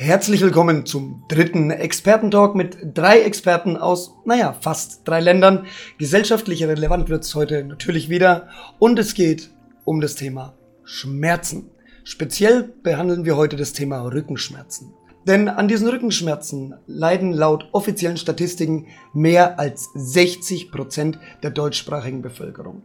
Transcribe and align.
Herzlich 0.00 0.42
willkommen 0.42 0.86
zum 0.86 1.24
dritten 1.26 1.72
Expertentalk 1.72 2.54
mit 2.54 2.78
drei 2.94 3.22
Experten 3.22 3.76
aus, 3.76 4.14
naja, 4.24 4.52
fast 4.52 5.00
drei 5.08 5.18
Ländern. 5.18 5.66
Gesellschaftlich 5.98 6.62
relevant 6.62 7.08
wird 7.08 7.24
es 7.24 7.34
heute 7.34 7.64
natürlich 7.64 8.08
wieder 8.08 8.46
und 8.78 8.96
es 9.00 9.14
geht 9.14 9.50
um 9.84 10.00
das 10.00 10.14
Thema 10.14 10.54
Schmerzen. 10.84 11.72
Speziell 12.04 12.72
behandeln 12.84 13.24
wir 13.24 13.36
heute 13.36 13.56
das 13.56 13.72
Thema 13.72 14.02
Rückenschmerzen. 14.02 14.94
Denn 15.26 15.48
an 15.48 15.66
diesen 15.66 15.88
Rückenschmerzen 15.88 16.76
leiden 16.86 17.32
laut 17.32 17.68
offiziellen 17.72 18.18
Statistiken 18.18 18.86
mehr 19.12 19.58
als 19.58 19.88
60 19.96 20.70
Prozent 20.70 21.18
der 21.42 21.50
deutschsprachigen 21.50 22.22
Bevölkerung. 22.22 22.82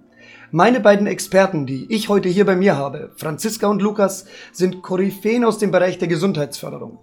Meine 0.56 0.80
beiden 0.82 1.08
Experten, 1.08 1.66
die 1.66 1.92
ich 1.92 2.10
heute 2.10 2.30
hier 2.30 2.46
bei 2.46 2.56
mir 2.56 2.78
habe, 2.78 3.10
Franziska 3.16 3.66
und 3.66 3.82
Lukas, 3.82 4.26
sind 4.52 4.84
Koryphäen 4.84 5.46
aus 5.46 5.58
dem 5.58 5.72
Bereich 5.72 5.98
der 5.98 6.08
Gesundheitsförderung. 6.08 7.00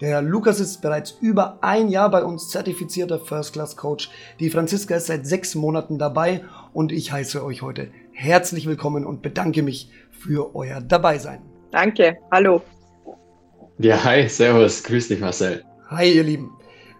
Der 0.00 0.22
Lukas 0.22 0.58
ist 0.58 0.80
bereits 0.80 1.10
über 1.20 1.58
ein 1.60 1.90
Jahr 1.90 2.10
bei 2.10 2.24
uns 2.24 2.48
zertifizierter 2.48 3.18
First 3.18 3.52
Class 3.52 3.76
Coach. 3.76 4.08
Die 4.40 4.48
Franziska 4.48 4.96
ist 4.96 5.08
seit 5.08 5.26
sechs 5.26 5.54
Monaten 5.54 5.98
dabei 5.98 6.44
und 6.72 6.92
ich 6.92 7.12
heiße 7.12 7.44
euch 7.44 7.60
heute 7.60 7.90
herzlich 8.12 8.66
willkommen 8.66 9.04
und 9.04 9.20
bedanke 9.20 9.62
mich 9.62 9.90
für 10.10 10.56
euer 10.56 10.80
Dabeisein. 10.80 11.42
Danke, 11.72 12.16
hallo. 12.32 12.62
Ja, 13.76 14.02
hi, 14.02 14.26
servus, 14.30 14.82
grüß 14.82 15.08
dich 15.08 15.20
Marcel. 15.20 15.62
Hi 15.90 16.10
ihr 16.10 16.24
Lieben. 16.24 16.53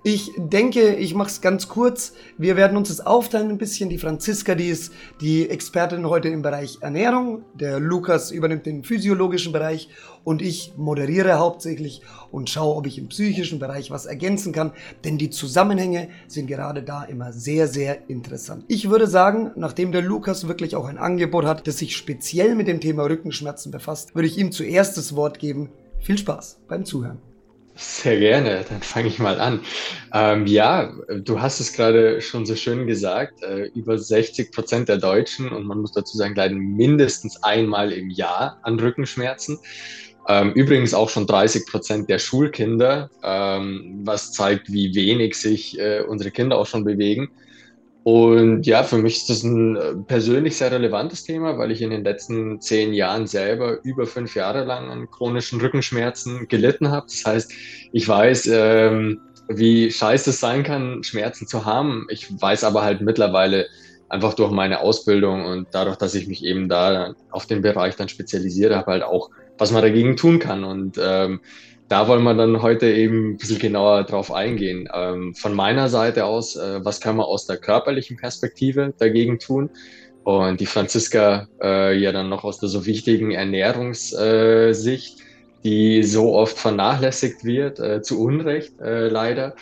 Ich 0.07 0.33
denke, 0.37 0.97
ich 0.97 1.15
mache 1.15 1.31
es 1.31 1.41
ganz 1.41 1.67
kurz. 1.67 2.13
Wir 2.37 2.57
werden 2.57 2.77
uns 2.77 2.89
das 2.89 3.01
aufteilen 3.01 3.49
ein 3.49 3.57
bisschen. 3.57 3.89
Die 3.89 3.97
Franziska, 3.97 4.55
die 4.55 4.69
ist 4.69 4.93
die 5.23 5.49
Expertin 5.49 6.07
heute 6.07 6.29
im 6.29 6.43
Bereich 6.43 6.77
Ernährung. 6.83 7.47
Der 7.55 7.81
Lukas 7.81 8.31
übernimmt 8.31 8.67
den 8.67 8.85
physiologischen 8.85 9.55
Bereich 9.55 9.89
und 10.23 10.43
ich 10.43 10.75
moderiere 10.77 11.39
hauptsächlich 11.39 12.03
und 12.31 12.51
schaue, 12.51 12.77
ob 12.77 12.87
ich 12.87 12.99
im 12.99 13.09
psychischen 13.09 13.59
Bereich 13.59 13.91
was 13.91 14.05
ergänzen 14.05 14.53
kann. 14.53 14.73
Denn 15.05 15.17
die 15.17 15.31
Zusammenhänge 15.31 16.11
sind 16.29 16.49
gerade 16.49 16.83
da 16.83 17.05
immer 17.05 17.33
sehr, 17.33 17.67
sehr 17.67 18.11
interessant. 18.11 18.67
Ich 18.69 18.91
würde 18.91 19.07
sagen, 19.07 19.53
nachdem 19.57 19.91
der 19.91 20.03
Lukas 20.03 20.47
wirklich 20.47 20.77
auch 20.77 20.85
ein 20.85 20.99
Angebot 20.99 21.47
hat, 21.47 21.67
das 21.67 21.79
sich 21.79 21.97
speziell 21.97 22.57
mit 22.57 22.69
dem 22.69 22.81
Thema 22.81 23.05
Rückenschmerzen 23.05 23.73
befasst, 23.73 24.15
würde 24.15 24.29
ich 24.29 24.37
ihm 24.37 24.53
zuerst 24.53 24.99
das 24.99 25.17
Wort 25.17 25.39
geben. 25.39 25.71
Viel 25.99 26.19
Spaß 26.19 26.59
beim 26.69 26.85
Zuhören. 26.85 27.34
Sehr 27.77 28.21
gerne, 28.21 28.65
dann 28.69 28.83
fange 28.83 29.09
ich 29.09 29.19
mal 29.19 29.41
an. 29.41 29.61
Ähm, 30.13 30.47
ja, 30.47 30.93
du 31.09 31.41
hast 31.41 31.59
es 31.59 31.73
gerade 31.73 32.21
schon 32.21 32.47
so 32.47 32.55
schön 32.55 32.87
gesagt, 32.87 33.43
äh, 33.43 33.65
über 33.75 33.99
60 33.99 34.53
Prozent 34.53 34.89
der 34.89 34.99
Deutschen, 34.99 35.49
und 35.51 35.67
man 35.67 35.81
muss 35.81 35.91
dazu 35.91 36.17
sagen, 36.17 36.37
leiden 36.37 36.77
mindestens 36.77 37.43
einmal 37.43 37.91
im 37.91 38.11
Jahr 38.11 38.61
an 38.63 38.79
Rückenschmerzen. 38.79 39.59
Ähm, 40.29 40.53
übrigens 40.53 40.95
auch 40.95 41.11
schon 41.11 41.27
30 41.27 41.67
Prozent 41.67 42.09
der 42.09 42.21
Schulkinder, 42.21 43.11
ähm, 43.25 44.03
was 44.05 44.31
zeigt, 44.31 44.73
wie 44.73 44.95
wenig 44.95 45.35
sich 45.35 45.77
äh, 45.79 46.03
unsere 46.07 46.31
Kinder 46.31 46.59
auch 46.59 46.67
schon 46.67 46.85
bewegen. 46.85 47.29
Und 48.05 48.67
ja, 48.67 48.83
für 48.83 48.99
mich 48.99 49.17
ist 49.17 49.31
das 49.31 49.43
ein 49.43 49.77
äh, 49.77 49.95
persönlich 50.07 50.59
sehr 50.59 50.71
relevantes 50.71 51.25
Thema, 51.25 51.57
weil 51.57 51.71
ich 51.71 51.81
in 51.81 51.89
den 51.89 52.05
letzten 52.05 52.61
zehn 52.61 52.93
Jahren 52.93 53.27
selber 53.27 53.83
über 53.83 54.07
fünf 54.07 54.35
Jahre 54.35 54.65
lang 54.65 54.91
an 54.91 55.11
chronischen 55.11 55.59
Rückenschmerzen 55.59 56.47
gelitten 56.49 56.91
habe. 56.91 57.07
Das 57.09 57.25
heißt, 57.25 57.53
ich 57.93 58.07
weiß, 58.07 58.51
ähm, 58.53 59.21
wie 59.49 59.91
scheiße 59.91 60.31
es 60.31 60.41
sein 60.41 60.63
kann, 60.63 61.03
Schmerzen 61.03 61.47
zu 61.47 61.65
haben. 61.65 62.07
Ich 62.11 62.29
weiß 62.31 62.65
aber 62.65 62.83
halt 62.83 63.01
mittlerweile 63.01 63.67
einfach 64.11 64.35
durch 64.35 64.51
meine 64.51 64.81
Ausbildung 64.81 65.47
und 65.47 65.69
dadurch, 65.73 65.97
dass 65.97 66.15
ich 66.15 66.29
mich 66.29 66.45
eben 66.45 66.69
da 66.69 67.15
auf 67.31 67.47
den 67.47 67.63
Bereich 67.63 67.97
dann 67.97 68.11
spezialisiert 68.11 68.75
habe, 68.75 68.93
halt 68.93 69.03
auch, 69.03 69.31
was 69.57 69.73
man 69.73 69.81
dagegen 69.81 70.19
tun 70.19 70.39
kann. 70.39 70.65
Und 70.65 71.01
ähm, 71.03 71.41
da 71.89 72.09
wollen 72.09 72.23
wir 72.23 72.35
dann 72.35 72.63
heute 72.63 72.91
eben 72.91 73.33
ein 73.33 73.37
bisschen 73.37 73.59
genauer 73.59 74.05
drauf 74.05 74.33
eingehen. 74.33 74.89
Ähm, 74.93 75.35
von 75.35 75.55
meiner 75.55 75.89
Seite 75.89 76.25
aus, 76.25 76.57
äh, 76.57 76.85
was 76.85 77.01
kann 77.01 77.17
man 77.17 77.27
aus 77.27 77.47
der 77.47 77.59
körperlichen 77.59 78.17
Perspektive 78.17 78.95
dagegen 78.99 79.39
tun? 79.39 79.71
Und 80.25 80.61
die 80.61 80.67
Franziska 80.67 81.49
äh, 81.63 81.97
ja 81.99 82.11
dann 82.11 82.31
noch 82.31 82.45
aus 82.45 82.59
der 82.59 82.71
so 82.71 82.87
wichtigen 82.87 83.33
Ernährungssicht, 83.33 85.19
die 85.65 86.03
so 86.03 86.35
oft 86.35 86.59
vernachlässigt 86.59 87.45
wird, 87.45 87.79
äh, 87.79 88.01
zu 88.01 88.23
Unrecht 88.23 88.81
äh, 88.81 89.09
leider. 89.09 89.55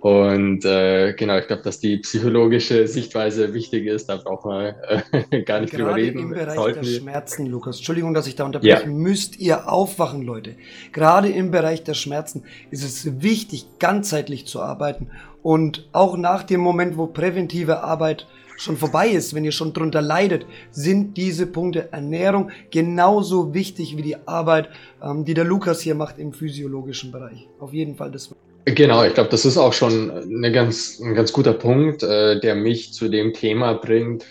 Und 0.00 0.64
äh, 0.64 1.12
genau, 1.12 1.36
ich 1.36 1.46
glaube, 1.46 1.62
dass 1.62 1.78
die 1.78 1.98
psychologische 1.98 2.88
Sichtweise 2.88 3.52
wichtig 3.52 3.86
ist, 3.86 4.08
da 4.08 4.16
brauchen 4.16 4.50
wir 4.50 5.02
äh, 5.12 5.42
gar 5.42 5.60
nicht 5.60 5.72
Gerade 5.72 5.84
drüber 5.84 5.94
reden. 5.94 6.18
Im 6.20 6.30
Bereich 6.30 6.54
Sollten 6.54 6.82
der 6.82 6.90
Schmerzen, 6.90 7.44
Lukas, 7.44 7.76
Entschuldigung, 7.76 8.14
dass 8.14 8.26
ich 8.26 8.34
da 8.34 8.46
unterbreche, 8.46 8.84
ja. 8.84 8.86
müsst 8.86 9.38
ihr 9.38 9.70
aufwachen, 9.70 10.22
Leute. 10.22 10.56
Gerade 10.92 11.28
im 11.28 11.50
Bereich 11.50 11.84
der 11.84 11.92
Schmerzen 11.92 12.44
ist 12.70 12.82
es 12.82 13.20
wichtig, 13.20 13.66
ganzheitlich 13.78 14.46
zu 14.46 14.62
arbeiten. 14.62 15.08
Und 15.42 15.86
auch 15.92 16.16
nach 16.16 16.44
dem 16.44 16.60
Moment, 16.60 16.96
wo 16.96 17.06
präventive 17.06 17.82
Arbeit 17.82 18.26
schon 18.56 18.78
vorbei 18.78 19.08
ist, 19.08 19.34
wenn 19.34 19.44
ihr 19.44 19.52
schon 19.52 19.74
drunter 19.74 20.00
leidet, 20.00 20.46
sind 20.70 21.18
diese 21.18 21.46
Punkte 21.46 21.92
Ernährung 21.92 22.50
genauso 22.70 23.52
wichtig 23.52 23.98
wie 23.98 24.02
die 24.02 24.16
Arbeit, 24.26 24.70
ähm, 25.02 25.26
die 25.26 25.34
der 25.34 25.44
Lukas 25.44 25.82
hier 25.82 25.94
macht 25.94 26.18
im 26.18 26.32
physiologischen 26.32 27.12
Bereich. 27.12 27.48
Auf 27.58 27.74
jeden 27.74 27.96
Fall 27.96 28.10
das. 28.10 28.34
Genau, 28.66 29.04
ich 29.04 29.14
glaube, 29.14 29.30
das 29.30 29.44
ist 29.44 29.56
auch 29.56 29.72
schon 29.72 30.10
eine 30.10 30.52
ganz, 30.52 31.00
ein 31.00 31.14
ganz 31.14 31.32
guter 31.32 31.54
Punkt, 31.54 32.02
äh, 32.02 32.38
der 32.40 32.54
mich 32.54 32.92
zu 32.92 33.08
dem 33.08 33.32
Thema 33.32 33.74
bringt, 33.74 34.24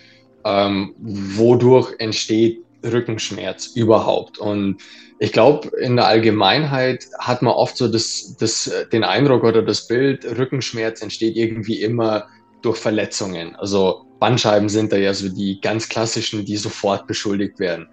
ähm, 0.46 0.94
wodurch 1.00 1.96
entsteht 2.00 2.60
Rückenschmerz 2.84 3.68
überhaupt. 3.76 4.38
Und 4.38 4.82
ich 5.20 5.34
glaube, 5.34 5.70
in 5.80 5.96
der 5.98 6.08
Allgemeinheit 6.08 7.06
hat 7.20 7.42
man 7.42 7.54
oft 7.54 7.76
so 7.76 7.88
das, 7.88 8.36
das, 8.40 8.72
den 8.94 9.04
Eindruck 9.04 9.44
oder 9.44 9.62
das 9.62 9.88
Bild, 9.88 10.24
Rückenschmerz 10.26 11.02
entsteht 11.02 11.36
irgendwie 11.36 11.82
immer 11.82 12.28
durch 12.62 12.78
Verletzungen. 12.78 13.56
Also 13.56 14.06
Bandscheiben 14.20 14.70
sind 14.70 14.92
da 14.92 14.98
ja 14.98 15.14
so 15.14 15.30
die 15.30 15.60
ganz 15.60 15.90
klassischen, 15.90 16.46
die 16.46 16.58
sofort 16.58 17.08
beschuldigt 17.08 17.60
werden. 17.60 17.88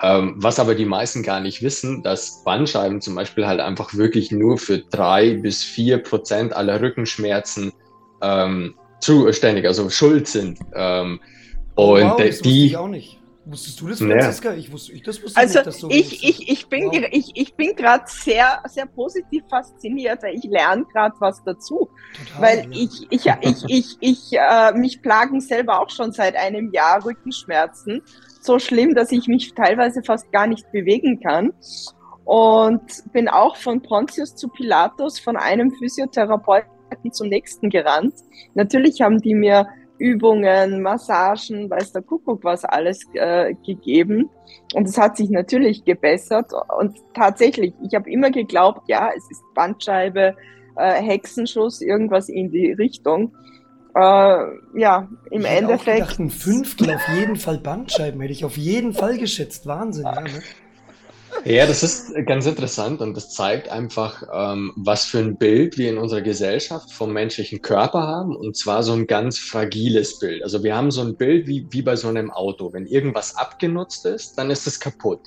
Ähm, 0.00 0.34
was 0.36 0.60
aber 0.60 0.74
die 0.74 0.84
meisten 0.84 1.22
gar 1.22 1.40
nicht 1.40 1.62
wissen, 1.62 2.02
dass 2.02 2.44
Bandscheiben 2.44 3.00
zum 3.00 3.14
Beispiel 3.16 3.46
halt 3.46 3.60
einfach 3.60 3.94
wirklich 3.94 4.30
nur 4.30 4.58
für 4.58 4.78
drei 4.78 5.34
bis 5.34 5.64
vier 5.64 5.98
Prozent 5.98 6.52
aller 6.52 6.80
Rückenschmerzen 6.80 7.72
ähm, 8.22 8.74
zuständig, 9.00 9.66
also 9.66 9.90
schuld 9.90 10.28
sind. 10.28 10.60
Ähm, 10.74 11.20
und 11.74 12.02
wow, 12.02 12.16
das 12.16 12.40
die. 12.40 12.66
Ich 12.66 12.76
auch 12.76 12.88
nicht. 12.88 13.20
Wusstest 13.50 13.80
du 13.80 13.88
das, 13.88 13.98
Franziska? 13.98 14.50
Ja. 14.50 14.56
Ich 14.56 14.70
wusste, 14.70 14.92
ich, 14.92 15.02
das 15.02 15.22
wusste 15.22 15.40
also 15.40 15.58
nicht, 15.58 15.66
dass 15.66 15.78
so 15.78 15.88
ich, 15.88 16.22
ich, 16.22 16.50
ich 16.50 16.68
bin, 16.68 16.84
wow. 16.84 17.08
ich, 17.10 17.30
ich 17.34 17.54
bin 17.54 17.74
gerade 17.74 18.04
sehr, 18.06 18.62
sehr 18.68 18.84
positiv 18.84 19.42
fasziniert, 19.48 20.22
weil 20.22 20.34
ich 20.34 20.44
lerne 20.44 20.84
gerade 20.92 21.14
was 21.18 21.42
dazu. 21.44 21.88
Total, 22.12 22.42
weil 22.42 22.58
ja. 22.64 22.82
ich, 22.82 23.06
ich, 23.10 23.26
ich, 23.40 23.64
ich, 23.68 23.96
ich, 24.00 24.32
äh, 24.32 24.72
mich 24.74 25.00
plagen 25.00 25.40
selber 25.40 25.80
auch 25.80 25.88
schon 25.88 26.12
seit 26.12 26.36
einem 26.36 26.72
Jahr 26.72 27.02
Rückenschmerzen 27.02 28.02
so 28.40 28.58
schlimm, 28.58 28.94
dass 28.94 29.12
ich 29.12 29.28
mich 29.28 29.54
teilweise 29.54 30.02
fast 30.02 30.30
gar 30.30 30.46
nicht 30.46 30.70
bewegen 30.70 31.20
kann. 31.20 31.54
Und 32.24 32.82
bin 33.12 33.28
auch 33.28 33.56
von 33.56 33.80
Pontius 33.80 34.36
zu 34.36 34.48
Pilatus, 34.48 35.18
von 35.18 35.38
einem 35.38 35.70
Physiotherapeuten 35.72 37.12
zum 37.12 37.28
nächsten 37.28 37.70
gerannt. 37.70 38.14
Natürlich 38.52 39.00
haben 39.00 39.22
die 39.22 39.34
mir 39.34 39.66
Übungen, 39.98 40.82
Massagen, 40.82 41.68
weiß 41.70 41.92
der 41.92 42.02
Kuckuck 42.02 42.44
was 42.44 42.64
alles 42.64 43.00
äh, 43.14 43.54
gegeben. 43.66 44.30
Und 44.74 44.88
es 44.88 44.98
hat 44.98 45.16
sich 45.16 45.30
natürlich 45.30 45.84
gebessert. 45.84 46.52
Und 46.78 46.96
tatsächlich, 47.14 47.74
ich 47.86 47.94
habe 47.94 48.10
immer 48.10 48.30
geglaubt, 48.30 48.82
ja, 48.88 49.10
es 49.16 49.30
ist 49.30 49.42
Bandscheibe, 49.54 50.36
äh, 50.76 51.02
Hexenschuss, 51.02 51.80
irgendwas 51.80 52.28
in 52.28 52.50
die 52.50 52.72
Richtung. 52.72 53.34
Äh, 53.94 54.00
ja, 54.74 55.08
im 55.30 55.42
ich 55.42 55.50
Endeffekt. 55.50 55.88
Ich 55.88 56.04
gedacht, 56.04 56.20
ein 56.20 56.30
Fünftel 56.30 56.94
auf 56.94 57.08
jeden 57.16 57.36
Fall 57.36 57.58
Bandscheiben 57.58 58.20
hätte 58.20 58.32
ich 58.32 58.44
auf 58.44 58.56
jeden 58.56 58.92
Fall 58.92 59.18
geschätzt. 59.18 59.66
Wahnsinn, 59.66 60.04
ja. 60.04 60.20
Ne? 60.20 60.42
Ja, 61.44 61.66
das 61.66 61.82
ist 61.82 62.14
ganz 62.26 62.46
interessant 62.46 63.00
und 63.00 63.16
das 63.16 63.30
zeigt 63.30 63.68
einfach, 63.68 64.22
ähm, 64.32 64.72
was 64.76 65.04
für 65.04 65.18
ein 65.18 65.36
Bild 65.36 65.78
wir 65.78 65.88
in 65.88 65.98
unserer 65.98 66.20
Gesellschaft 66.20 66.92
vom 66.92 67.12
menschlichen 67.12 67.62
Körper 67.62 68.02
haben 68.02 68.36
und 68.36 68.56
zwar 68.56 68.82
so 68.82 68.92
ein 68.92 69.06
ganz 69.06 69.38
fragiles 69.38 70.18
Bild. 70.18 70.42
Also 70.42 70.62
wir 70.62 70.76
haben 70.76 70.90
so 70.90 71.00
ein 71.00 71.16
Bild 71.16 71.46
wie, 71.46 71.66
wie 71.70 71.82
bei 71.82 71.96
so 71.96 72.08
einem 72.08 72.30
Auto. 72.30 72.72
Wenn 72.72 72.86
irgendwas 72.86 73.36
abgenutzt 73.36 74.04
ist, 74.04 74.36
dann 74.36 74.50
ist 74.50 74.66
es 74.66 74.80
kaputt. 74.80 75.20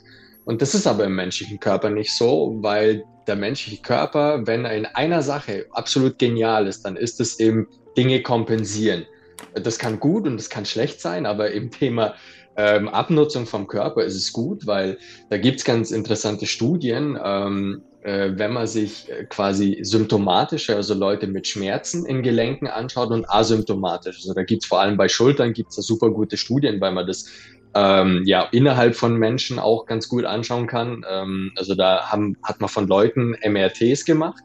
Und 0.46 0.62
das 0.62 0.74
ist 0.74 0.88
aber 0.88 1.06
im 1.06 1.16
menschlichen 1.16 1.60
Körper 1.60 1.90
nicht 1.90 2.14
so, 2.14 2.58
weil 2.62 3.04
der 3.28 3.36
menschliche 3.36 3.82
Körper, 3.82 4.46
wenn 4.46 4.66
er 4.66 4.76
in 4.76 4.86
einer 4.86 5.22
Sache 5.22 5.68
absolut 5.72 6.20
genial 6.20 6.68
ist, 6.68 6.84
dann 6.84 6.98
ist 6.98 7.22
es 7.22 7.40
eben 7.40 7.68
Dinge 7.98 8.22
kompensieren. 8.22 9.06
Das 9.54 9.80
kann 9.80 10.00
gut 10.00 10.28
und 10.28 10.38
das 10.38 10.50
kann 10.50 10.66
schlecht 10.66 11.02
sein, 11.02 11.26
aber 11.26 11.52
im 11.52 11.72
Thema 11.72 12.16
ähm, 12.62 12.90
Abnutzung 12.90 13.48
vom 13.48 13.66
Körper 13.68 14.04
ist 14.04 14.16
es 14.16 14.32
gut, 14.32 14.68
weil 14.68 15.00
da 15.30 15.38
gibt 15.38 15.60
es 15.60 15.66
ganz 15.66 15.90
interessante 15.90 16.46
Studien, 16.46 17.18
ähm, 17.24 17.82
äh, 18.02 18.32
wenn 18.36 18.54
man 18.54 18.68
sich 18.68 19.10
äh, 19.10 19.26
quasi 19.26 19.80
symptomatische, 19.82 20.76
also 20.76 20.94
Leute 20.94 21.26
mit 21.26 21.48
Schmerzen 21.48 22.06
in 22.06 22.22
Gelenken 22.22 22.68
anschaut 22.68 23.10
und 23.10 23.28
asymptomatisch. 23.28 24.18
Also 24.18 24.36
da 24.36 24.44
gibt 24.44 24.64
es 24.64 24.68
vor 24.68 24.80
allem 24.80 24.96
bei 24.96 25.08
Schultern 25.08 25.54
gibt 25.54 25.72
es 25.72 25.76
super 25.88 26.12
gute 26.12 26.38
Studien, 26.38 26.80
weil 26.82 26.92
man 26.92 27.08
das 27.08 27.26
ähm, 27.74 28.22
ja, 28.26 28.48
innerhalb 28.52 28.96
von 28.96 29.16
Menschen 29.16 29.58
auch 29.58 29.88
ganz 29.88 30.08
gut 30.08 30.26
anschauen 30.26 30.68
kann. 30.68 31.04
Ähm, 31.10 31.52
also 31.56 31.74
da 31.74 32.12
haben, 32.12 32.38
hat 32.44 32.60
man 32.60 32.70
von 32.70 32.88
Leuten 32.88 33.36
MRTs 33.44 34.06
gemacht, 34.06 34.44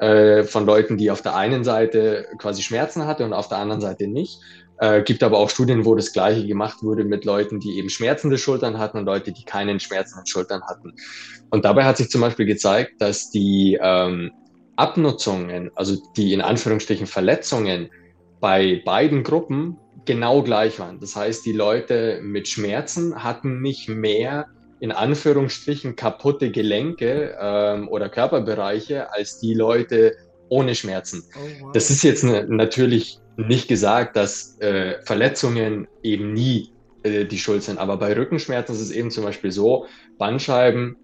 äh, 0.00 0.42
von 0.42 0.66
Leuten, 0.66 0.98
die 0.98 1.10
auf 1.10 1.22
der 1.22 1.34
einen 1.34 1.64
Seite 1.64 2.26
quasi 2.38 2.62
Schmerzen 2.62 3.06
hatte 3.06 3.24
und 3.24 3.32
auf 3.32 3.48
der 3.48 3.58
anderen 3.58 3.80
Seite 3.80 4.06
nicht. 4.06 4.38
Äh, 4.84 5.02
gibt 5.02 5.22
aber 5.22 5.38
auch 5.38 5.48
Studien, 5.48 5.86
wo 5.86 5.94
das 5.94 6.12
Gleiche 6.12 6.46
gemacht 6.46 6.82
wurde 6.82 7.04
mit 7.04 7.24
Leuten, 7.24 7.58
die 7.58 7.78
eben 7.78 7.88
schmerzende 7.88 8.36
Schultern 8.36 8.76
hatten 8.76 8.98
und 8.98 9.06
Leute, 9.06 9.32
die 9.32 9.44
keinen 9.44 9.80
schmerzenden 9.80 10.26
Schultern 10.26 10.62
hatten. 10.64 10.92
Und 11.50 11.64
dabei 11.64 11.84
hat 11.84 11.96
sich 11.96 12.10
zum 12.10 12.20
Beispiel 12.20 12.44
gezeigt, 12.44 13.00
dass 13.00 13.30
die 13.30 13.78
ähm, 13.80 14.30
Abnutzungen, 14.76 15.70
also 15.74 15.96
die 16.18 16.34
in 16.34 16.42
Anführungsstrichen 16.42 17.06
Verletzungen 17.06 17.88
bei 18.40 18.82
beiden 18.84 19.22
Gruppen 19.22 19.78
genau 20.04 20.42
gleich 20.42 20.78
waren. 20.78 21.00
Das 21.00 21.16
heißt, 21.16 21.46
die 21.46 21.52
Leute 21.52 22.20
mit 22.22 22.46
Schmerzen 22.46 23.24
hatten 23.24 23.62
nicht 23.62 23.88
mehr 23.88 24.48
in 24.80 24.92
Anführungsstrichen 24.92 25.96
kaputte 25.96 26.50
Gelenke 26.50 27.34
ähm, 27.40 27.88
oder 27.88 28.10
Körperbereiche 28.10 29.10
als 29.14 29.38
die 29.38 29.54
Leute 29.54 30.14
ohne 30.50 30.74
Schmerzen. 30.74 31.24
Oh, 31.34 31.38
wow. 31.60 31.72
Das 31.72 31.88
ist 31.88 32.02
jetzt 32.02 32.22
ne, 32.22 32.44
natürlich 32.46 33.18
nicht 33.36 33.68
gesagt, 33.68 34.16
dass 34.16 34.58
äh, 34.60 34.96
Verletzungen 35.04 35.88
eben 36.02 36.32
nie 36.32 36.72
äh, 37.02 37.24
die 37.24 37.38
Schuld 37.38 37.62
sind, 37.62 37.78
aber 37.78 37.96
bei 37.96 38.16
Rückenschmerzen 38.16 38.74
ist 38.74 38.80
es 38.80 38.90
eben 38.90 39.10
zum 39.10 39.24
Beispiel 39.24 39.50
so, 39.50 39.86
Bandscheiben 40.18 40.96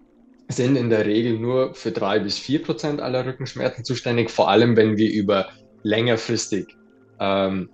sind 0.47 0.75
in 0.75 0.89
der 0.89 1.05
Regel 1.05 1.39
nur 1.39 1.73
für 1.73 1.91
drei 1.91 2.19
bis 2.19 2.37
vier 2.37 2.61
Prozent 2.61 3.01
aller 3.01 3.25
Rückenschmerzen 3.25 3.83
zuständig, 3.83 4.29
vor 4.29 4.49
allem 4.49 4.75
wenn 4.75 4.97
wir 4.97 5.11
über 5.11 5.49
längerfristig 5.83 6.67
ähm, 7.19 7.69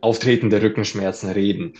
auftretende 0.00 0.62
Rückenschmerzen 0.62 1.30
reden. 1.30 1.74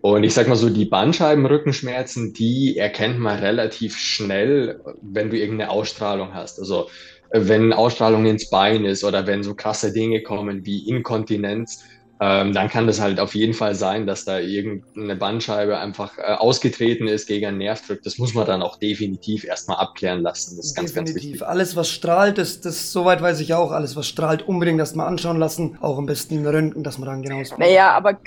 Und 0.00 0.22
ich 0.22 0.32
sag 0.32 0.46
mal 0.46 0.54
so, 0.54 0.70
die 0.70 0.84
Bandscheibenrückenschmerzen, 0.84 2.32
die 2.32 2.76
erkennt 2.76 3.18
man 3.18 3.40
relativ 3.40 3.96
schnell, 3.98 4.80
wenn 5.02 5.30
du 5.30 5.36
irgendeine 5.36 5.70
Ausstrahlung 5.70 6.34
hast. 6.34 6.60
Also 6.60 6.88
wenn 7.30 7.72
Ausstrahlung 7.72 8.26
ins 8.26 8.50
Bein 8.50 8.84
ist 8.84 9.04
oder 9.04 9.26
wenn 9.26 9.42
so 9.42 9.54
krasse 9.54 9.92
Dinge 9.92 10.22
kommen 10.22 10.64
wie 10.64 10.88
Inkontinenz, 10.88 11.84
ähm, 12.20 12.52
dann 12.52 12.68
kann 12.68 12.88
das 12.88 13.00
halt 13.00 13.20
auf 13.20 13.34
jeden 13.34 13.54
Fall 13.54 13.76
sein, 13.76 14.06
dass 14.06 14.24
da 14.24 14.40
irgendeine 14.40 15.14
Bandscheibe 15.14 15.78
einfach 15.78 16.18
äh, 16.18 16.22
ausgetreten 16.22 17.06
ist 17.06 17.28
gegen 17.28 17.46
einen 17.46 17.58
Nervdruck. 17.58 18.02
Das 18.02 18.18
muss 18.18 18.34
man 18.34 18.44
dann 18.44 18.60
auch 18.60 18.76
definitiv 18.76 19.44
erstmal 19.44 19.76
abklären 19.76 20.22
lassen. 20.22 20.56
Das 20.56 20.66
ist 20.66 20.74
ganz, 20.74 20.90
definitiv. 20.90 21.14
ganz 21.14 21.24
wichtig. 21.24 21.46
Alles, 21.46 21.76
was 21.76 21.90
strahlt, 21.90 22.38
das, 22.38 22.60
das 22.60 22.90
soweit 22.90 23.22
weiß 23.22 23.38
ich 23.38 23.54
auch, 23.54 23.70
alles, 23.70 23.94
was 23.94 24.08
strahlt, 24.08 24.42
unbedingt 24.48 24.80
erstmal 24.80 25.06
anschauen 25.06 25.38
lassen. 25.38 25.78
Auch 25.80 25.96
am 25.96 26.06
besten 26.06 26.44
Röntgen, 26.44 26.82
dass 26.82 26.98
man 26.98 27.08
dann 27.08 27.22
genau 27.22 27.40
Naja, 27.56 27.92
aber 27.92 28.18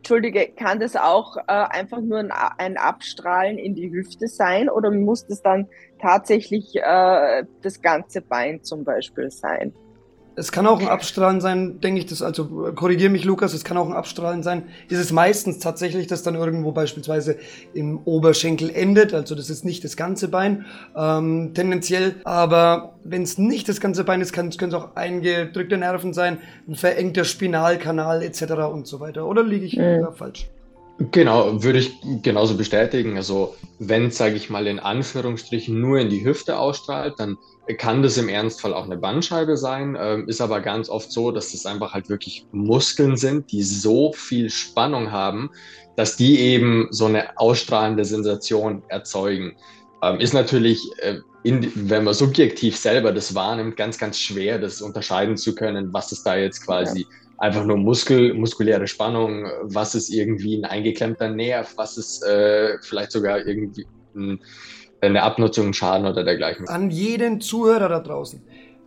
Entschuldige, 0.00 0.48
kann 0.48 0.80
das 0.80 0.96
auch 0.96 1.36
äh, 1.36 1.42
einfach 1.46 2.00
nur 2.00 2.20
ein, 2.20 2.32
ein, 2.32 2.78
Abstrahlen 2.78 3.58
in 3.58 3.74
die 3.74 3.90
Hüfte 3.90 4.28
sein 4.28 4.70
oder 4.70 4.90
muss 4.90 5.26
das 5.26 5.42
dann 5.42 5.68
tatsächlich 6.00 6.74
äh, 6.76 7.44
das 7.60 7.82
ganze 7.82 8.22
Bein 8.22 8.62
zum 8.64 8.82
Beispiel 8.82 9.30
sein? 9.30 9.74
Es 10.36 10.52
kann 10.52 10.66
auch 10.66 10.80
ein 10.80 10.88
Abstrahlen 10.88 11.40
sein, 11.40 11.80
denke 11.80 12.00
ich, 12.00 12.06
das, 12.06 12.22
also 12.22 12.72
korrigiere 12.74 13.10
mich 13.10 13.24
Lukas, 13.24 13.52
es 13.52 13.64
kann 13.64 13.76
auch 13.76 13.86
ein 13.86 13.92
Abstrahlen 13.92 14.42
sein. 14.42 14.64
Ist 14.88 14.98
es 14.98 15.12
meistens 15.12 15.58
tatsächlich, 15.58 16.06
dass 16.06 16.22
dann 16.22 16.34
irgendwo 16.34 16.72
beispielsweise 16.72 17.36
im 17.74 17.98
Oberschenkel 18.04 18.70
endet, 18.70 19.12
also 19.12 19.34
das 19.34 19.50
ist 19.50 19.64
nicht 19.64 19.84
das 19.84 19.96
ganze 19.96 20.28
Bein, 20.28 20.64
ähm, 20.96 21.52
tendenziell. 21.54 22.16
Aber 22.24 22.94
wenn 23.04 23.22
es 23.22 23.38
nicht 23.38 23.68
das 23.68 23.80
ganze 23.80 24.04
Bein 24.04 24.20
ist, 24.20 24.32
können 24.32 24.50
es 24.50 24.74
auch 24.74 24.96
eingedrückte 24.96 25.76
Nerven 25.76 26.12
sein, 26.12 26.38
ein 26.68 26.74
verengter 26.74 27.24
Spinalkanal 27.24 28.22
etc. 28.22 28.42
und 28.72 28.86
so 28.86 29.00
weiter. 29.00 29.26
Oder 29.26 29.42
liege 29.42 29.66
ich 29.66 29.76
mhm. 29.76 30.06
falsch? 30.14 30.48
Genau, 31.12 31.62
würde 31.62 31.78
ich 31.78 31.98
genauso 32.22 32.58
bestätigen. 32.58 33.16
Also 33.16 33.56
wenn, 33.78 34.10
sage 34.10 34.36
ich 34.36 34.50
mal, 34.50 34.66
in 34.66 34.78
Anführungsstrichen 34.78 35.80
nur 35.80 35.98
in 35.98 36.10
die 36.10 36.26
Hüfte 36.26 36.58
ausstrahlt, 36.58 37.14
dann 37.16 37.38
kann 37.78 38.02
das 38.02 38.18
im 38.18 38.28
Ernstfall 38.28 38.74
auch 38.74 38.84
eine 38.84 38.98
Bandscheibe 38.98 39.56
sein. 39.56 39.96
Ähm, 39.98 40.28
ist 40.28 40.42
aber 40.42 40.60
ganz 40.60 40.90
oft 40.90 41.10
so, 41.10 41.30
dass 41.30 41.52
das 41.52 41.64
einfach 41.64 41.94
halt 41.94 42.10
wirklich 42.10 42.44
Muskeln 42.52 43.16
sind, 43.16 43.50
die 43.50 43.62
so 43.62 44.12
viel 44.12 44.50
Spannung 44.50 45.10
haben, 45.10 45.48
dass 45.96 46.16
die 46.16 46.38
eben 46.38 46.88
so 46.90 47.06
eine 47.06 47.38
ausstrahlende 47.38 48.04
Sensation 48.04 48.82
erzeugen. 48.88 49.56
Ähm, 50.02 50.20
ist 50.20 50.34
natürlich, 50.34 50.82
äh, 50.98 51.16
in, 51.44 51.72
wenn 51.88 52.04
man 52.04 52.12
subjektiv 52.12 52.76
selber 52.76 53.12
das 53.12 53.34
wahrnimmt, 53.34 53.78
ganz, 53.78 53.96
ganz 53.96 54.18
schwer, 54.18 54.58
das 54.58 54.82
unterscheiden 54.82 55.38
zu 55.38 55.54
können, 55.54 55.94
was 55.94 56.12
ist 56.12 56.24
da 56.24 56.36
jetzt 56.36 56.66
quasi 56.66 57.00
ja 57.00 57.16
einfach 57.40 57.64
nur 57.64 57.78
Muskel, 57.78 58.34
muskuläre 58.34 58.86
Spannung, 58.86 59.46
was 59.62 59.94
ist 59.94 60.10
irgendwie 60.10 60.56
ein 60.58 60.64
eingeklemmter 60.64 61.30
Nerv, 61.30 61.72
was 61.76 61.96
ist 61.96 62.22
äh, 62.22 62.78
vielleicht 62.82 63.12
sogar 63.12 63.44
irgendwie 63.46 63.86
ein, 64.14 64.40
eine 65.00 65.22
Abnutzung, 65.22 65.72
Schaden 65.72 66.06
oder 66.06 66.22
dergleichen. 66.22 66.68
An 66.68 66.90
jeden 66.90 67.40
Zuhörer 67.40 67.88
da 67.88 68.00
draußen. 68.00 68.42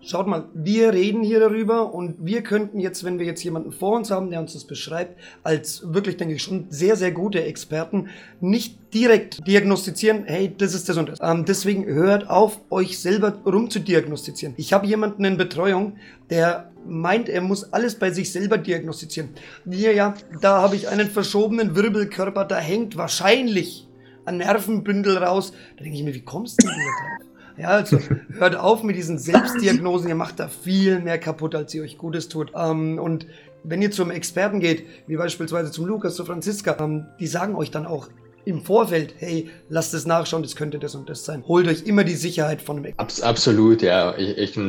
Schaut 0.05 0.27
mal, 0.27 0.49
wir 0.53 0.91
reden 0.91 1.23
hier 1.23 1.39
darüber 1.39 1.93
und 1.93 2.17
wir 2.19 2.41
könnten 2.41 2.77
jetzt, 2.81 3.05
wenn 3.05 3.19
wir 3.19 3.25
jetzt 3.25 3.41
jemanden 3.41 3.71
vor 3.71 3.95
uns 3.95 4.11
haben, 4.11 4.29
der 4.29 4.41
uns 4.41 4.51
das 4.51 4.65
beschreibt, 4.65 5.17
als 5.43 5.93
wirklich, 5.93 6.17
denke 6.17 6.35
ich, 6.35 6.43
schon 6.43 6.65
sehr, 6.69 6.97
sehr 6.97 7.11
gute 7.11 7.41
Experten, 7.41 8.09
nicht 8.41 8.93
direkt 8.93 9.47
diagnostizieren, 9.47 10.25
hey, 10.25 10.53
das 10.57 10.73
ist 10.73 10.89
das 10.89 10.97
und 10.97 11.07
das. 11.07 11.19
Ähm, 11.21 11.45
deswegen 11.45 11.85
hört 11.85 12.29
auf, 12.29 12.59
euch 12.69 12.99
selber 12.99 13.33
rumzudiagnostizieren. 13.45 14.55
Ich 14.57 14.73
habe 14.73 14.85
jemanden 14.87 15.23
in 15.23 15.37
Betreuung, 15.37 15.95
der 16.29 16.73
meint, 16.85 17.29
er 17.29 17.39
muss 17.39 17.71
alles 17.71 17.95
bei 17.95 18.11
sich 18.11 18.29
selber 18.29 18.57
diagnostizieren. 18.57 19.29
Ja, 19.65 19.91
ja, 19.91 20.15
da 20.41 20.61
habe 20.61 20.75
ich 20.75 20.89
einen 20.89 21.09
verschobenen 21.09 21.77
Wirbelkörper, 21.77 22.43
da 22.43 22.57
hängt 22.57 22.97
wahrscheinlich 22.97 23.87
ein 24.25 24.37
Nervenbündel 24.37 25.17
raus. 25.17 25.53
Da 25.77 25.85
denke 25.85 25.97
ich 25.97 26.03
mir, 26.03 26.13
wie 26.13 26.25
kommst 26.25 26.61
du 26.61 26.67
denn 26.67 26.75
drauf? 26.75 27.32
Ja, 27.57 27.69
also 27.69 27.99
hört 28.37 28.55
auf 28.55 28.83
mit 28.83 28.95
diesen 28.95 29.17
Selbstdiagnosen, 29.17 30.09
ihr 30.09 30.15
macht 30.15 30.39
da 30.39 30.47
viel 30.47 30.99
mehr 30.99 31.19
kaputt, 31.19 31.55
als 31.55 31.73
ihr 31.73 31.83
euch 31.83 31.97
Gutes 31.97 32.29
tut. 32.29 32.51
Ähm, 32.55 32.99
und 32.99 33.27
wenn 33.63 33.81
ihr 33.81 33.91
zum 33.91 34.11
Experten 34.11 34.59
geht, 34.59 34.85
wie 35.07 35.17
beispielsweise 35.17 35.71
zum 35.71 35.85
Lukas, 35.85 36.15
zu 36.15 36.25
Franziska, 36.25 36.77
ähm, 36.79 37.05
die 37.19 37.27
sagen 37.27 37.55
euch 37.55 37.71
dann 37.71 37.85
auch 37.85 38.09
im 38.45 38.61
Vorfeld, 38.65 39.15
hey, 39.19 39.49
lasst 39.69 39.93
es 39.93 40.05
nachschauen, 40.05 40.43
das 40.43 40.55
könnte 40.55 40.79
das 40.79 40.95
und 40.95 41.09
das 41.09 41.23
sein. 41.23 41.43
Holt 41.47 41.67
euch 41.67 41.83
immer 41.83 42.03
die 42.03 42.15
Sicherheit 42.15 42.61
von 42.61 42.77
dem 42.77 42.85
Experten. 42.85 43.23
absolut, 43.23 43.81
ja. 43.81 44.17
Ich, 44.17 44.37
ich, 44.37 44.59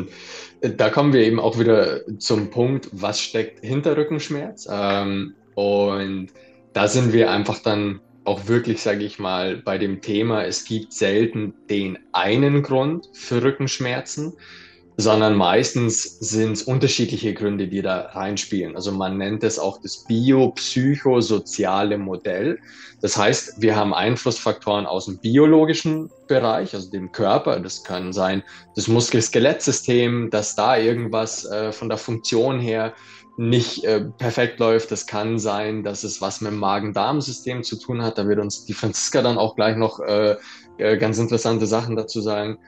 da 0.76 0.90
kommen 0.90 1.12
wir 1.12 1.22
eben 1.22 1.40
auch 1.40 1.58
wieder 1.58 2.00
zum 2.19 2.50
Punkt, 2.50 2.88
was 2.92 3.20
steckt 3.20 3.64
hinter 3.64 3.96
Rückenschmerz. 3.96 4.69
Ähm, 4.70 5.34
und 5.54 6.28
da 6.72 6.88
sind 6.88 7.12
wir 7.12 7.31
einfach 7.31 7.58
dann 7.58 8.00
auch 8.25 8.47
wirklich, 8.49 8.82
sage 8.82 9.05
ich 9.05 9.19
mal, 9.19 9.56
bei 9.56 9.79
dem 9.79 10.00
Thema, 10.00 10.44
es 10.44 10.65
gibt 10.65 10.93
selten 10.93 11.55
den 11.69 11.99
einen 12.12 12.62
Grund 12.62 13.09
für 13.12 13.43
Rückenschmerzen, 13.43 14.35
sondern 14.97 15.35
meistens 15.35 16.19
sind 16.21 16.53
es 16.53 16.62
unterschiedliche 16.62 17.34
Gründe, 17.34 17.67
die 17.67 17.82
da 17.82 18.01
reinspielen. 18.13 18.77
Also 18.77 18.93
man 18.93 19.19
nennt 19.19 19.43
es 19.43 19.58
auch 19.58 19.81
das 19.82 20.05
biopsychosoziale 20.05 21.98
Modell. 21.98 22.58
Das 23.03 23.17
heißt, 23.17 23.60
wir 23.60 23.75
haben 23.75 23.93
Einflussfaktoren 23.93 24.87
aus 24.87 25.06
dem 25.06 25.19
biologischen 25.19 26.10
Bereich, 26.29 26.75
also 26.75 26.91
dem 26.91 27.10
Körper. 27.10 27.58
Das 27.58 27.82
kann 27.82 28.13
sein 28.13 28.44
das 28.77 28.87
Muskel-Skelett-System, 28.87 30.31
dass 30.31 30.55
da 30.55 30.79
irgendwas 30.79 31.44
äh, 31.44 31.72
von 31.72 31.89
der 31.89 31.98
Funktion 31.98 32.60
her 32.60 32.94
nicht 33.36 33.84
äh, 33.84 34.05
perfekt 34.19 34.60
läuft. 34.60 34.91
Das 34.91 35.06
kann 35.06 35.38
sein, 35.38 35.82
dass 35.82 36.05
es 36.05 36.20
was 36.20 36.41
mit 36.41 36.53
dem 36.53 36.58
Magen-Darm-System 36.58 37.62
zu 37.62 37.76
tun 37.76 38.03
hat. 38.03 38.19
Da 38.19 38.29
wird 38.29 38.38
uns 38.38 38.64
die 38.64 38.74
Franziska 38.74 39.22
dann 39.22 39.38
auch 39.38 39.56
gleich 39.56 39.76
noch 39.76 40.00
äh, 40.00 40.36
äh, 40.79 40.96
ganz 40.96 41.19
interessante 41.19 41.67
Sachen 41.67 41.96
dazu 41.96 42.20
sagen. 42.20 42.58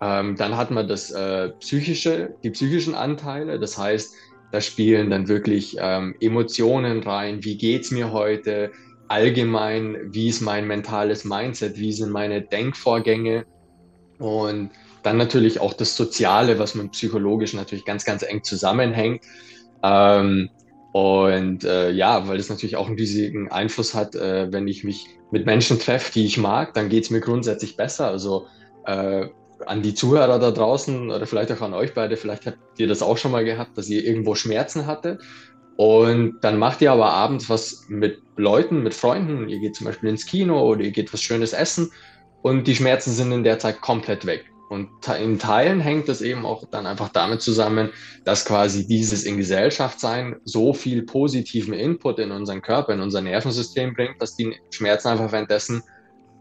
Ähm, 0.00 0.36
dann 0.36 0.56
hat 0.56 0.70
man 0.70 0.88
das 0.88 1.10
äh, 1.10 1.50
psychische, 1.60 2.34
die 2.42 2.50
psychischen 2.50 2.94
Anteile. 2.94 3.58
Das 3.58 3.78
heißt, 3.78 4.14
da 4.52 4.60
spielen 4.60 5.10
dann 5.10 5.28
wirklich 5.28 5.76
ähm, 5.80 6.14
Emotionen 6.20 7.02
rein. 7.02 7.44
Wie 7.44 7.56
geht's 7.56 7.90
mir 7.90 8.12
heute? 8.12 8.72
Allgemein, 9.08 9.96
wie 10.12 10.28
ist 10.28 10.40
mein 10.40 10.66
mentales 10.66 11.24
Mindset? 11.24 11.78
Wie 11.78 11.92
sind 11.92 12.10
meine 12.10 12.42
Denkvorgänge? 12.42 13.44
Und 14.18 14.70
dann 15.02 15.16
natürlich 15.16 15.60
auch 15.60 15.72
das 15.72 15.96
Soziale, 15.96 16.58
was 16.58 16.74
mit 16.74 16.84
dem 16.84 16.90
Psychologischen 16.90 17.58
natürlich 17.58 17.84
ganz, 17.84 18.04
ganz 18.04 18.22
eng 18.22 18.42
zusammenhängt. 18.42 19.22
Ähm, 19.82 20.50
und 20.92 21.64
äh, 21.64 21.90
ja, 21.90 22.26
weil 22.26 22.38
es 22.38 22.48
natürlich 22.48 22.76
auch 22.76 22.86
einen 22.86 22.96
riesigen 22.96 23.50
Einfluss 23.50 23.94
hat, 23.94 24.14
äh, 24.14 24.50
wenn 24.50 24.66
ich 24.66 24.82
mich 24.82 25.06
mit 25.30 25.44
Menschen 25.44 25.78
treffe, 25.78 26.12
die 26.12 26.24
ich 26.24 26.38
mag, 26.38 26.72
dann 26.74 26.88
geht 26.88 27.04
es 27.04 27.10
mir 27.10 27.20
grundsätzlich 27.20 27.76
besser. 27.76 28.08
Also 28.08 28.46
äh, 28.86 29.26
an 29.66 29.82
die 29.82 29.94
Zuhörer 29.94 30.38
da 30.38 30.50
draußen 30.50 31.10
oder 31.10 31.26
vielleicht 31.26 31.52
auch 31.52 31.60
an 31.60 31.74
euch 31.74 31.94
beide, 31.94 32.16
vielleicht 32.16 32.46
habt 32.46 32.58
ihr 32.78 32.88
das 32.88 33.02
auch 33.02 33.18
schon 33.18 33.32
mal 33.32 33.44
gehabt, 33.44 33.76
dass 33.76 33.88
ihr 33.88 34.04
irgendwo 34.04 34.34
Schmerzen 34.34 34.86
hatte. 34.86 35.18
Und 35.76 36.38
dann 36.40 36.58
macht 36.58 36.80
ihr 36.80 36.92
aber 36.92 37.12
abends 37.12 37.50
was 37.50 37.84
mit 37.88 38.22
Leuten, 38.36 38.82
mit 38.82 38.94
Freunden. 38.94 39.48
Ihr 39.48 39.60
geht 39.60 39.76
zum 39.76 39.86
Beispiel 39.86 40.08
ins 40.08 40.24
Kino 40.24 40.66
oder 40.66 40.82
ihr 40.82 40.92
geht 40.92 41.12
was 41.12 41.22
Schönes 41.22 41.52
essen 41.52 41.90
und 42.42 42.66
die 42.66 42.74
Schmerzen 42.74 43.12
sind 43.12 43.32
in 43.32 43.44
der 43.44 43.58
Zeit 43.58 43.80
komplett 43.80 44.24
weg. 44.24 44.46
Und 44.68 44.88
in 45.20 45.38
Teilen 45.38 45.80
hängt 45.80 46.08
das 46.08 46.22
eben 46.22 46.44
auch 46.44 46.64
dann 46.70 46.86
einfach 46.86 47.08
damit 47.10 47.40
zusammen, 47.40 47.90
dass 48.24 48.44
quasi 48.44 48.86
dieses 48.86 49.24
in 49.24 49.36
Gesellschaft 49.36 50.00
sein 50.00 50.36
so 50.44 50.74
viel 50.74 51.04
positiven 51.04 51.72
Input 51.72 52.18
in 52.18 52.32
unseren 52.32 52.62
Körper, 52.62 52.94
in 52.94 53.00
unser 53.00 53.20
Nervensystem 53.20 53.94
bringt, 53.94 54.20
dass 54.20 54.34
die 54.34 54.56
Schmerzen 54.70 55.08
einfach 55.08 55.30
währenddessen, 55.30 55.82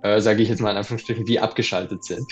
äh, 0.01 0.19
sage 0.21 0.41
ich 0.41 0.49
jetzt 0.49 0.59
mal 0.59 0.71
in 0.71 0.77
Anführungsstrichen, 0.77 1.27
wie 1.27 1.39
abgeschaltet 1.39 2.03
sind. 2.03 2.25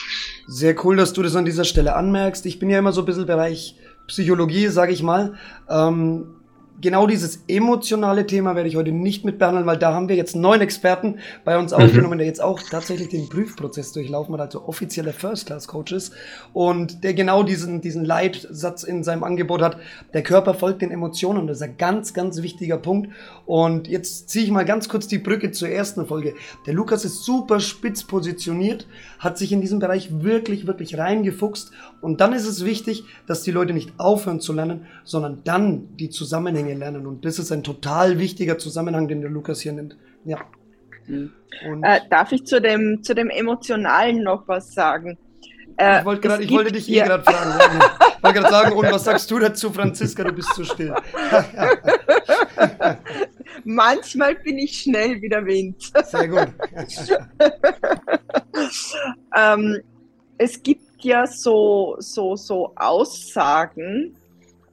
Sehr 0.47 0.75
cool, 0.83 0.95
dass 0.95 1.13
du 1.13 1.21
das 1.21 1.35
an 1.35 1.45
dieser 1.45 1.65
Stelle 1.65 1.95
anmerkst. 1.95 2.45
Ich 2.47 2.57
bin 2.57 2.69
ja 2.69 2.79
immer 2.79 2.91
so 2.91 3.01
ein 3.01 3.05
bisschen 3.05 3.27
Bereich 3.27 3.75
Psychologie, 4.07 4.67
sage 4.67 4.93
ich 4.93 5.03
mal. 5.03 5.35
Ähm, 5.69 6.42
genau 6.81 7.07
dieses 7.07 7.43
emotionale 7.47 8.27
Thema 8.27 8.55
werde 8.55 8.69
ich 8.69 8.75
heute 8.75 8.91
nicht 8.91 9.25
mit 9.25 9.39
behandeln, 9.39 9.65
weil 9.65 9.77
da 9.77 9.93
haben 9.93 10.09
wir 10.09 10.15
jetzt 10.15 10.35
neun 10.35 10.61
Experten 10.61 11.19
bei 11.45 11.57
uns 11.57 11.71
mhm. 11.71 11.83
aufgenommen, 11.83 12.17
der 12.17 12.27
jetzt 12.27 12.41
auch 12.41 12.59
tatsächlich 12.61 13.09
den 13.09 13.29
Prüfprozess 13.29 13.91
durchlaufen 13.93 14.33
hat, 14.33 14.41
also 14.41 14.65
offizielle 14.65 15.13
First-Class-Coach 15.13 15.91
ist 15.93 16.13
und 16.53 17.03
der 17.03 17.13
genau 17.13 17.43
diesen, 17.43 17.81
diesen 17.81 18.05
Leitsatz 18.05 18.83
in 18.83 19.03
seinem 19.03 19.23
Angebot 19.23 19.61
hat, 19.61 19.77
der 20.13 20.23
Körper 20.23 20.53
folgt 20.53 20.81
den 20.81 20.91
Emotionen. 20.91 21.47
Das 21.47 21.57
ist 21.57 21.63
ein 21.63 21.77
ganz, 21.77 22.13
ganz 22.13 22.41
wichtiger 22.41 22.77
Punkt. 22.77 23.09
Und 23.45 23.87
jetzt 23.87 24.29
ziehe 24.29 24.45
ich 24.45 24.51
mal 24.51 24.65
ganz 24.65 24.89
kurz 24.89 25.07
die 25.07 25.17
Brücke 25.17 25.51
zur 25.51 25.69
ersten 25.69 26.05
Folge. 26.05 26.35
Der 26.65 26.73
Lukas 26.73 27.05
ist 27.05 27.23
super 27.23 27.59
spitz 27.59 28.03
positioniert, 28.03 28.87
hat 29.19 29.37
sich 29.37 29.51
in 29.51 29.61
diesem 29.61 29.79
Bereich 29.79 30.21
wirklich, 30.21 30.67
wirklich 30.67 30.97
reingefuchst. 30.97 31.71
Und 32.01 32.21
dann 32.21 32.33
ist 32.33 32.47
es 32.47 32.65
wichtig, 32.65 33.03
dass 33.27 33.43
die 33.43 33.51
Leute 33.51 33.73
nicht 33.73 33.93
aufhören 33.97 34.39
zu 34.39 34.53
lernen, 34.53 34.85
sondern 35.03 35.41
dann 35.43 35.95
die 35.97 36.09
Zusammenhänge 36.09 36.62
Zusammenhänge 36.63 36.79
lernen. 36.79 37.07
Und 37.07 37.25
das 37.25 37.39
ist 37.39 37.51
ein 37.51 37.63
total 37.63 38.19
wichtiger 38.19 38.57
Zusammenhang, 38.57 39.07
den 39.07 39.21
der 39.21 39.29
Lukas 39.29 39.61
hier 39.61 39.73
nennt. 39.73 39.97
Ja. 40.25 40.39
Mhm. 41.07 41.31
Äh, 41.81 41.99
darf 42.09 42.31
ich 42.31 42.45
zu 42.45 42.61
dem, 42.61 43.03
zu 43.03 43.13
dem 43.13 43.29
Emotionalen 43.29 44.23
noch 44.23 44.47
was 44.47 44.73
sagen? 44.73 45.17
Äh, 45.77 45.99
ich, 45.99 46.05
wollt 46.05 46.21
grad, 46.21 46.39
ich 46.39 46.51
wollte 46.51 46.71
dich 46.71 46.89
eh 46.89 47.01
gerade 47.01 47.23
fragen. 47.23 47.81
ich 48.17 48.23
wollte 48.23 48.39
gerade 48.39 48.51
sagen, 48.51 48.73
und 48.73 48.91
was 48.91 49.03
sagst 49.03 49.29
du 49.29 49.39
dazu, 49.39 49.71
Franziska? 49.71 50.23
Du 50.23 50.33
bist 50.33 50.53
zu 50.53 50.63
still. 50.63 50.93
Manchmal 53.63 54.35
bin 54.35 54.59
ich 54.59 54.81
schnell 54.81 55.21
wie 55.21 55.29
der 55.29 55.45
Wind. 55.45 55.91
Sehr 56.05 56.27
gut. 56.27 56.47
ähm, 59.37 59.79
es 60.37 60.61
gibt 60.61 61.03
ja 61.03 61.27
so, 61.27 61.95
so, 61.99 62.35
so 62.35 62.71
Aussagen, 62.75 64.15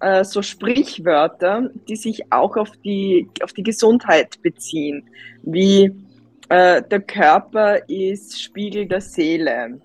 äh, 0.00 0.24
so 0.24 0.42
Sprichwörter, 0.42 1.70
die 1.88 1.96
sich 1.96 2.32
auch 2.32 2.56
auf 2.56 2.70
die, 2.84 3.28
auf 3.42 3.52
die 3.52 3.62
Gesundheit 3.62 4.40
beziehen, 4.42 5.08
wie 5.42 5.92
äh, 6.48 6.82
der 6.82 7.00
Körper 7.00 7.88
ist 7.88 8.42
Spiegel 8.42 8.86
der 8.86 9.00
Seele. 9.00 9.80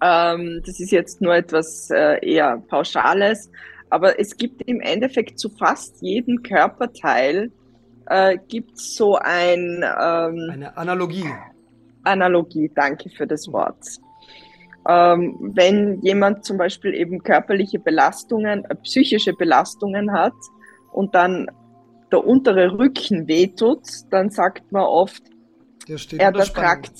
Ähm, 0.00 0.62
das 0.64 0.80
ist 0.80 0.92
jetzt 0.92 1.20
nur 1.20 1.34
etwas 1.34 1.90
äh, 1.90 2.24
eher 2.24 2.62
Pauschales, 2.68 3.50
aber 3.90 4.18
es 4.20 4.36
gibt 4.36 4.62
im 4.62 4.80
Endeffekt 4.80 5.38
zu 5.38 5.48
fast 5.50 6.00
jedem 6.00 6.42
Körperteil 6.42 7.50
äh, 8.06 8.38
gibt 8.48 8.78
so 8.78 9.16
ein 9.16 9.82
ähm, 9.82 10.50
eine 10.52 10.76
Analogie. 10.76 11.30
Analogie, 12.04 12.70
danke 12.74 13.10
für 13.10 13.26
das 13.26 13.50
Wort. 13.52 13.84
Ähm, 14.88 15.36
wenn 15.54 16.00
jemand 16.00 16.44
zum 16.44 16.56
Beispiel 16.56 16.94
eben 16.94 17.22
körperliche 17.22 17.78
Belastungen, 17.78 18.64
äh, 18.64 18.74
psychische 18.76 19.34
Belastungen 19.34 20.12
hat 20.12 20.32
und 20.92 21.14
dann 21.14 21.46
der 22.10 22.26
untere 22.26 22.78
Rücken 22.78 23.28
wehtut, 23.28 23.82
dann 24.10 24.30
sagt 24.30 24.72
man 24.72 24.84
oft, 24.84 25.22
er 25.86 26.34
ertragt 26.34 26.92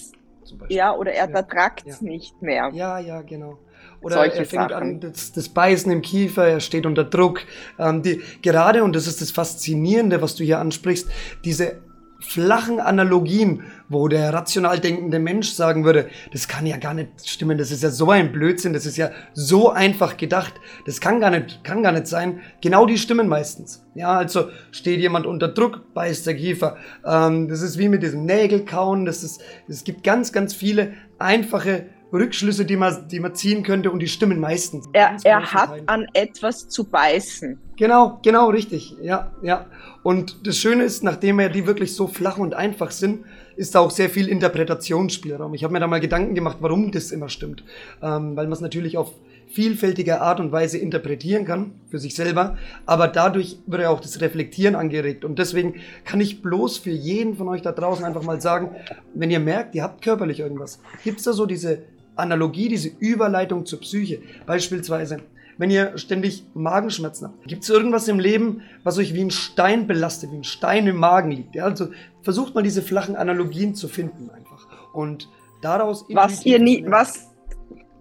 ja, 0.68 0.94
oder 0.94 1.12
er 1.12 1.30
ertragt 1.30 1.84
es 1.86 2.00
ja. 2.00 2.08
nicht 2.08 2.42
mehr. 2.42 2.70
Ja, 2.74 2.98
ja, 2.98 3.22
genau. 3.22 3.58
Oder 4.00 4.16
Solche 4.16 4.38
er 4.38 4.44
fängt 4.44 4.70
Sachen. 4.70 4.74
an, 4.74 5.00
das, 5.00 5.32
das, 5.32 5.48
Beißen 5.48 5.90
im 5.90 6.02
Kiefer, 6.02 6.46
er 6.46 6.60
steht 6.60 6.86
unter 6.86 7.04
Druck. 7.04 7.40
Ähm, 7.78 8.02
die, 8.02 8.22
gerade, 8.42 8.84
und 8.84 8.94
das 8.94 9.06
ist 9.06 9.20
das 9.20 9.30
Faszinierende, 9.30 10.22
was 10.22 10.36
du 10.36 10.44
hier 10.44 10.58
ansprichst, 10.58 11.10
diese 11.44 11.80
flachen 12.20 12.80
Analogien, 12.80 13.64
wo 13.88 14.08
der 14.08 14.32
rational 14.32 14.78
denkende 14.78 15.18
Mensch 15.18 15.50
sagen 15.50 15.84
würde, 15.84 16.08
das 16.32 16.48
kann 16.48 16.66
ja 16.66 16.76
gar 16.76 16.94
nicht 16.94 17.28
stimmen, 17.28 17.58
das 17.58 17.70
ist 17.70 17.82
ja 17.82 17.90
so 17.90 18.10
ein 18.10 18.32
Blödsinn, 18.32 18.72
das 18.72 18.86
ist 18.86 18.96
ja 18.96 19.10
so 19.32 19.70
einfach 19.70 20.16
gedacht, 20.16 20.54
das 20.86 21.00
kann 21.00 21.20
gar 21.20 21.30
nicht, 21.30 21.64
kann 21.64 21.82
gar 21.82 21.92
nicht 21.92 22.06
sein. 22.06 22.40
Genau 22.60 22.86
die 22.86 22.98
stimmen 22.98 23.28
meistens. 23.28 23.84
Ja, 23.94 24.16
also 24.16 24.50
steht 24.70 25.00
jemand 25.00 25.26
unter 25.26 25.48
Druck, 25.48 25.94
beißt 25.94 26.26
der 26.26 26.36
Kiefer. 26.36 26.76
Ähm, 27.04 27.48
das 27.48 27.62
ist 27.62 27.78
wie 27.78 27.88
mit 27.88 28.02
diesem 28.02 28.24
Nägelkauen, 28.24 29.04
das 29.04 29.22
ist, 29.22 29.42
es 29.68 29.84
gibt 29.84 30.04
ganz, 30.04 30.32
ganz 30.32 30.54
viele 30.54 30.92
einfache 31.18 31.86
Rückschlüsse, 32.12 32.64
die 32.64 32.76
man, 32.76 33.08
die 33.08 33.20
man 33.20 33.34
ziehen 33.34 33.62
könnte 33.62 33.90
und 33.90 33.98
die 34.00 34.08
stimmen 34.08 34.40
meistens. 34.40 34.88
Er, 34.92 35.16
er 35.24 35.52
hat 35.52 35.70
Teil. 35.70 35.82
an 35.86 36.06
etwas 36.14 36.68
zu 36.68 36.84
beißen. 36.84 37.58
Genau, 37.76 38.18
genau, 38.22 38.48
richtig. 38.48 38.96
Ja, 39.02 39.32
ja. 39.42 39.66
Und 40.08 40.46
das 40.46 40.56
Schöne 40.56 40.84
ist, 40.84 41.04
nachdem 41.04 41.38
ja 41.38 41.50
die 41.50 41.66
wirklich 41.66 41.94
so 41.94 42.06
flach 42.06 42.38
und 42.38 42.54
einfach 42.54 42.92
sind, 42.92 43.26
ist 43.56 43.74
da 43.74 43.80
auch 43.80 43.90
sehr 43.90 44.08
viel 44.08 44.26
Interpretationsspielraum. 44.26 45.52
Ich 45.52 45.64
habe 45.64 45.74
mir 45.74 45.80
da 45.80 45.86
mal 45.86 46.00
Gedanken 46.00 46.34
gemacht, 46.34 46.56
warum 46.60 46.90
das 46.92 47.10
immer 47.10 47.28
stimmt. 47.28 47.62
Ähm, 48.00 48.34
weil 48.34 48.46
man 48.46 48.54
es 48.54 48.62
natürlich 48.62 48.96
auf 48.96 49.12
vielfältige 49.48 50.22
Art 50.22 50.40
und 50.40 50.50
Weise 50.50 50.78
interpretieren 50.78 51.44
kann 51.44 51.72
für 51.90 51.98
sich 51.98 52.14
selber, 52.14 52.56
aber 52.86 53.08
dadurch 53.08 53.58
wird 53.66 53.82
ja 53.82 53.90
auch 53.90 54.00
das 54.00 54.22
Reflektieren 54.22 54.76
angeregt. 54.76 55.26
Und 55.26 55.38
deswegen 55.38 55.74
kann 56.06 56.22
ich 56.22 56.40
bloß 56.40 56.78
für 56.78 56.88
jeden 56.88 57.36
von 57.36 57.46
euch 57.48 57.60
da 57.60 57.72
draußen 57.72 58.02
einfach 58.02 58.22
mal 58.22 58.40
sagen, 58.40 58.70
wenn 59.12 59.30
ihr 59.30 59.40
merkt, 59.40 59.74
ihr 59.74 59.82
habt 59.82 60.00
körperlich 60.00 60.40
irgendwas, 60.40 60.80
gibt 61.04 61.18
es 61.18 61.24
da 61.24 61.34
so 61.34 61.44
diese 61.44 61.82
Analogie, 62.16 62.70
diese 62.70 62.88
Überleitung 62.98 63.66
zur 63.66 63.80
Psyche. 63.80 64.22
Beispielsweise, 64.46 65.18
wenn 65.58 65.70
ihr 65.70 65.98
ständig 65.98 66.44
Magenschmerzen 66.54 67.26
habt. 67.26 67.46
Gibt 67.46 67.64
es 67.64 67.68
irgendwas 67.68 68.08
im 68.08 68.18
Leben, 68.18 68.62
was 68.84 68.96
euch 68.98 69.12
wie 69.12 69.22
ein 69.22 69.30
Stein 69.30 69.86
belastet, 69.86 70.32
wie 70.32 70.36
ein 70.36 70.44
Stein 70.44 70.86
im 70.86 70.96
Magen 70.96 71.32
liegt? 71.32 71.54
Ja, 71.54 71.64
also 71.64 71.88
versucht 72.22 72.54
mal 72.54 72.62
diese 72.62 72.80
flachen 72.80 73.16
Analogien 73.16 73.74
zu 73.74 73.88
finden 73.88 74.30
einfach. 74.30 74.66
Und 74.92 75.28
daraus... 75.60 76.06
Was 76.10 76.46
ihr, 76.46 76.58
nie, 76.58 76.84
was, 76.88 77.28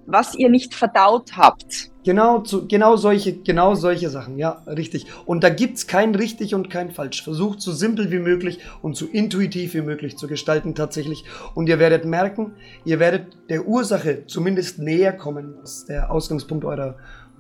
was 0.06 0.36
ihr 0.36 0.50
nicht 0.50 0.74
verdaut 0.74 1.36
habt. 1.36 1.92
Genau, 2.04 2.40
zu, 2.40 2.68
genau, 2.68 2.96
solche, 2.96 3.34
genau 3.34 3.76
solche 3.76 4.10
Sachen, 4.10 4.38
ja, 4.38 4.64
richtig. 4.66 5.08
Und 5.26 5.44
da 5.44 5.50
gibt 5.50 5.78
es 5.78 5.88
kein 5.88 6.16
richtig 6.16 6.56
und 6.56 6.70
kein 6.70 6.92
falsch. 6.92 7.22
Versucht 7.22 7.60
so 7.60 7.74
simpel 7.74 8.12
wie 8.12 8.20
möglich 8.20 8.60
und 8.82 8.96
so 8.96 9.06
intuitiv 9.06 9.74
wie 9.74 9.82
möglich 9.82 10.16
zu 10.16 10.28
gestalten 10.28 10.74
tatsächlich. 10.74 11.26
Und 11.54 11.68
ihr 11.68 11.80
werdet 11.80 12.06
merken, 12.06 12.54
ihr 12.86 13.00
werdet 13.00 13.38
der 13.50 13.68
Ursache 13.68 14.26
zumindest 14.26 14.80
näher 14.80 15.12
kommen, 15.12 15.56
was 15.62 15.86
der 15.86 16.10
Ausgangspunkt 16.10 16.64
eurer, 16.64 16.96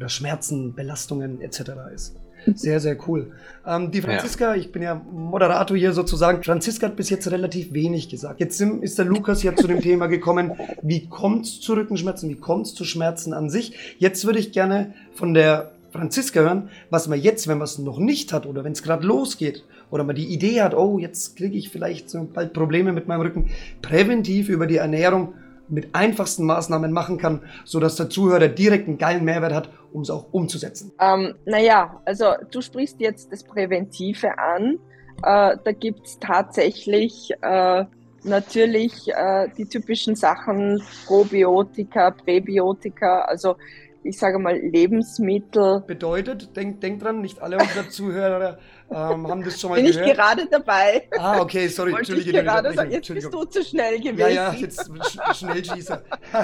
Schmerzen, 0.07 0.73
Belastungen 0.73 1.41
etc. 1.41 1.71
ist. 1.93 2.15
Sehr, 2.55 2.79
sehr 2.79 2.97
cool. 3.07 3.31
Ähm, 3.65 3.91
die 3.91 4.01
Franziska, 4.01 4.55
ja. 4.55 4.61
ich 4.61 4.71
bin 4.71 4.81
ja 4.81 4.95
Moderator 4.95 5.75
hier 5.75 5.91
sozusagen. 5.91 6.43
Franziska 6.43 6.87
hat 6.87 6.95
bis 6.95 7.09
jetzt 7.09 7.29
relativ 7.29 7.73
wenig 7.73 8.09
gesagt. 8.09 8.39
Jetzt 8.39 8.61
ist 8.61 8.97
der 8.97 9.05
Lukas 9.05 9.43
ja 9.43 9.55
zu 9.55 9.67
dem 9.67 9.81
Thema 9.81 10.07
gekommen, 10.07 10.53
wie 10.81 11.07
kommt 11.07 11.45
es 11.45 11.59
zu 11.59 11.73
Rückenschmerzen, 11.73 12.29
wie 12.29 12.35
kommt 12.35 12.67
es 12.67 12.73
zu 12.73 12.85
Schmerzen 12.85 13.33
an 13.33 13.49
sich. 13.49 13.95
Jetzt 13.97 14.25
würde 14.25 14.39
ich 14.39 14.51
gerne 14.51 14.93
von 15.13 15.33
der 15.33 15.71
Franziska 15.91 16.41
hören, 16.41 16.69
was 16.89 17.07
man 17.07 17.19
jetzt, 17.19 17.47
wenn 17.47 17.57
man 17.57 17.65
es 17.65 17.77
noch 17.79 17.99
nicht 17.99 18.31
hat 18.33 18.45
oder 18.45 18.63
wenn 18.63 18.73
es 18.73 18.83
gerade 18.83 19.05
losgeht 19.05 19.63
oder 19.89 20.03
man 20.03 20.15
die 20.15 20.27
Idee 20.27 20.61
hat, 20.61 20.73
oh, 20.73 20.99
jetzt 20.99 21.35
kriege 21.37 21.57
ich 21.57 21.69
vielleicht 21.69 22.09
so 22.09 22.27
bald 22.31 22.53
Probleme 22.53 22.93
mit 22.93 23.07
meinem 23.07 23.21
Rücken, 23.21 23.49
präventiv 23.81 24.49
über 24.49 24.67
die 24.67 24.77
Ernährung 24.77 25.33
mit 25.69 25.93
einfachsten 25.93 26.45
Maßnahmen 26.45 26.91
machen 26.91 27.17
kann, 27.17 27.41
sodass 27.65 27.95
der 27.95 28.09
Zuhörer 28.09 28.47
direkt 28.47 28.87
einen 28.87 28.97
geilen 28.97 29.25
Mehrwert 29.25 29.53
hat, 29.53 29.69
um 29.91 30.01
es 30.01 30.09
auch 30.09 30.27
umzusetzen? 30.31 30.91
Ähm, 30.99 31.35
naja, 31.45 32.01
also 32.05 32.25
du 32.51 32.61
sprichst 32.61 32.99
jetzt 32.99 33.31
das 33.31 33.43
Präventive 33.43 34.37
an. 34.37 34.79
Äh, 35.23 35.57
da 35.63 35.71
gibt 35.71 36.05
es 36.05 36.19
tatsächlich 36.19 37.31
äh, 37.41 37.85
natürlich 38.23 39.07
äh, 39.07 39.47
die 39.57 39.65
typischen 39.65 40.15
Sachen 40.15 40.81
Probiotika, 41.05 42.11
Präbiotika, 42.11 43.21
also 43.21 43.55
ich 44.03 44.17
sage 44.17 44.39
mal 44.39 44.57
Lebensmittel. 44.57 45.83
Bedeutet, 45.85 46.55
denk, 46.55 46.81
denk 46.81 47.01
dran, 47.01 47.21
nicht 47.21 47.41
alle 47.41 47.57
unsere 47.57 47.89
Zuhörer 47.89 48.57
ähm, 48.89 49.27
haben 49.27 49.43
das 49.43 49.59
schon 49.59 49.71
mal 49.71 49.75
Bin 49.75 49.85
gehört. 49.85 50.07
Ich 50.07 50.13
gerade 50.13 50.47
dabei. 50.49 51.07
Ah, 51.17 51.41
okay, 51.41 51.67
sorry, 51.67 51.91
Wollte 51.91 52.13
Entschuldige. 52.13 52.39
Ich 52.39 52.45
gerade 52.45 52.73
sagen, 52.73 52.91
jetzt 52.91 53.13
bist 53.13 53.33
du 53.33 53.43
zu 53.43 53.63
schnell 53.63 53.99
gewesen. 53.99 54.19
Ja, 54.19 54.29
ja, 54.29 54.53
jetzt 54.53 54.89
sch 54.89 55.19
Schnellschießer. 55.37 56.01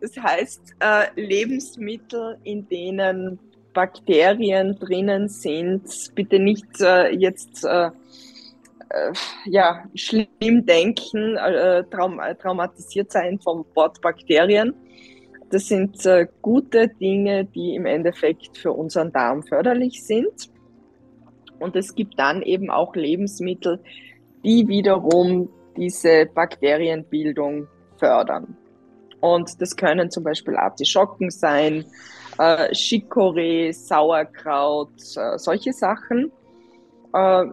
das 0.00 0.16
heißt, 0.16 0.74
äh, 0.80 1.20
Lebensmittel, 1.20 2.38
in 2.44 2.66
denen 2.68 3.38
Bakterien 3.74 4.78
drinnen 4.78 5.28
sind, 5.28 5.84
bitte 6.14 6.38
nicht 6.38 6.80
äh, 6.80 7.10
jetzt 7.10 7.64
äh, 7.64 7.90
äh 8.88 9.12
ja, 9.44 9.84
schlimm 9.94 10.64
denken, 10.64 11.36
äh, 11.36 11.84
traum 11.90 12.20
traumatisiert 12.40 13.12
sein 13.12 13.38
vom 13.38 13.66
Wort 13.74 14.00
Bakterien 14.00 14.74
das 15.50 15.66
sind 15.66 16.04
äh, 16.06 16.26
gute 16.42 16.88
Dinge, 16.88 17.44
die 17.44 17.74
im 17.74 17.86
Endeffekt 17.86 18.58
für 18.58 18.72
unseren 18.72 19.12
Darm 19.12 19.42
förderlich 19.42 20.04
sind. 20.04 20.50
Und 21.58 21.76
es 21.76 21.94
gibt 21.94 22.18
dann 22.18 22.42
eben 22.42 22.70
auch 22.70 22.94
Lebensmittel, 22.94 23.80
die 24.44 24.68
wiederum 24.68 25.48
diese 25.76 26.26
Bakterienbildung 26.26 27.68
fördern. 27.98 28.56
Und 29.20 29.60
das 29.60 29.76
können 29.76 30.10
zum 30.10 30.24
Beispiel 30.24 30.56
Artischocken 30.56 31.30
sein, 31.30 31.84
äh, 32.38 32.70
Chicorée, 32.72 33.72
Sauerkraut, 33.72 34.92
äh, 35.16 35.38
solche 35.38 35.72
Sachen. 35.72 36.30
Äh, 37.14 37.44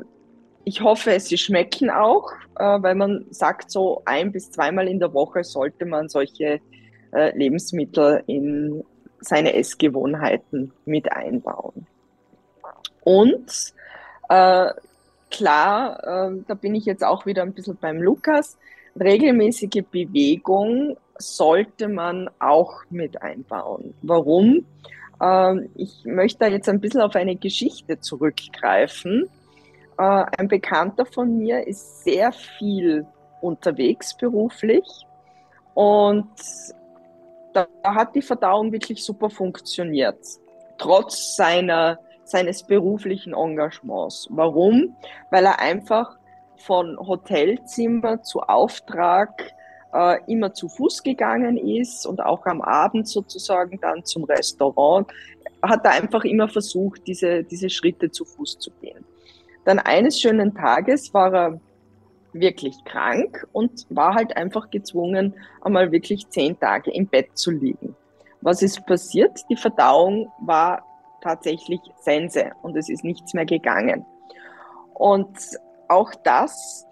ich 0.65 0.81
hoffe, 0.81 1.19
sie 1.19 1.37
schmecken 1.37 1.89
auch, 1.89 2.31
äh, 2.57 2.63
weil 2.81 2.95
man 2.95 3.25
sagt, 3.29 3.71
so 3.71 4.01
ein 4.05 4.31
bis 4.31 4.51
zweimal 4.51 4.87
in 4.87 4.99
der 4.99 5.13
Woche 5.13 5.43
sollte 5.43 5.85
man 5.85 6.09
solche 6.09 6.59
äh, 7.13 7.35
Lebensmittel 7.37 8.23
in 8.27 8.83
seine 9.19 9.53
Essgewohnheiten 9.53 10.73
mit 10.85 11.11
einbauen. 11.11 11.87
Und 13.03 13.73
äh, 14.29 14.69
klar, 15.29 15.99
äh, 16.03 16.43
da 16.47 16.53
bin 16.53 16.75
ich 16.75 16.85
jetzt 16.85 17.03
auch 17.03 17.25
wieder 17.25 17.41
ein 17.41 17.53
bisschen 17.53 17.77
beim 17.77 18.01
Lukas, 18.01 18.57
regelmäßige 18.99 19.83
Bewegung 19.89 20.97
sollte 21.17 21.87
man 21.87 22.29
auch 22.39 22.83
mit 22.89 23.21
einbauen. 23.21 23.93
Warum? 24.01 24.65
Äh, 25.19 25.67
ich 25.75 26.05
möchte 26.05 26.39
da 26.39 26.47
jetzt 26.47 26.69
ein 26.69 26.79
bisschen 26.79 27.01
auf 27.01 27.15
eine 27.15 27.35
Geschichte 27.35 27.99
zurückgreifen. 27.99 29.29
Äh, 29.97 30.25
ein 30.37 30.47
Bekannter 30.47 31.05
von 31.05 31.37
mir 31.37 31.67
ist 31.67 32.03
sehr 32.03 32.31
viel 32.31 33.05
unterwegs 33.41 34.15
beruflich 34.17 34.85
und 35.73 36.29
da 37.53 37.67
hat 37.83 38.15
die 38.15 38.21
Verdauung 38.21 38.71
wirklich 38.71 39.03
super 39.03 39.29
funktioniert, 39.29 40.17
trotz 40.77 41.35
seiner, 41.35 41.99
seines 42.23 42.63
beruflichen 42.63 43.33
Engagements. 43.33 44.27
Warum? 44.29 44.95
Weil 45.31 45.45
er 45.45 45.59
einfach 45.59 46.17
von 46.57 46.97
Hotelzimmer 46.97 48.21
zu 48.23 48.41
Auftrag 48.41 49.53
äh, 49.93 50.19
immer 50.27 50.53
zu 50.53 50.69
Fuß 50.69 51.03
gegangen 51.03 51.57
ist 51.57 52.05
und 52.05 52.21
auch 52.21 52.45
am 52.45 52.61
Abend 52.61 53.07
sozusagen 53.07 53.79
dann 53.81 54.03
zum 54.05 54.23
Restaurant, 54.23 55.07
hat 55.61 55.85
er 55.85 55.91
einfach 55.91 56.23
immer 56.23 56.47
versucht, 56.47 57.07
diese, 57.07 57.43
diese 57.43 57.69
Schritte 57.69 58.11
zu 58.11 58.25
Fuß 58.25 58.59
zu 58.59 58.71
gehen. 58.81 59.05
Dann 59.65 59.79
eines 59.79 60.19
schönen 60.19 60.53
Tages 60.53 61.13
war 61.13 61.33
er 61.33 61.59
wirklich 62.33 62.83
krank 62.85 63.47
und 63.51 63.85
war 63.89 64.15
halt 64.15 64.35
einfach 64.35 64.69
gezwungen, 64.69 65.35
einmal 65.61 65.91
wirklich 65.91 66.27
zehn 66.29 66.59
Tage 66.59 66.91
im 66.91 67.07
Bett 67.07 67.37
zu 67.37 67.51
liegen. 67.51 67.95
Was 68.41 68.61
ist 68.61 68.85
passiert? 68.85 69.39
Die 69.49 69.55
Verdauung 69.55 70.31
war 70.41 70.83
tatsächlich 71.21 71.79
Sense 72.01 72.51
und 72.61 72.75
es 72.75 72.89
ist 72.89 73.03
nichts 73.03 73.33
mehr 73.33 73.45
gegangen. 73.45 74.05
Und 74.93 75.37
auch 75.87 76.13
das 76.23 76.85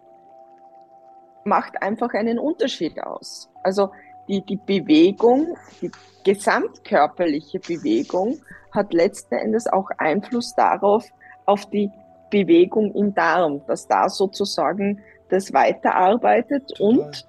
macht 1.43 1.81
einfach 1.81 2.13
einen 2.13 2.39
Unterschied 2.39 3.01
aus. 3.01 3.49
Also 3.63 3.91
die, 4.27 4.41
die 4.41 4.57
Bewegung, 4.57 5.57
die 5.81 5.91
gesamtkörperliche 6.23 7.59
Bewegung 7.59 8.39
hat 8.71 8.93
letzten 8.93 9.35
Endes 9.35 9.67
auch 9.67 9.89
Einfluss 9.97 10.53
darauf, 10.55 11.05
auf 11.45 11.65
die 11.69 11.91
Bewegung 12.29 12.93
im 12.95 13.13
Darm, 13.13 13.65
dass 13.67 13.87
da 13.87 14.07
sozusagen 14.07 15.01
das 15.31 15.53
weiterarbeitet 15.53 16.79
und 16.79 17.25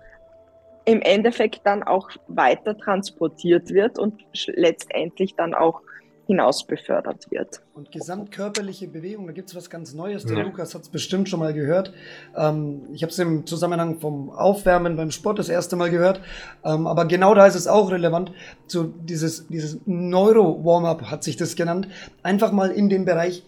im 0.84 1.00
Endeffekt 1.00 1.60
dann 1.64 1.82
auch 1.82 2.10
weiter 2.26 2.76
transportiert 2.76 3.70
wird 3.70 3.98
und 3.98 4.20
letztendlich 4.46 5.34
dann 5.36 5.54
auch 5.54 5.80
hinaus 6.26 6.66
befördert 6.66 7.30
wird. 7.30 7.62
Und 7.74 7.90
gesamtkörperliche 7.90 8.88
Bewegung, 8.88 9.26
da 9.26 9.32
gibt 9.32 9.48
es 9.48 9.56
was 9.56 9.68
ganz 9.68 9.92
Neues. 9.92 10.24
Der 10.24 10.38
ja. 10.38 10.44
Lukas 10.44 10.74
hat 10.74 10.82
es 10.82 10.88
bestimmt 10.88 11.28
schon 11.28 11.40
mal 11.40 11.52
gehört. 11.52 11.92
Ähm, 12.36 12.82
ich 12.92 13.02
habe 13.02 13.10
es 13.10 13.18
im 13.18 13.44
Zusammenhang 13.44 13.98
vom 13.98 14.30
Aufwärmen 14.30 14.96
beim 14.96 15.10
Sport 15.10 15.38
das 15.38 15.48
erste 15.48 15.76
Mal 15.76 15.90
gehört. 15.90 16.20
Ähm, 16.64 16.86
aber 16.86 17.06
genau 17.06 17.34
da 17.34 17.46
ist 17.46 17.56
es 17.56 17.66
auch 17.66 17.90
relevant. 17.90 18.32
So 18.66 18.84
dieses, 18.84 19.48
dieses 19.48 19.80
Neuro-Warm-up 19.84 21.10
hat 21.10 21.24
sich 21.24 21.36
das 21.36 21.56
genannt. 21.56 21.88
Einfach 22.22 22.52
mal 22.52 22.70
in 22.70 22.88
den 22.88 23.04
Bereich 23.04 23.44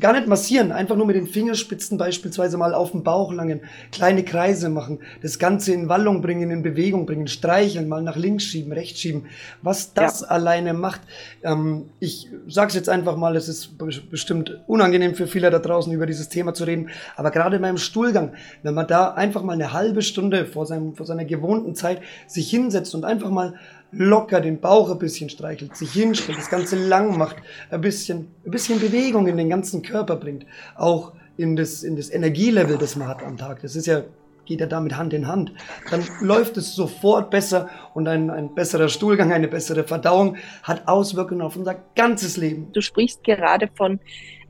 gar 0.00 0.12
nicht 0.14 0.26
massieren, 0.26 0.72
einfach 0.72 0.96
nur 0.96 1.06
mit 1.06 1.16
den 1.16 1.26
Fingerspitzen 1.26 1.98
beispielsweise 1.98 2.56
mal 2.56 2.72
auf 2.72 2.92
den 2.92 3.02
Bauch 3.02 3.32
langen, 3.32 3.60
kleine 3.92 4.24
Kreise 4.24 4.70
machen, 4.70 5.00
das 5.22 5.38
Ganze 5.38 5.72
in 5.72 5.88
Wallung 5.88 6.22
bringen, 6.22 6.50
in 6.50 6.62
Bewegung 6.62 7.04
bringen, 7.04 7.28
streicheln, 7.28 7.88
mal 7.88 8.02
nach 8.02 8.16
links 8.16 8.44
schieben, 8.44 8.72
rechts 8.72 9.00
schieben. 9.00 9.26
Was 9.62 9.92
das 9.92 10.22
ja. 10.22 10.28
alleine 10.28 10.72
macht, 10.72 11.02
ähm, 11.42 11.90
ich 12.00 12.28
sag's 12.48 12.74
jetzt 12.74 12.88
einfach 12.88 13.16
mal, 13.16 13.36
es 13.36 13.48
ist 13.48 13.76
bestimmt 14.10 14.60
unangenehm 14.66 15.14
für 15.14 15.26
viele 15.26 15.50
da 15.50 15.58
draußen 15.58 15.92
über 15.92 16.06
dieses 16.06 16.28
Thema 16.28 16.54
zu 16.54 16.64
reden, 16.64 16.88
aber 17.14 17.30
gerade 17.30 17.58
beim 17.58 17.76
Stuhlgang, 17.76 18.32
wenn 18.62 18.74
man 18.74 18.86
da 18.86 19.12
einfach 19.12 19.42
mal 19.42 19.52
eine 19.52 19.72
halbe 19.72 20.00
Stunde 20.02 20.46
vor, 20.46 20.64
seinem, 20.64 20.94
vor 20.94 21.04
seiner 21.04 21.24
gewohnten 21.24 21.74
Zeit 21.74 22.00
sich 22.26 22.48
hinsetzt 22.48 22.94
und 22.94 23.04
einfach 23.04 23.30
mal 23.30 23.54
locker 23.92 24.40
den 24.40 24.60
Bauch 24.60 24.90
ein 24.90 24.98
bisschen 24.98 25.30
streichelt, 25.30 25.76
sich 25.76 25.92
hinstellt, 25.92 26.38
das 26.38 26.50
Ganze 26.50 26.76
lang 26.76 27.16
macht, 27.16 27.36
ein 27.70 27.80
bisschen, 27.80 28.28
ein 28.44 28.50
bisschen 28.50 28.80
Bewegung 28.80 29.26
in 29.26 29.36
den 29.36 29.48
ganzen 29.48 29.82
Körper 29.82 30.16
bringt, 30.16 30.46
auch 30.76 31.12
in 31.36 31.56
das, 31.56 31.82
in 31.82 31.96
das 31.96 32.10
Energielevel, 32.10 32.78
das 32.78 32.96
man 32.96 33.08
hat 33.08 33.22
am 33.22 33.36
Tag. 33.36 33.62
Das 33.62 33.76
ist 33.76 33.86
ja, 33.86 34.02
geht 34.44 34.60
ja 34.60 34.66
damit 34.66 34.96
Hand 34.96 35.12
in 35.12 35.26
Hand. 35.26 35.52
Dann 35.90 36.04
läuft 36.20 36.56
es 36.56 36.74
sofort 36.74 37.30
besser 37.30 37.68
und 37.94 38.08
ein, 38.08 38.30
ein 38.30 38.54
besserer 38.54 38.88
Stuhlgang, 38.88 39.32
eine 39.32 39.48
bessere 39.48 39.84
Verdauung 39.84 40.36
hat 40.62 40.88
Auswirkungen 40.88 41.42
auf 41.42 41.56
unser 41.56 41.76
ganzes 41.94 42.36
Leben. 42.36 42.72
Du 42.72 42.80
sprichst 42.80 43.22
gerade 43.24 43.68
von 43.74 44.00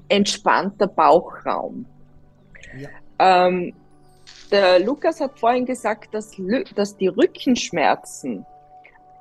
entspannter 0.09 0.87
Bauchraum. 0.87 1.87
Ja. 2.79 2.89
Ähm, 3.19 3.75
der 4.51 4.79
Lukas 4.79 5.21
hat 5.21 5.39
vorhin 5.39 5.67
gesagt, 5.67 6.15
dass, 6.15 6.33
dass 6.77 6.97
die 6.97 7.09
Rückenschmerzen 7.09 8.47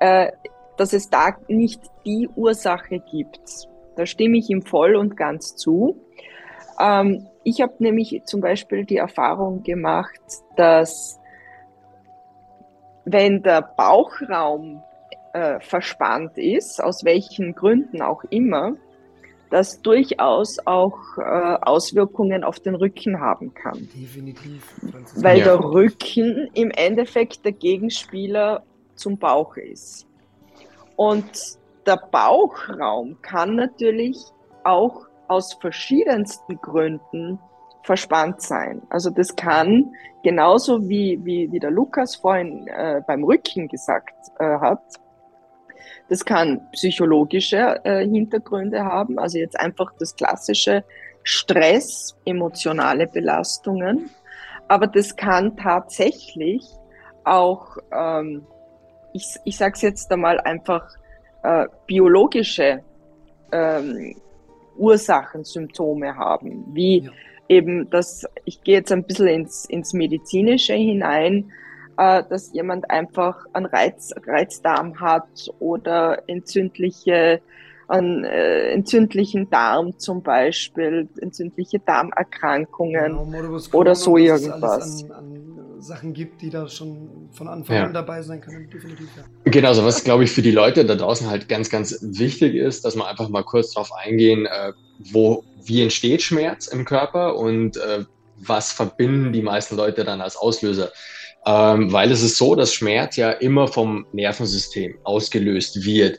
äh, 0.00 0.32
dass 0.76 0.92
es 0.92 1.08
da 1.08 1.36
nicht 1.48 1.80
die 2.04 2.28
Ursache 2.34 3.00
gibt. 3.00 3.68
Da 3.96 4.06
stimme 4.06 4.38
ich 4.38 4.50
ihm 4.50 4.62
voll 4.62 4.94
und 4.94 5.16
ganz 5.16 5.56
zu. 5.56 5.96
Ähm, 6.78 7.26
ich 7.44 7.60
habe 7.60 7.74
nämlich 7.78 8.22
zum 8.24 8.40
Beispiel 8.40 8.84
die 8.84 8.96
Erfahrung 8.96 9.62
gemacht, 9.62 10.20
dass 10.56 11.18
wenn 13.04 13.42
der 13.42 13.62
Bauchraum 13.62 14.82
äh, 15.32 15.60
verspannt 15.60 16.36
ist, 16.36 16.82
aus 16.82 17.04
welchen 17.04 17.54
Gründen 17.54 18.02
auch 18.02 18.24
immer, 18.30 18.72
das 19.50 19.80
durchaus 19.80 20.58
auch 20.66 20.98
äh, 21.18 21.22
Auswirkungen 21.62 22.42
auf 22.42 22.58
den 22.58 22.74
Rücken 22.74 23.20
haben 23.20 23.54
kann. 23.54 23.88
Definitiv. 23.94 24.74
Weil 25.14 25.38
ja. 25.38 25.44
der 25.44 25.60
Rücken 25.60 26.50
im 26.54 26.70
Endeffekt 26.70 27.44
der 27.44 27.52
Gegenspieler 27.52 28.64
zum 28.96 29.18
Bauch 29.18 29.56
ist. 29.56 30.06
Und 30.96 31.58
der 31.86 31.96
Bauchraum 32.10 33.20
kann 33.22 33.56
natürlich 33.56 34.18
auch 34.64 35.06
aus 35.28 35.54
verschiedensten 35.54 36.56
Gründen 36.60 37.38
verspannt 37.82 38.42
sein. 38.42 38.82
Also 38.90 39.10
das 39.10 39.34
kann 39.36 39.92
genauso 40.24 40.88
wie, 40.88 41.20
wie, 41.22 41.50
wie 41.52 41.60
der 41.60 41.70
Lukas 41.70 42.16
vorhin 42.16 42.66
äh, 42.66 43.00
beim 43.06 43.22
Rücken 43.22 43.68
gesagt 43.68 44.14
äh, 44.40 44.58
hat, 44.58 44.82
das 46.08 46.24
kann 46.24 46.68
psychologische 46.72 47.80
äh, 47.84 48.06
Hintergründe 48.06 48.84
haben, 48.84 49.18
also 49.18 49.38
jetzt 49.38 49.58
einfach 49.58 49.92
das 49.98 50.14
klassische 50.14 50.84
Stress, 51.22 52.16
emotionale 52.24 53.06
Belastungen, 53.06 54.10
aber 54.68 54.86
das 54.86 55.14
kann 55.16 55.56
tatsächlich 55.56 56.64
auch 57.24 57.76
ähm, 57.92 58.46
ich, 59.16 59.36
ich 59.44 59.56
sage 59.56 59.72
es 59.74 59.82
jetzt 59.82 60.12
einmal 60.12 60.38
einfach, 60.40 60.86
äh, 61.42 61.66
biologische 61.86 62.82
ähm, 63.50 64.14
Ursachen, 64.76 65.44
Symptome 65.44 66.16
haben, 66.16 66.66
wie 66.72 67.00
ja. 67.00 67.10
eben 67.48 67.88
das, 67.88 68.26
ich 68.44 68.62
gehe 68.62 68.76
jetzt 68.76 68.92
ein 68.92 69.04
bisschen 69.04 69.28
ins, 69.28 69.64
ins 69.64 69.94
Medizinische 69.94 70.74
hinein, 70.74 71.50
äh, 71.96 72.22
dass 72.28 72.52
jemand 72.52 72.90
einfach 72.90 73.46
einen 73.54 73.66
Reiz, 73.66 74.12
Reizdarm 74.26 75.00
hat 75.00 75.50
oder 75.60 76.22
entzündliche 76.26 77.40
an 77.88 78.24
äh, 78.24 78.70
entzündlichen 78.70 79.48
Darm 79.50 79.98
zum 79.98 80.22
Beispiel, 80.22 81.08
entzündliche 81.20 81.78
Darmerkrankungen 81.78 83.16
genau, 83.30 83.58
oder 83.72 83.94
so 83.94 84.16
irgendwas. 84.16 85.04
An, 85.04 85.12
an 85.12 85.56
Sachen 85.78 86.12
gibt, 86.12 86.42
die 86.42 86.50
da 86.50 86.68
schon 86.68 87.28
von 87.32 87.48
Anfang 87.48 87.76
ja. 87.76 87.84
an 87.84 87.94
dabei 87.94 88.22
sein 88.22 88.40
können, 88.40 88.68
definitiv. 88.70 89.08
Ja. 89.16 89.24
Genau, 89.44 89.72
so 89.72 89.84
was 89.84 90.04
glaube 90.04 90.24
ich 90.24 90.32
für 90.32 90.42
die 90.42 90.50
Leute 90.50 90.84
da 90.84 90.94
draußen 90.94 91.28
halt 91.28 91.48
ganz, 91.48 91.70
ganz 91.70 91.98
wichtig 92.02 92.54
ist, 92.54 92.84
dass 92.84 92.96
man 92.96 93.06
einfach 93.06 93.28
mal 93.28 93.42
kurz 93.42 93.72
darauf 93.72 93.92
eingehen, 93.92 94.46
äh, 94.46 94.72
wo, 95.12 95.44
wie 95.62 95.82
entsteht 95.82 96.22
Schmerz 96.22 96.66
im 96.66 96.84
Körper 96.84 97.36
und 97.36 97.76
äh, 97.76 98.04
was 98.38 98.72
verbinden 98.72 99.32
die 99.32 99.42
meisten 99.42 99.76
Leute 99.76 100.04
dann 100.04 100.20
als 100.20 100.36
Auslöser. 100.36 100.90
Ähm, 101.46 101.92
weil 101.92 102.10
es 102.10 102.22
ist 102.22 102.38
so, 102.38 102.54
dass 102.54 102.74
Schmerz 102.74 103.16
ja 103.16 103.30
immer 103.30 103.68
vom 103.68 104.06
Nervensystem 104.12 104.98
ausgelöst 105.04 105.84
wird. 105.84 106.18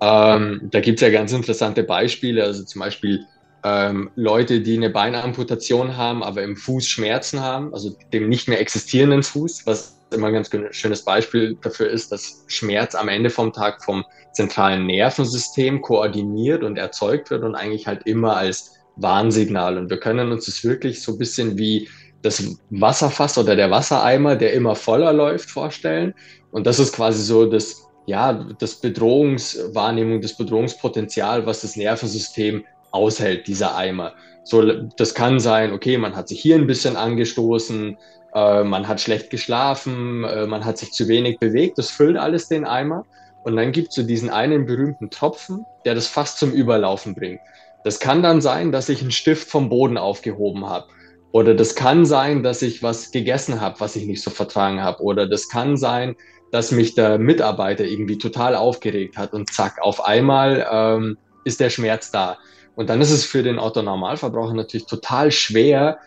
Ähm, 0.00 0.68
da 0.70 0.80
gibt 0.80 0.98
es 0.98 1.02
ja 1.02 1.10
ganz 1.10 1.32
interessante 1.32 1.82
Beispiele, 1.82 2.44
also 2.44 2.64
zum 2.64 2.80
Beispiel 2.80 3.24
ähm, 3.64 4.10
Leute, 4.14 4.60
die 4.60 4.76
eine 4.76 4.90
Beinamputation 4.90 5.96
haben, 5.96 6.22
aber 6.22 6.42
im 6.42 6.56
Fuß 6.56 6.86
Schmerzen 6.86 7.40
haben, 7.40 7.72
also 7.72 7.96
dem 8.12 8.28
nicht 8.28 8.48
mehr 8.48 8.60
existierenden 8.60 9.22
Fuß, 9.22 9.66
was 9.66 9.96
immer 10.12 10.28
ein 10.28 10.34
ganz 10.34 10.50
schönes 10.70 11.04
Beispiel 11.04 11.56
dafür 11.62 11.90
ist, 11.90 12.12
dass 12.12 12.44
Schmerz 12.46 12.94
am 12.94 13.08
Ende 13.08 13.30
vom 13.30 13.52
Tag 13.52 13.82
vom 13.82 14.04
zentralen 14.32 14.86
Nervensystem 14.86 15.82
koordiniert 15.82 16.62
und 16.62 16.76
erzeugt 16.76 17.30
wird 17.30 17.42
und 17.42 17.54
eigentlich 17.54 17.86
halt 17.86 18.06
immer 18.06 18.36
als 18.36 18.74
Warnsignal. 18.96 19.78
Und 19.78 19.90
wir 19.90 19.98
können 19.98 20.30
uns 20.30 20.46
das 20.46 20.62
wirklich 20.64 21.02
so 21.02 21.12
ein 21.12 21.18
bisschen 21.18 21.58
wie 21.58 21.88
das 22.22 22.56
Wasserfass 22.70 23.36
oder 23.38 23.56
der 23.56 23.70
Wassereimer, 23.70 24.36
der 24.36 24.52
immer 24.52 24.74
voller 24.74 25.12
läuft, 25.12 25.50
vorstellen. 25.50 26.14
Und 26.50 26.66
das 26.66 26.78
ist 26.78 26.94
quasi 26.94 27.22
so 27.22 27.46
das, 27.46 27.85
ja, 28.06 28.32
das 28.32 28.76
Bedrohungswahrnehmung, 28.76 30.20
das 30.20 30.34
Bedrohungspotenzial, 30.34 31.44
was 31.44 31.62
das 31.62 31.76
Nervensystem 31.76 32.64
aushält, 32.92 33.46
dieser 33.46 33.76
Eimer. 33.76 34.14
So, 34.44 34.62
das 34.96 35.14
kann 35.14 35.40
sein, 35.40 35.72
okay, 35.72 35.98
man 35.98 36.14
hat 36.14 36.28
sich 36.28 36.40
hier 36.40 36.54
ein 36.54 36.68
bisschen 36.68 36.96
angestoßen, 36.96 37.98
äh, 38.32 38.62
man 38.62 38.86
hat 38.86 39.00
schlecht 39.00 39.30
geschlafen, 39.30 40.24
äh, 40.24 40.46
man 40.46 40.64
hat 40.64 40.78
sich 40.78 40.92
zu 40.92 41.08
wenig 41.08 41.38
bewegt, 41.38 41.78
das 41.78 41.90
füllt 41.90 42.16
alles 42.16 42.48
den 42.48 42.64
Eimer. 42.64 43.04
Und 43.42 43.56
dann 43.56 43.72
gibt 43.72 43.88
es 43.88 43.94
so 43.94 44.02
diesen 44.02 44.30
einen 44.30 44.66
berühmten 44.66 45.10
Tropfen, 45.10 45.64
der 45.84 45.94
das 45.94 46.06
fast 46.06 46.38
zum 46.38 46.52
Überlaufen 46.52 47.14
bringt. 47.14 47.40
Das 47.84 48.00
kann 48.00 48.22
dann 48.22 48.40
sein, 48.40 48.72
dass 48.72 48.88
ich 48.88 49.00
einen 49.00 49.12
Stift 49.12 49.48
vom 49.48 49.68
Boden 49.68 49.98
aufgehoben 49.98 50.66
habe. 50.66 50.86
Oder 51.32 51.54
das 51.54 51.74
kann 51.74 52.04
sein, 52.06 52.42
dass 52.42 52.62
ich 52.62 52.82
was 52.82 53.10
gegessen 53.10 53.60
habe, 53.60 53.78
was 53.78 53.94
ich 53.94 54.06
nicht 54.06 54.22
so 54.22 54.30
vertragen 54.30 54.82
habe. 54.82 55.02
Oder 55.02 55.28
das 55.28 55.48
kann 55.48 55.76
sein, 55.76 56.16
dass 56.52 56.72
mich 56.72 56.94
der 56.94 57.18
Mitarbeiter 57.18 57.84
irgendwie 57.84 58.18
total 58.18 58.54
aufgeregt 58.54 59.16
hat 59.16 59.32
und 59.32 59.52
zack, 59.52 59.80
auf 59.80 60.04
einmal 60.04 60.66
ähm, 60.70 61.18
ist 61.44 61.60
der 61.60 61.70
Schmerz 61.70 62.10
da. 62.10 62.38
Und 62.74 62.90
dann 62.90 63.00
ist 63.00 63.10
es 63.10 63.24
für 63.24 63.42
den 63.42 63.58
Otto 63.58 63.82
Normalverbraucher 63.82 64.54
natürlich 64.54 64.86
total 64.86 65.32
schwer, 65.32 65.98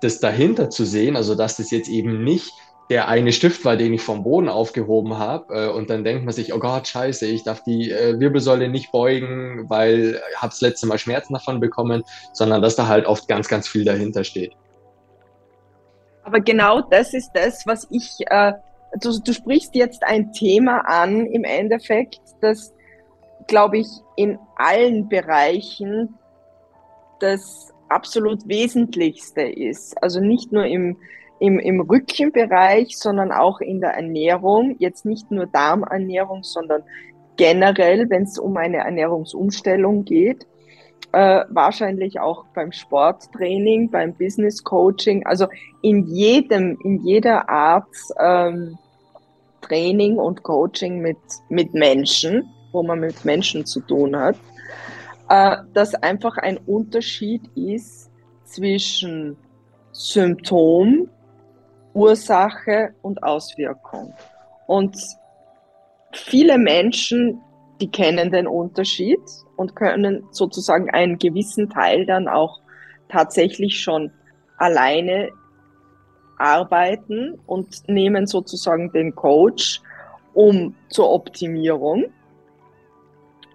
das 0.00 0.18
dahinter 0.20 0.70
zu 0.70 0.84
sehen, 0.84 1.16
also 1.16 1.34
dass 1.34 1.56
das 1.56 1.70
jetzt 1.70 1.88
eben 1.88 2.24
nicht 2.24 2.52
der 2.90 3.08
eine 3.08 3.32
Stift 3.32 3.64
war, 3.64 3.76
den 3.76 3.92
ich 3.92 4.00
vom 4.00 4.22
Boden 4.22 4.48
aufgehoben 4.48 5.18
habe. 5.18 5.54
Äh, 5.54 5.68
und 5.68 5.90
dann 5.90 6.04
denkt 6.04 6.24
man 6.24 6.32
sich, 6.32 6.54
oh 6.54 6.58
Gott, 6.58 6.88
scheiße, 6.88 7.26
ich 7.26 7.44
darf 7.44 7.62
die 7.62 7.90
äh, 7.90 8.18
Wirbelsäule 8.18 8.68
nicht 8.68 8.92
beugen, 8.92 9.68
weil 9.68 10.20
ich 10.32 10.38
habe 10.38 10.50
das 10.50 10.60
letzte 10.60 10.86
Mal 10.86 10.98
Schmerzen 10.98 11.34
davon 11.34 11.60
bekommen, 11.60 12.02
sondern 12.32 12.62
dass 12.62 12.76
da 12.76 12.88
halt 12.88 13.06
oft 13.06 13.28
ganz, 13.28 13.48
ganz 13.48 13.68
viel 13.68 13.84
dahinter 13.84 14.24
steht. 14.24 14.52
Aber 16.24 16.40
genau 16.40 16.80
das 16.80 17.14
ist 17.14 17.30
das, 17.34 17.66
was 17.66 17.86
ich, 17.90 18.20
äh, 18.30 18.52
du, 19.00 19.18
du 19.20 19.32
sprichst 19.32 19.74
jetzt 19.74 20.02
ein 20.04 20.32
Thema 20.32 20.80
an 20.80 21.26
im 21.26 21.44
Endeffekt, 21.44 22.20
das, 22.40 22.74
glaube 23.46 23.78
ich, 23.78 23.88
in 24.16 24.38
allen 24.56 25.08
Bereichen 25.08 26.18
das 27.20 27.72
absolut 27.88 28.46
Wesentlichste 28.48 29.42
ist. 29.42 30.00
Also 30.02 30.20
nicht 30.20 30.52
nur 30.52 30.66
im, 30.66 30.96
im, 31.40 31.58
im 31.58 31.80
Rückenbereich, 31.80 32.96
sondern 32.96 33.32
auch 33.32 33.60
in 33.60 33.80
der 33.80 33.90
Ernährung. 33.90 34.76
Jetzt 34.78 35.04
nicht 35.04 35.30
nur 35.30 35.46
Darmernährung, 35.46 36.42
sondern 36.42 36.82
generell, 37.36 38.10
wenn 38.10 38.24
es 38.24 38.38
um 38.38 38.56
eine 38.56 38.78
Ernährungsumstellung 38.78 40.04
geht. 40.04 40.46
Äh, 41.12 41.44
wahrscheinlich 41.48 42.20
auch 42.20 42.44
beim 42.54 42.70
Sporttraining, 42.70 43.90
beim 43.90 44.12
Business 44.14 44.62
Coaching, 44.62 45.24
also 45.26 45.46
in 45.80 46.06
jedem, 46.06 46.78
in 46.84 47.02
jeder 47.02 47.48
Art 47.48 47.88
ähm, 48.20 48.76
Training 49.62 50.18
und 50.18 50.42
Coaching 50.42 51.00
mit, 51.00 51.16
mit 51.48 51.72
Menschen, 51.72 52.44
wo 52.72 52.82
man 52.82 53.00
mit 53.00 53.24
Menschen 53.24 53.64
zu 53.64 53.80
tun 53.80 54.14
hat 54.14 54.36
äh, 55.28 55.56
dass 55.74 55.94
einfach 55.94 56.36
ein 56.38 56.58
Unterschied 56.58 57.42
ist 57.54 58.10
zwischen 58.44 59.36
Symptom, 59.92 61.08
Ursache 61.92 62.94
und 63.02 63.22
Auswirkung. 63.22 64.14
Und 64.66 64.96
viele 66.12 66.58
Menschen, 66.58 67.40
die 67.80 67.90
kennen 67.90 68.30
den 68.30 68.46
Unterschied 68.46 69.20
und 69.56 69.76
können 69.76 70.24
sozusagen 70.30 70.90
einen 70.90 71.18
gewissen 71.18 71.70
Teil 71.70 72.06
dann 72.06 72.28
auch 72.28 72.60
tatsächlich 73.08 73.80
schon 73.80 74.10
alleine 74.56 75.30
arbeiten 76.38 77.38
und 77.46 77.88
nehmen 77.88 78.26
sozusagen 78.26 78.92
den 78.92 79.14
Coach 79.14 79.80
um 80.34 80.74
zur 80.88 81.10
Optimierung. 81.10 82.06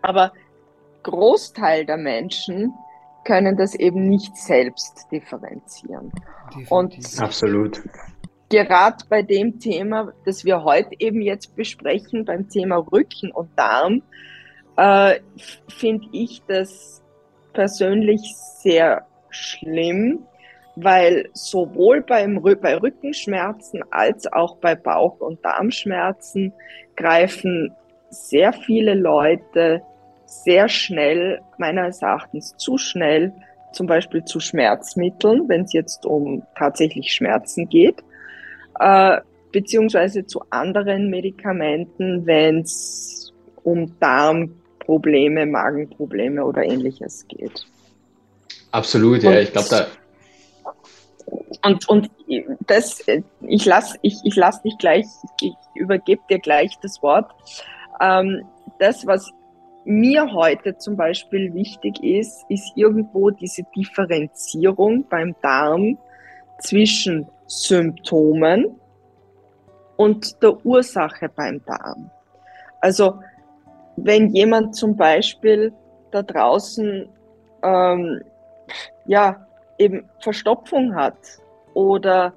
Aber 0.01 0.33
Großteil 1.03 1.85
der 1.85 1.97
Menschen 1.97 2.73
können 3.25 3.55
das 3.55 3.75
eben 3.75 4.09
nicht 4.09 4.35
selbst 4.35 5.07
differenzieren. 5.11 6.11
Und 6.69 6.97
absolut. 7.19 7.81
Gerade 8.53 9.03
bei 9.09 9.23
dem 9.23 9.59
Thema, 9.59 10.13
das 10.25 10.45
wir 10.45 10.63
heute 10.63 10.91
eben 10.99 11.23
jetzt 11.23 11.55
besprechen, 11.55 12.23
beim 12.23 12.47
Thema 12.49 12.75
Rücken 12.77 13.31
und 13.31 13.49
Darm, 13.55 14.03
äh, 14.77 15.21
finde 15.67 16.05
ich 16.11 16.43
das 16.47 17.01
persönlich 17.51 18.21
sehr 18.35 19.07
schlimm, 19.31 20.19
weil 20.75 21.31
sowohl 21.33 22.01
beim, 22.01 22.43
bei 22.61 22.77
Rückenschmerzen 22.77 23.81
als 23.89 24.31
auch 24.31 24.57
bei 24.57 24.75
Bauch- 24.75 25.19
und 25.19 25.43
Darmschmerzen 25.43 26.53
greifen 26.95 27.75
sehr 28.11 28.53
viele 28.53 28.93
Leute 28.93 29.81
sehr 30.27 30.69
schnell, 30.69 31.41
meines 31.57 32.03
Erachtens 32.03 32.55
zu 32.57 32.77
schnell, 32.77 33.33
zum 33.71 33.87
Beispiel 33.87 34.23
zu 34.23 34.39
Schmerzmitteln, 34.39 35.49
wenn 35.49 35.61
es 35.61 35.73
jetzt 35.73 36.05
um 36.05 36.43
tatsächlich 36.55 37.11
Schmerzen 37.11 37.67
geht, 37.67 38.03
äh, 38.79 39.21
beziehungsweise 39.51 40.25
zu 40.25 40.41
anderen 40.49 41.09
Medikamenten, 41.09 42.25
wenn 42.25 42.61
es 42.61 43.33
um 43.63 43.97
Darmprobleme, 43.99 45.45
Magenprobleme 45.45 46.43
oder 46.43 46.63
ähnliches 46.63 47.25
geht. 47.27 47.65
Absolut, 48.71 49.23
ja, 49.23 49.39
ich 49.39 49.51
glaube 49.51 49.69
da. 49.69 49.87
Und, 51.65 51.87
und 51.87 52.09
das, 52.67 53.05
ich 53.41 53.65
lasse 53.65 53.97
ich, 54.01 54.17
ich 54.23 54.35
lass 54.35 54.61
dich 54.63 54.77
gleich, 54.77 55.05
ich 55.39 55.53
übergebe 55.75 56.21
dir 56.29 56.39
gleich 56.39 56.77
das 56.81 57.01
Wort. 57.01 57.31
Ähm, 58.01 58.43
das, 58.79 59.05
was 59.05 59.31
mir 59.85 60.33
heute 60.33 60.77
zum 60.77 60.97
Beispiel 60.97 61.53
wichtig 61.53 62.03
ist, 62.03 62.45
ist 62.49 62.73
irgendwo 62.75 63.29
diese 63.29 63.63
Differenzierung 63.75 65.05
beim 65.09 65.35
Darm 65.41 65.97
zwischen 66.59 67.27
Symptomen 67.61 68.79
und 69.97 70.41
der 70.41 70.65
Ursache 70.65 71.29
beim 71.29 71.63
Darm. 71.65 72.09
Also 72.81 73.19
wenn 73.95 74.29
jemand 74.29 74.75
zum 74.75 74.95
Beispiel 74.95 75.71
da 76.11 76.23
draußen 76.23 77.07
ähm, 77.63 78.21
ja 79.05 79.45
eben 79.77 80.09
Verstopfung 80.19 80.95
hat 80.95 81.17
oder 81.73 82.33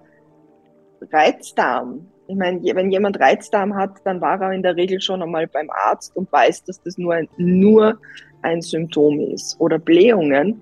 Reizdarm 1.13 2.07
ich 2.29 2.37
meine, 2.37 2.61
wenn 2.75 2.91
jemand 2.91 3.21
Reizdarm 3.21 3.75
hat, 3.75 3.99
dann 4.05 4.21
war 4.21 4.41
er 4.41 4.53
in 4.53 4.63
der 4.63 4.77
Regel 4.77 5.01
schon 5.01 5.23
einmal 5.23 5.47
beim 5.47 5.71
Arzt 5.71 6.17
und 6.17 6.31
weiß, 6.33 6.65
dass 6.65 6.83
das 6.83 6.99
nur 6.99 7.15
ein, 7.15 7.29
nur 7.37 7.99
ein 8.43 8.63
Symptom 8.63 9.21
ist. 9.21 9.57
Oder 9.61 9.79
Blähungen, 9.79 10.61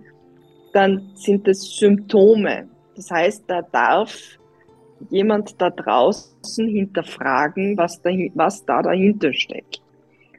dann 0.73 1.11
sind 1.14 1.49
das 1.49 1.62
Symptome. 1.62 2.69
Das 2.97 3.11
heißt, 3.11 3.45
da 3.47 3.62
darf 3.62 4.38
jemand 5.11 5.61
da 5.61 5.71
draußen 5.71 6.67
hinterfragen, 6.67 7.77
was 7.77 8.01
da, 8.03 8.11
was 8.35 8.64
da 8.64 8.83
dahinter 8.83 9.33
steckt. 9.33 9.81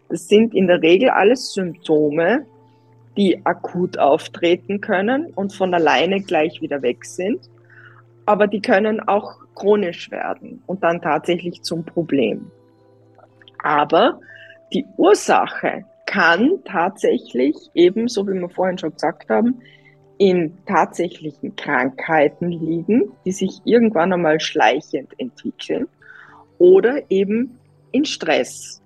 Das 0.09 0.27
sind 0.27 0.53
in 0.53 0.67
der 0.67 0.81
Regel 0.81 1.09
alles 1.09 1.53
Symptome, 1.53 2.45
die 3.17 3.45
akut 3.45 3.97
auftreten 3.97 4.81
können 4.81 5.31
und 5.35 5.53
von 5.53 5.73
alleine 5.73 6.21
gleich 6.21 6.61
wieder 6.61 6.81
weg 6.81 7.05
sind. 7.05 7.39
Aber 8.25 8.47
die 8.47 8.61
können 8.61 8.99
auch 9.07 9.37
chronisch 9.55 10.11
werden 10.11 10.61
und 10.65 10.83
dann 10.83 11.01
tatsächlich 11.01 11.61
zum 11.63 11.85
Problem. 11.85 12.51
Aber 13.63 14.19
die 14.73 14.85
Ursache 14.97 15.85
kann 16.05 16.59
tatsächlich 16.65 17.55
ebenso, 17.73 18.27
wie 18.27 18.33
wir 18.33 18.49
vorhin 18.49 18.77
schon 18.77 18.93
gesagt 18.93 19.29
haben, 19.29 19.61
in 20.17 20.57
tatsächlichen 20.65 21.55
Krankheiten 21.55 22.49
liegen, 22.49 23.11
die 23.25 23.31
sich 23.31 23.61
irgendwann 23.65 24.13
einmal 24.13 24.39
schleichend 24.39 25.13
entwickeln 25.17 25.87
oder 26.57 27.01
eben 27.09 27.57
in 27.91 28.05
Stress. 28.05 28.81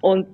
Und 0.00 0.28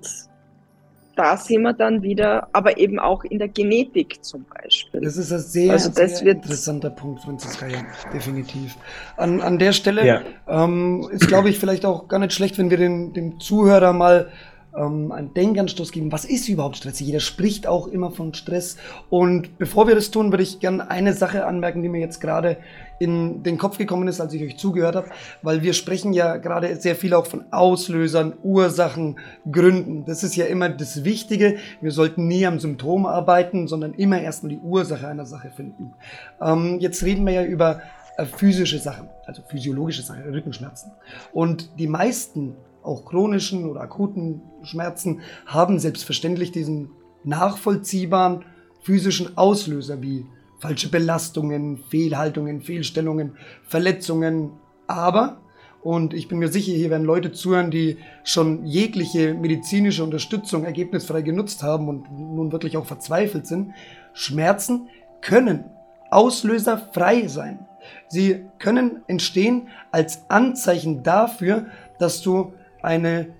da 1.15 1.35
sind 1.35 1.63
wir 1.63 1.73
dann 1.73 2.03
wieder, 2.03 2.47
aber 2.53 2.77
eben 2.77 2.99
auch 2.99 3.23
in 3.23 3.39
der 3.39 3.47
Genetik 3.47 4.23
zum 4.23 4.45
Beispiel. 4.45 5.01
Das 5.01 5.17
ist 5.17 5.31
ein 5.31 5.39
sehr, 5.39 5.73
also 5.73 5.91
sehr 5.91 6.31
interessanter 6.31 6.91
Punkt, 6.91 7.23
Franziska, 7.23 7.67
ja, 7.67 7.79
definitiv. 8.13 8.75
An, 9.17 9.41
an 9.41 9.57
der 9.57 9.73
Stelle 9.73 10.05
ja. 10.05 10.21
ähm, 10.47 11.07
ist, 11.11 11.27
glaube 11.27 11.49
ich, 11.49 11.59
vielleicht 11.59 11.85
auch 11.85 12.07
gar 12.07 12.19
nicht 12.19 12.33
schlecht, 12.33 12.57
wenn 12.57 12.69
wir 12.69 12.77
den, 12.77 13.13
dem 13.13 13.39
Zuhörer 13.39 13.93
mal 13.93 14.29
ähm, 14.77 15.11
einen 15.11 15.33
Denkanstoß 15.33 15.91
geben. 15.91 16.11
Was 16.11 16.25
ist 16.25 16.47
überhaupt 16.47 16.77
Stress? 16.77 16.99
Jeder 16.99 17.19
spricht 17.19 17.67
auch 17.67 17.87
immer 17.87 18.11
von 18.11 18.33
Stress. 18.33 18.77
Und 19.09 19.57
bevor 19.57 19.87
wir 19.87 19.95
das 19.95 20.11
tun, 20.11 20.31
würde 20.31 20.43
ich 20.43 20.59
gerne 20.59 20.89
eine 20.89 21.13
Sache 21.13 21.45
anmerken, 21.45 21.81
die 21.81 21.89
mir 21.89 21.99
jetzt 21.99 22.21
gerade 22.21 22.57
in 22.99 23.43
den 23.43 23.57
Kopf 23.57 23.77
gekommen 23.77 24.07
ist, 24.07 24.19
als 24.19 24.33
ich 24.33 24.41
euch 24.41 24.57
zugehört 24.57 24.95
habe, 24.95 25.09
weil 25.41 25.61
wir 25.61 25.73
sprechen 25.73 26.13
ja 26.13 26.37
gerade 26.37 26.75
sehr 26.77 26.95
viel 26.95 27.13
auch 27.13 27.27
von 27.27 27.45
Auslösern, 27.51 28.33
Ursachen, 28.43 29.19
Gründen. 29.51 30.05
Das 30.05 30.23
ist 30.23 30.35
ja 30.35 30.45
immer 30.45 30.69
das 30.69 31.03
Wichtige. 31.03 31.57
Wir 31.81 31.91
sollten 31.91 32.27
nie 32.27 32.45
am 32.45 32.59
Symptom 32.59 33.05
arbeiten, 33.05 33.67
sondern 33.67 33.93
immer 33.93 34.19
erstmal 34.19 34.51
die 34.51 34.59
Ursache 34.59 35.07
einer 35.07 35.25
Sache 35.25 35.51
finden. 35.55 35.93
Ähm, 36.41 36.79
jetzt 36.79 37.03
reden 37.03 37.25
wir 37.25 37.33
ja 37.33 37.43
über 37.43 37.81
äh, 38.17 38.25
physische 38.25 38.79
Sachen, 38.79 39.09
also 39.25 39.43
physiologische 39.47 40.01
Sachen, 40.01 40.23
Rückenschmerzen. 40.23 40.91
Und 41.33 41.69
die 41.77 41.87
meisten 41.87 42.55
auch 42.87 43.05
chronischen 43.05 43.69
oder 43.69 43.81
akuten 43.81 44.41
Schmerzen 44.63 45.21
haben 45.45 45.79
selbstverständlich 45.79 46.51
diesen 46.51 46.89
nachvollziehbaren 47.23 48.45
physischen 48.81 49.37
Auslöser 49.37 50.01
wie 50.01 50.25
falsche 50.59 50.89
Belastungen, 50.89 51.77
Fehlhaltungen, 51.89 52.61
Fehlstellungen, 52.61 53.35
Verletzungen. 53.63 54.51
Aber, 54.87 55.41
und 55.81 56.13
ich 56.13 56.27
bin 56.27 56.39
mir 56.39 56.47
sicher, 56.47 56.73
hier 56.73 56.89
werden 56.89 57.05
Leute 57.05 57.31
zuhören, 57.31 57.69
die 57.69 57.97
schon 58.23 58.65
jegliche 58.65 59.33
medizinische 59.33 60.03
Unterstützung 60.03 60.63
ergebnisfrei 60.63 61.21
genutzt 61.21 61.63
haben 61.63 61.87
und 61.87 62.11
nun 62.11 62.51
wirklich 62.51 62.77
auch 62.77 62.85
verzweifelt 62.85 63.45
sind, 63.45 63.73
Schmerzen 64.13 64.89
können 65.21 65.65
auslöserfrei 66.09 67.27
sein. 67.27 67.67
Sie 68.07 68.45
können 68.59 69.01
entstehen 69.07 69.67
als 69.91 70.29
Anzeichen 70.29 71.03
dafür, 71.03 71.67
dass 71.99 72.21
du 72.21 72.53
eine 72.87 73.35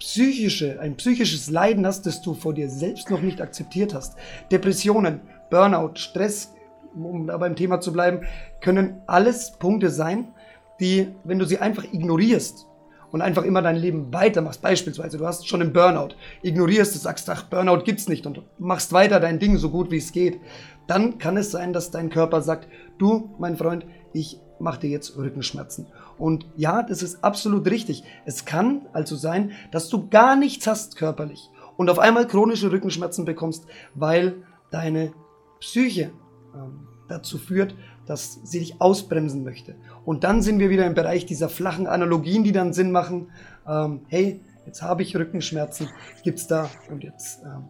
psychische, 0.00 0.80
ein 0.80 0.96
psychisches 0.96 1.48
Leiden 1.48 1.86
hast, 1.86 2.06
das 2.06 2.22
du 2.22 2.34
vor 2.34 2.54
dir 2.54 2.68
selbst 2.68 3.08
noch 3.08 3.20
nicht 3.22 3.40
akzeptiert 3.40 3.94
hast. 3.94 4.16
Depressionen, 4.50 5.20
Burnout, 5.48 5.92
Stress, 5.94 6.52
um 6.94 7.28
da 7.28 7.36
beim 7.38 7.54
Thema 7.54 7.80
zu 7.80 7.92
bleiben, 7.92 8.26
können 8.60 9.00
alles 9.06 9.52
Punkte 9.58 9.90
sein, 9.90 10.34
die, 10.80 11.08
wenn 11.22 11.38
du 11.38 11.44
sie 11.44 11.58
einfach 11.58 11.84
ignorierst 11.84 12.66
und 13.12 13.22
einfach 13.22 13.44
immer 13.44 13.62
dein 13.62 13.76
Leben 13.76 14.12
weitermachst, 14.12 14.60
beispielsweise 14.62 15.18
du 15.18 15.26
hast 15.26 15.46
schon 15.46 15.60
einen 15.60 15.72
Burnout, 15.72 16.14
ignorierst 16.42 16.96
es, 16.96 17.02
sagst, 17.02 17.30
ach, 17.30 17.44
Burnout 17.44 17.84
gibt's 17.84 18.08
nicht 18.08 18.26
und 18.26 18.42
machst 18.58 18.92
weiter 18.92 19.20
dein 19.20 19.38
Ding 19.38 19.56
so 19.56 19.70
gut 19.70 19.92
wie 19.92 19.98
es 19.98 20.10
geht, 20.10 20.40
dann 20.88 21.18
kann 21.18 21.36
es 21.36 21.52
sein, 21.52 21.72
dass 21.72 21.92
dein 21.92 22.10
Körper 22.10 22.42
sagt, 22.42 22.66
du, 22.98 23.34
mein 23.38 23.56
Freund, 23.56 23.86
ich 24.12 24.40
mache 24.58 24.80
dir 24.80 24.90
jetzt 24.90 25.16
Rückenschmerzen. 25.16 25.86
Und 26.20 26.46
ja, 26.56 26.82
das 26.82 27.02
ist 27.02 27.24
absolut 27.24 27.68
richtig. 27.68 28.04
Es 28.26 28.44
kann 28.44 28.82
also 28.92 29.16
sein, 29.16 29.52
dass 29.72 29.88
du 29.88 30.08
gar 30.08 30.36
nichts 30.36 30.66
hast 30.66 30.96
körperlich 30.96 31.48
und 31.76 31.88
auf 31.88 31.98
einmal 31.98 32.26
chronische 32.26 32.70
Rückenschmerzen 32.70 33.24
bekommst, 33.24 33.66
weil 33.94 34.42
deine 34.70 35.12
Psyche 35.60 36.12
ähm, 36.54 36.86
dazu 37.08 37.38
führt, 37.38 37.74
dass 38.06 38.38
sie 38.44 38.58
dich 38.58 38.80
ausbremsen 38.80 39.44
möchte. 39.44 39.74
Und 40.04 40.22
dann 40.24 40.42
sind 40.42 40.58
wir 40.58 40.68
wieder 40.68 40.86
im 40.86 40.94
Bereich 40.94 41.24
dieser 41.24 41.48
flachen 41.48 41.86
Analogien, 41.86 42.44
die 42.44 42.52
dann 42.52 42.72
Sinn 42.72 42.92
machen. 42.92 43.28
Ähm, 43.66 44.00
hey, 44.08 44.40
jetzt 44.66 44.82
habe 44.82 45.02
ich 45.02 45.16
Rückenschmerzen, 45.16 45.88
gibt's 46.22 46.46
da 46.46 46.68
und 46.90 47.02
jetzt 47.02 47.42
ähm, 47.44 47.64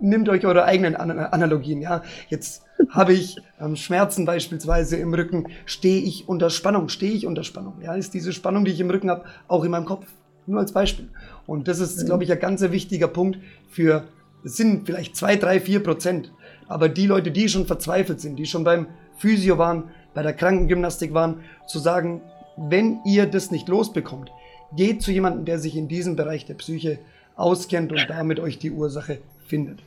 nimmt 0.00 0.28
euch 0.28 0.44
eure 0.44 0.64
eigenen 0.64 0.96
An 0.96 1.10
Analogien. 1.10 1.80
Ja, 1.80 2.02
jetzt 2.28 2.64
habe 2.90 3.12
ich 3.12 3.38
ähm, 3.60 3.76
Schmerzen 3.76 4.24
beispielsweise 4.26 4.96
im 4.96 5.14
Rücken, 5.14 5.46
stehe 5.64 6.02
ich 6.02 6.28
unter 6.28 6.50
Spannung, 6.50 6.88
stehe 6.88 7.12
ich 7.12 7.26
unter 7.26 7.44
Spannung. 7.44 7.74
Ja, 7.82 7.94
ist 7.94 8.14
diese 8.14 8.32
Spannung, 8.32 8.64
die 8.64 8.72
ich 8.72 8.80
im 8.80 8.90
Rücken 8.90 9.10
habe, 9.10 9.24
auch 9.48 9.64
in 9.64 9.70
meinem 9.70 9.86
Kopf. 9.86 10.06
Nur 10.46 10.60
als 10.60 10.72
Beispiel. 10.72 11.08
Und 11.46 11.66
das 11.66 11.80
ist, 11.80 12.06
glaube 12.06 12.22
ich, 12.22 12.30
ein 12.30 12.38
ganz 12.38 12.62
wichtiger 12.62 13.08
Punkt 13.08 13.38
für, 13.68 14.04
es 14.44 14.56
sind 14.56 14.86
vielleicht 14.86 15.16
zwei, 15.16 15.34
drei, 15.34 15.58
vier 15.58 15.82
Prozent. 15.82 16.32
Aber 16.68 16.88
die 16.88 17.06
Leute, 17.06 17.32
die 17.32 17.48
schon 17.48 17.66
verzweifelt 17.66 18.20
sind, 18.20 18.36
die 18.36 18.46
schon 18.46 18.62
beim 18.62 18.86
Physio 19.18 19.58
waren, 19.58 19.84
bei 20.14 20.22
der 20.22 20.32
Krankengymnastik 20.32 21.14
waren, 21.14 21.40
zu 21.66 21.80
sagen, 21.80 22.22
wenn 22.56 23.00
ihr 23.04 23.26
das 23.26 23.50
nicht 23.50 23.68
losbekommt, 23.68 24.30
geht 24.76 25.02
zu 25.02 25.10
jemandem, 25.10 25.44
der 25.44 25.58
sich 25.58 25.76
in 25.76 25.88
diesem 25.88 26.14
Bereich 26.14 26.46
der 26.46 26.54
Psyche 26.54 26.98
auskennt 27.34 27.92
und 27.92 28.06
damit 28.08 28.40
euch 28.40 28.58
die 28.58 28.70
Ursache 28.70 29.18
findet. 29.46 29.80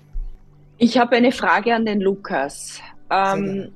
Ich 0.78 0.98
habe 0.98 1.15
eine 1.15 1.32
Frage 1.32 1.76
an 1.76 1.86
den 1.86 2.00
Lukas. 2.00 2.80
Ähm, 3.12 3.74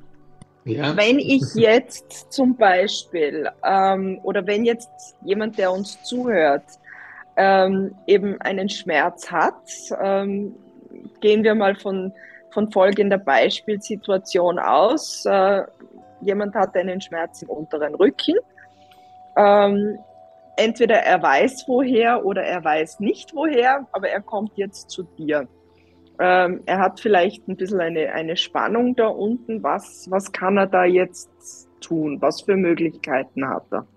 ja. 0.65 0.95
Wenn 0.95 1.19
ich 1.19 1.43
jetzt 1.55 2.31
zum 2.31 2.55
Beispiel 2.55 3.49
ähm, 3.65 4.19
oder 4.23 4.45
wenn 4.47 4.63
jetzt 4.63 5.15
jemand, 5.23 5.57
der 5.57 5.71
uns 5.71 6.01
zuhört, 6.03 6.63
ähm, 7.35 7.95
eben 8.07 8.39
einen 8.41 8.69
Schmerz 8.69 9.29
hat, 9.31 9.63
ähm, 10.01 10.55
gehen 11.19 11.43
wir 11.43 11.55
mal 11.55 11.75
von, 11.75 12.13
von 12.51 12.71
folgender 12.71 13.17
Beispielsituation 13.17 14.59
aus. 14.59 15.25
Äh, 15.25 15.63
jemand 16.21 16.55
hat 16.55 16.75
einen 16.75 17.01
Schmerz 17.01 17.41
im 17.41 17.49
unteren 17.49 17.95
Rücken. 17.95 18.35
Ähm, 19.35 19.97
entweder 20.55 20.97
er 20.97 21.21
weiß 21.21 21.65
woher 21.67 22.23
oder 22.23 22.43
er 22.43 22.63
weiß 22.63 22.99
nicht 22.99 23.33
woher, 23.33 23.87
aber 23.91 24.09
er 24.09 24.21
kommt 24.21 24.51
jetzt 24.55 24.89
zu 24.89 25.03
dir. 25.03 25.47
Ähm, 26.19 26.61
er 26.65 26.79
hat 26.79 26.99
vielleicht 26.99 27.47
ein 27.47 27.55
bisschen 27.55 27.81
eine, 27.81 28.11
eine 28.11 28.37
Spannung 28.37 28.95
da 28.95 29.07
unten. 29.07 29.63
Was, 29.63 30.09
was 30.09 30.31
kann 30.31 30.57
er 30.57 30.67
da 30.67 30.85
jetzt 30.85 31.29
tun? 31.81 32.21
Was 32.21 32.41
für 32.41 32.55
Möglichkeiten 32.55 33.47
hat 33.47 33.65
er? 33.71 33.87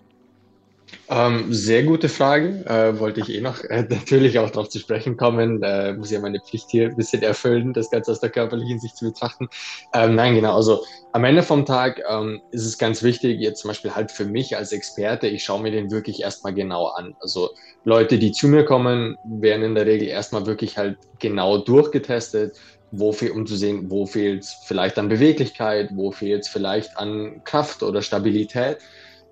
Ähm, 1.09 1.53
sehr 1.53 1.85
gute 1.85 2.09
Frage. 2.09 2.65
Äh, 2.67 2.99
wollte 2.99 3.21
ich 3.21 3.33
eh 3.33 3.41
noch 3.41 3.63
äh, 3.65 3.83
natürlich 3.91 4.39
auch 4.39 4.51
darauf 4.51 4.69
zu 4.69 4.79
sprechen 4.79 5.17
kommen. 5.17 5.63
Äh, 5.63 5.93
muss 5.95 6.11
ja 6.11 6.21
meine 6.21 6.41
Pflicht 6.41 6.71
hier 6.71 6.89
ein 6.89 6.97
bisschen 6.97 7.23
erfüllen, 7.23 7.73
das 7.73 7.91
Ganze 7.91 8.13
aus 8.13 8.21
der 8.21 8.31
körperlichen 8.31 8.81
Sicht 8.81 8.97
zu 8.97 9.07
betrachten. 9.07 9.49
Ähm, 9.93 10.15
nein, 10.15 10.35
genau. 10.35 10.57
Also 10.57 10.85
am 11.13 11.25
Ende 11.25 11.43
vom 11.43 11.65
Tag 11.65 12.03
ähm, 12.09 12.41
ist 12.51 12.67
es 12.67 12.79
ganz 12.79 13.03
wichtig, 13.03 13.41
jetzt 13.41 13.61
zum 13.61 13.69
Beispiel 13.69 13.95
halt 13.95 14.11
für 14.11 14.25
mich 14.25 14.57
als 14.57 14.73
Experte, 14.73 15.29
ich 15.29 15.45
schaue 15.45 15.63
mir 15.63 15.71
den 15.71 15.91
wirklich 15.91 16.23
erstmal 16.23 16.55
genau 16.55 16.87
an. 16.87 17.15
Also 17.21 17.51
Leute, 17.85 18.19
die 18.19 18.33
zu 18.33 18.49
mir 18.49 18.65
kommen, 18.65 19.17
werden 19.25 19.63
in 19.63 19.75
der 19.75 19.87
Regel 19.87 20.09
erstmal 20.09 20.47
wirklich 20.47 20.77
halt 20.77 20.99
genau 21.21 21.59
durchgetestet, 21.59 22.57
wo 22.91 23.15
um 23.33 23.47
zu 23.47 23.57
sehen, 23.57 23.91
wo 23.91 24.07
fehlt 24.07 24.43
es 24.43 24.57
vielleicht 24.65 24.99
an 24.99 25.09
Beweglichkeit, 25.09 25.91
wo 25.95 26.11
fehlt 26.11 26.43
es 26.43 26.49
vielleicht 26.49 26.97
an 26.97 27.43
Kraft 27.45 27.83
oder 27.83 28.03
Stabilität. 28.03 28.79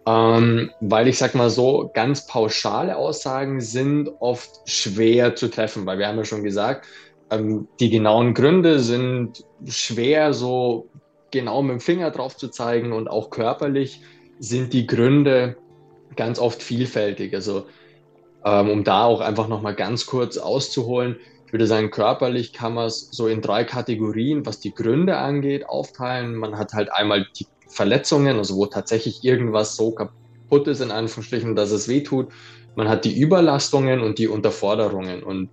Ähm, 0.07 0.71
weil 0.81 1.09
ich 1.09 1.17
sag 1.17 1.35
mal 1.35 1.49
so, 1.49 1.91
ganz 1.95 2.27
pauschale 2.27 2.97
Aussagen 2.97 3.61
sind 3.61 4.11
oft 4.21 4.61
schwer 4.67 5.35
zu 5.35 5.49
treffen, 5.49 5.87
weil 5.87 5.99
wir 5.99 6.09
haben 6.09 6.19
ja 6.19 6.25
schon 6.25 6.45
gesagt, 6.45 6.87
ähm, 7.31 7.69
die 7.81 7.89
genauen 7.89 8.35
Gründe 8.35 8.81
sind 8.81 9.45
schwer 9.67 10.35
so 10.35 10.89
genau 11.31 11.63
mit 11.63 11.73
dem 11.73 11.81
Finger 11.81 12.11
drauf 12.11 12.37
zu 12.37 12.49
zeigen 12.49 12.93
und 12.93 13.09
auch 13.09 13.31
körperlich 13.31 14.03
sind 14.39 14.73
die 14.73 14.87
Gründe 14.87 15.57
ganz 16.17 16.39
oft 16.39 16.63
vielfältig. 16.63 17.35
Also 17.35 17.67
ähm, 18.45 18.69
um 18.69 18.85
da 18.85 19.05
auch 19.05 19.21
einfach 19.21 19.49
nochmal 19.49 19.75
ganz 19.75 20.07
kurz 20.07 20.37
auszuholen, 20.37 21.17
ich 21.47 21.53
würde 21.53 21.67
sagen, 21.67 21.91
körperlich 21.91 22.53
kann 22.53 22.75
man 22.75 22.87
es 22.87 23.09
so 23.11 23.29
in 23.29 23.41
drei 23.41 23.65
Kategorien, 23.65 24.45
was 24.45 24.61
die 24.61 24.75
Gründe 24.75 25.17
angeht, 25.17 25.69
aufteilen. 25.69 26.35
Man 26.35 26.59
hat 26.59 26.73
halt 26.73 26.93
einmal 26.93 27.27
die 27.39 27.47
Verletzungen, 27.69 28.39
also 28.39 28.57
wo 28.57 28.67
tatsächlich 28.67 29.25
irgendwas 29.25 29.77
so 29.77 29.93
kaputt 29.93 30.69
ist, 30.69 30.81
in 30.81 30.91
Anführungsstrichen, 30.91 31.57
dass 31.57 31.71
es 31.71 31.89
wehtut. 31.89 32.33
Man 32.77 32.89
hat 32.89 33.05
die 33.05 33.19
Überlastungen 33.19 34.01
und 34.01 34.19
die 34.19 34.29
Unterforderungen. 34.29 35.23
Und 35.23 35.51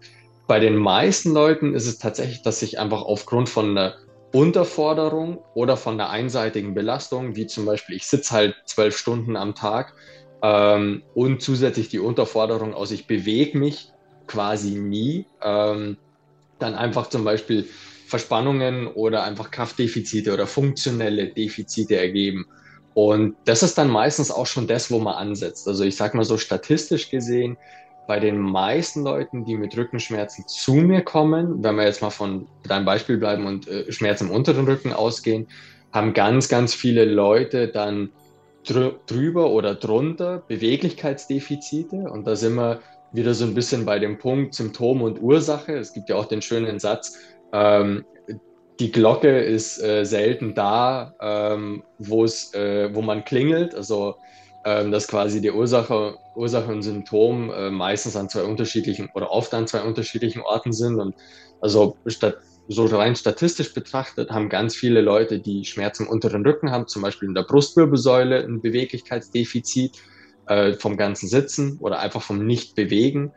bei 0.47 0.59
den 0.59 0.75
meisten 0.75 1.33
Leuten 1.33 1.73
ist 1.75 1.87
es 1.87 1.97
tatsächlich, 1.97 2.41
dass 2.41 2.59
sich 2.59 2.79
einfach 2.79 3.03
aufgrund 3.03 3.49
von 3.49 3.71
einer 3.71 3.95
Unterforderung 4.33 5.39
oder 5.53 5.77
von 5.77 5.95
einer 5.95 6.09
einseitigen 6.09 6.73
Belastung, 6.73 7.35
wie 7.35 7.47
zum 7.47 7.65
Beispiel, 7.65 7.95
ich 7.97 8.07
sitze 8.07 8.33
halt 8.33 8.55
zwölf 8.65 8.97
Stunden 8.97 9.35
am 9.35 9.55
Tag 9.55 9.93
ähm, 10.41 11.03
und 11.13 11.41
zusätzlich 11.41 11.89
die 11.89 11.99
Unterforderung 11.99 12.73
aus, 12.73 12.91
ich 12.91 13.07
bewege 13.07 13.57
mich 13.57 13.89
quasi 14.27 14.71
nie, 14.71 15.25
ähm, 15.41 15.97
dann 16.59 16.75
einfach 16.75 17.07
zum 17.07 17.23
Beispiel 17.23 17.67
Verspannungen 18.11 18.87
oder 18.87 19.23
einfach 19.23 19.49
Kraftdefizite 19.49 20.33
oder 20.33 20.45
funktionelle 20.45 21.27
Defizite 21.27 21.95
ergeben. 21.95 22.45
Und 22.93 23.35
das 23.45 23.63
ist 23.63 23.77
dann 23.77 23.89
meistens 23.89 24.31
auch 24.31 24.45
schon 24.45 24.67
das, 24.67 24.91
wo 24.91 24.99
man 24.99 25.15
ansetzt. 25.15 25.67
Also 25.67 25.85
ich 25.85 25.95
sage 25.95 26.17
mal 26.17 26.25
so 26.25 26.37
statistisch 26.37 27.09
gesehen, 27.09 27.57
bei 28.07 28.19
den 28.19 28.37
meisten 28.37 29.03
Leuten, 29.03 29.45
die 29.45 29.55
mit 29.55 29.77
Rückenschmerzen 29.77 30.45
zu 30.45 30.73
mir 30.73 31.01
kommen, 31.01 31.63
wenn 31.63 31.75
wir 31.75 31.85
jetzt 31.85 32.01
mal 32.01 32.09
von 32.09 32.47
deinem 32.67 32.83
Beispiel 32.83 33.17
bleiben 33.17 33.45
und 33.45 33.67
äh, 33.69 33.89
Schmerzen 33.91 34.27
im 34.27 34.31
unteren 34.31 34.65
Rücken 34.65 34.91
ausgehen, 34.91 35.47
haben 35.93 36.13
ganz, 36.13 36.49
ganz 36.49 36.73
viele 36.73 37.05
Leute 37.05 37.69
dann 37.69 38.09
drü 38.67 38.91
drüber 39.07 39.51
oder 39.51 39.75
drunter 39.75 40.43
Beweglichkeitsdefizite. 40.47 41.95
Und 41.95 42.27
da 42.27 42.35
sind 42.35 42.55
wir 42.55 42.81
wieder 43.13 43.33
so 43.33 43.45
ein 43.45 43.53
bisschen 43.53 43.85
bei 43.85 43.99
dem 43.99 44.17
Punkt 44.17 44.53
Symptom 44.53 45.01
und 45.01 45.21
Ursache. 45.21 45.73
Es 45.73 45.93
gibt 45.93 46.09
ja 46.09 46.15
auch 46.15 46.25
den 46.25 46.41
schönen 46.41 46.79
Satz, 46.79 47.17
ähm, 47.53 48.05
die 48.79 48.91
Glocke 48.91 49.39
ist 49.39 49.81
äh, 49.81 50.05
selten 50.05 50.55
da, 50.55 51.13
ähm, 51.21 51.83
wo 51.99 52.23
es, 52.23 52.53
äh, 52.53 52.93
wo 52.93 53.01
man 53.01 53.23
klingelt. 53.25 53.75
Also 53.75 54.15
ähm, 54.63 54.91
dass 54.91 55.07
quasi 55.07 55.41
die 55.41 55.51
Ursache, 55.51 56.17
Ursache 56.35 56.71
und 56.71 56.83
Symptom 56.83 57.51
äh, 57.51 57.71
meistens 57.71 58.15
an 58.15 58.29
zwei 58.29 58.43
unterschiedlichen 58.43 59.09
oder 59.13 59.31
oft 59.31 59.53
an 59.53 59.67
zwei 59.67 59.81
unterschiedlichen 59.81 60.41
Orten 60.41 60.71
sind. 60.71 60.99
Und 60.99 61.15
also 61.61 61.97
statt, 62.05 62.37
so 62.67 62.85
rein 62.85 63.15
statistisch 63.15 63.73
betrachtet 63.73 64.29
haben 64.29 64.49
ganz 64.49 64.75
viele 64.75 65.01
Leute, 65.01 65.39
die 65.39 65.65
Schmerzen 65.65 66.03
im 66.03 66.09
unteren 66.09 66.45
Rücken 66.45 66.71
haben, 66.71 66.87
zum 66.87 67.01
Beispiel 67.01 67.27
in 67.27 67.35
der 67.35 67.43
Brustwirbelsäule 67.43 68.43
ein 68.43 68.61
Beweglichkeitsdefizit 68.61 69.97
äh, 70.47 70.73
vom 70.73 70.95
ganzen 70.95 71.27
Sitzen 71.27 71.77
oder 71.79 71.99
einfach 71.99 72.21
vom 72.21 72.45
Nicht-Bewegen. 72.45 73.33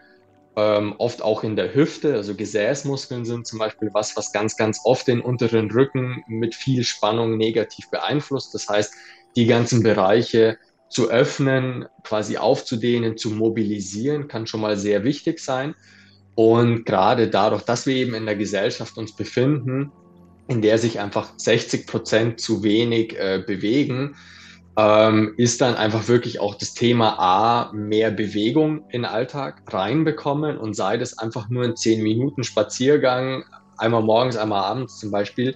Ähm, 0.57 0.95
oft 0.99 1.21
auch 1.21 1.43
in 1.43 1.57
der 1.57 1.75
Hüfte, 1.75 2.15
also 2.15 2.35
Gesäßmuskeln 2.35 3.25
sind 3.25 3.47
zum 3.47 3.59
Beispiel 3.59 3.91
was, 3.93 4.17
was 4.17 4.31
ganz, 4.31 4.57
ganz 4.57 4.81
oft 4.85 5.09
den 5.09 5.21
unteren 5.21 5.71
Rücken 5.71 6.23
mit 6.29 6.55
viel 6.55 6.85
Spannung 6.85 7.37
negativ 7.37 7.91
beeinflusst. 7.91 8.55
Das 8.55 8.69
heißt, 8.69 8.95
die 9.35 9.47
ganzen 9.47 9.83
Bereiche 9.83 10.57
zu 10.89 11.11
öffnen, 11.11 11.87
quasi 12.05 12.37
aufzudehnen, 12.37 13.17
zu 13.17 13.31
mobilisieren, 13.31 14.29
kann 14.29 14.47
schon 14.47 14.61
mal 14.61 14.77
sehr 14.77 15.03
wichtig 15.03 15.41
sein. 15.41 15.75
Und 16.37 16.85
gerade 16.85 17.29
dadurch, 17.29 17.63
dass 17.63 17.87
wir 17.87 17.97
eben 17.97 18.15
in 18.15 18.27
der 18.27 18.37
Gesellschaft 18.37 18.97
uns 18.97 19.15
befinden, 19.15 19.91
in 20.47 20.63
der 20.63 20.79
sich 20.79 21.01
einfach 21.01 21.33
60 21.37 21.87
Prozent 21.87 22.41
zu 22.41 22.63
wenig 22.63 23.19
äh, 23.19 23.43
bewegen, 23.45 24.15
ähm, 24.77 25.35
ist 25.37 25.61
dann 25.61 25.77
einfach 25.77 26.09
wirklich 26.09 26.41
auch 26.41 26.57
das 26.57 26.75
Thema 26.75 27.19
A, 27.19 27.73
mehr 27.73 28.11
Bewegung 28.11 28.79
in 28.91 29.03
den 29.03 29.05
Alltag 29.05 29.63
reinbekommen 29.73 30.59
und 30.59 30.75
sei 30.75 30.97
das 30.97 31.19
einfach 31.19 31.49
nur 31.49 31.65
ein 31.65 31.77
10 31.77 32.03
Minuten 32.03 32.43
Spaziergang, 32.43 33.45
einmal 33.79 34.03
morgens, 34.03 34.37
einmal 34.37 34.65
abends 34.65 34.99
zum 34.99 35.11
Beispiel. 35.11 35.55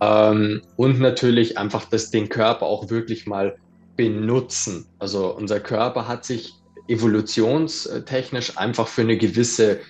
Ähm, 0.00 0.62
und 0.76 1.00
natürlich 1.00 1.56
einfach 1.58 1.84
das 1.84 2.10
den 2.10 2.28
Körper 2.28 2.66
auch 2.66 2.90
wirklich 2.90 3.26
mal 3.26 3.56
benutzen. 3.96 4.86
Also 4.98 5.34
unser 5.34 5.60
Körper 5.60 6.08
hat 6.08 6.24
sich 6.24 6.54
evolutionstechnisch 6.88 8.56
einfach 8.56 8.88
für 8.88 9.02
eine 9.02 9.18
gewisse 9.18 9.80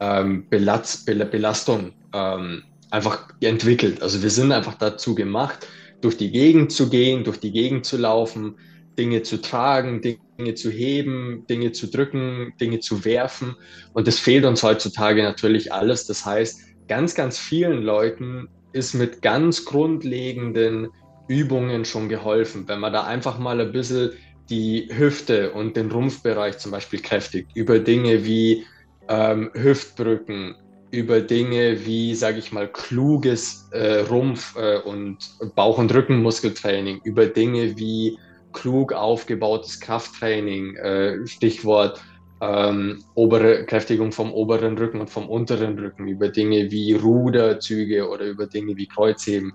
ähm, 0.00 0.48
Belast 0.48 1.06
Belastung 1.06 1.92
ähm, 2.12 2.62
einfach 2.90 3.28
entwickelt. 3.40 4.02
Also 4.02 4.22
wir 4.22 4.30
sind 4.30 4.52
einfach 4.52 4.74
dazu 4.74 5.14
gemacht, 5.14 5.66
durch 6.00 6.16
die 6.16 6.30
Gegend 6.30 6.72
zu 6.72 6.88
gehen, 6.88 7.24
durch 7.24 7.38
die 7.38 7.52
Gegend 7.52 7.86
zu 7.86 7.96
laufen, 7.96 8.56
Dinge 8.98 9.22
zu 9.22 9.40
tragen, 9.40 10.00
Dinge 10.00 10.54
zu 10.54 10.70
heben, 10.70 11.44
Dinge 11.48 11.72
zu 11.72 11.88
drücken, 11.88 12.54
Dinge 12.60 12.80
zu 12.80 13.04
werfen. 13.04 13.56
Und 13.92 14.06
das 14.06 14.18
fehlt 14.18 14.44
uns 14.44 14.62
heutzutage 14.62 15.22
natürlich 15.22 15.72
alles. 15.72 16.06
Das 16.06 16.24
heißt, 16.24 16.60
ganz, 16.88 17.14
ganz 17.14 17.38
vielen 17.38 17.82
Leuten 17.82 18.48
ist 18.72 18.94
mit 18.94 19.22
ganz 19.22 19.64
grundlegenden 19.64 20.88
Übungen 21.28 21.84
schon 21.84 22.08
geholfen. 22.08 22.68
Wenn 22.68 22.80
man 22.80 22.92
da 22.92 23.04
einfach 23.04 23.38
mal 23.38 23.60
ein 23.60 23.72
bisschen 23.72 24.10
die 24.48 24.88
Hüfte 24.96 25.52
und 25.52 25.76
den 25.76 25.90
Rumpfbereich 25.90 26.58
zum 26.58 26.70
Beispiel 26.70 27.00
kräftigt, 27.00 27.50
über 27.54 27.78
Dinge 27.78 28.24
wie 28.24 28.64
ähm, 29.08 29.50
Hüftbrücken, 29.54 30.54
über 30.90 31.20
Dinge 31.20 31.84
wie, 31.84 32.14
sage 32.14 32.38
ich 32.38 32.52
mal, 32.52 32.70
kluges 32.70 33.68
äh, 33.72 34.02
Rumpf- 34.02 34.56
äh, 34.56 34.78
und 34.78 35.18
Bauch- 35.54 35.78
und 35.78 35.92
Rückenmuskeltraining, 35.92 37.00
über 37.02 37.26
Dinge 37.26 37.76
wie 37.76 38.16
klug 38.52 38.92
aufgebautes 38.92 39.80
Krafttraining, 39.80 40.76
äh, 40.76 41.26
Stichwort 41.26 42.00
ähm, 42.40 43.02
obere 43.14 43.66
Kräftigung 43.66 44.12
vom 44.12 44.32
oberen 44.32 44.78
Rücken 44.78 45.00
und 45.00 45.10
vom 45.10 45.28
unteren 45.28 45.76
Rücken, 45.78 46.06
über 46.08 46.28
Dinge 46.28 46.70
wie 46.70 46.92
Ruderzüge 46.92 48.08
oder 48.08 48.26
über 48.26 48.46
Dinge 48.46 48.76
wie 48.76 48.86
Kreuzheben. 48.86 49.52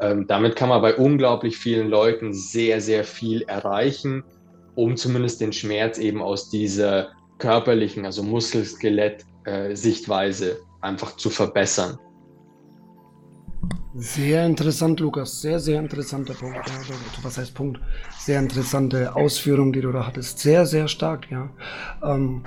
Ähm, 0.00 0.26
damit 0.26 0.56
kann 0.56 0.70
man 0.70 0.82
bei 0.82 0.96
unglaublich 0.96 1.56
vielen 1.56 1.88
Leuten 1.88 2.32
sehr, 2.32 2.80
sehr 2.80 3.04
viel 3.04 3.42
erreichen, 3.42 4.24
um 4.74 4.96
zumindest 4.96 5.40
den 5.40 5.52
Schmerz 5.52 5.98
eben 5.98 6.22
aus 6.22 6.48
dieser 6.48 7.12
körperlichen, 7.38 8.04
also 8.06 8.22
Muskel-Skelett-Sichtweise 8.22 10.52
äh, 10.52 10.56
einfach 10.82 11.16
zu 11.16 11.30
verbessern. 11.30 11.98
Sehr 13.94 14.46
interessant, 14.46 15.00
Lukas. 15.00 15.42
Sehr, 15.42 15.60
sehr 15.60 15.78
interessanter 15.78 16.32
Punkt. 16.32 16.56
Ja, 16.66 16.94
was 17.22 17.36
heißt 17.36 17.54
Punkt? 17.54 17.78
Sehr 18.18 18.40
interessante 18.40 19.14
Ausführung, 19.14 19.72
die 19.72 19.82
du 19.82 19.92
da 19.92 20.06
hattest. 20.06 20.38
Sehr, 20.38 20.64
sehr 20.64 20.88
stark, 20.88 21.30
ja. 21.30 21.50
Ähm, 22.02 22.42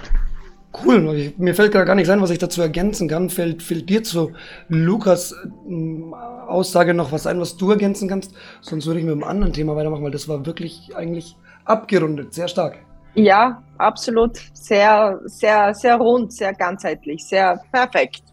cool. 0.83 1.15
Ich, 1.15 1.37
mir 1.37 1.53
fällt 1.53 1.71
gar 1.71 1.93
nicht 1.93 2.09
ein, 2.09 2.21
was 2.21 2.31
ich 2.31 2.39
dazu 2.39 2.63
ergänzen 2.63 3.07
kann. 3.07 3.29
Fällt, 3.29 3.61
fällt 3.61 3.89
dir 3.89 4.03
zu 4.03 4.33
Lukas 4.69 5.33
äh, 5.33 6.13
Aussage 6.47 6.95
noch 6.95 7.11
was 7.11 7.27
ein, 7.27 7.39
was 7.39 7.57
du 7.57 7.69
ergänzen 7.69 8.09
kannst? 8.09 8.33
Sonst 8.61 8.87
würde 8.87 8.99
ich 8.99 9.05
mit 9.05 9.13
einem 9.13 9.23
anderen 9.23 9.53
Thema 9.53 9.75
weitermachen, 9.75 10.03
weil 10.03 10.11
das 10.11 10.27
war 10.27 10.47
wirklich 10.47 10.95
eigentlich 10.95 11.37
abgerundet. 11.63 12.33
Sehr 12.33 12.47
stark. 12.47 12.79
Ja, 13.15 13.63
absolut. 13.77 14.37
Sehr, 14.53 15.21
sehr, 15.25 15.73
sehr 15.73 15.95
rund, 15.95 16.33
sehr 16.33 16.53
ganzheitlich, 16.53 17.25
sehr 17.25 17.61
perfekt. 17.71 18.23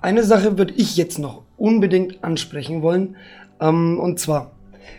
Eine 0.00 0.22
Sache 0.22 0.56
würde 0.56 0.72
ich 0.74 0.96
jetzt 0.96 1.18
noch 1.18 1.42
unbedingt 1.56 2.22
ansprechen 2.24 2.82
wollen. 2.82 3.16
Ähm, 3.60 3.98
und 3.98 4.18
zwar, 4.20 4.52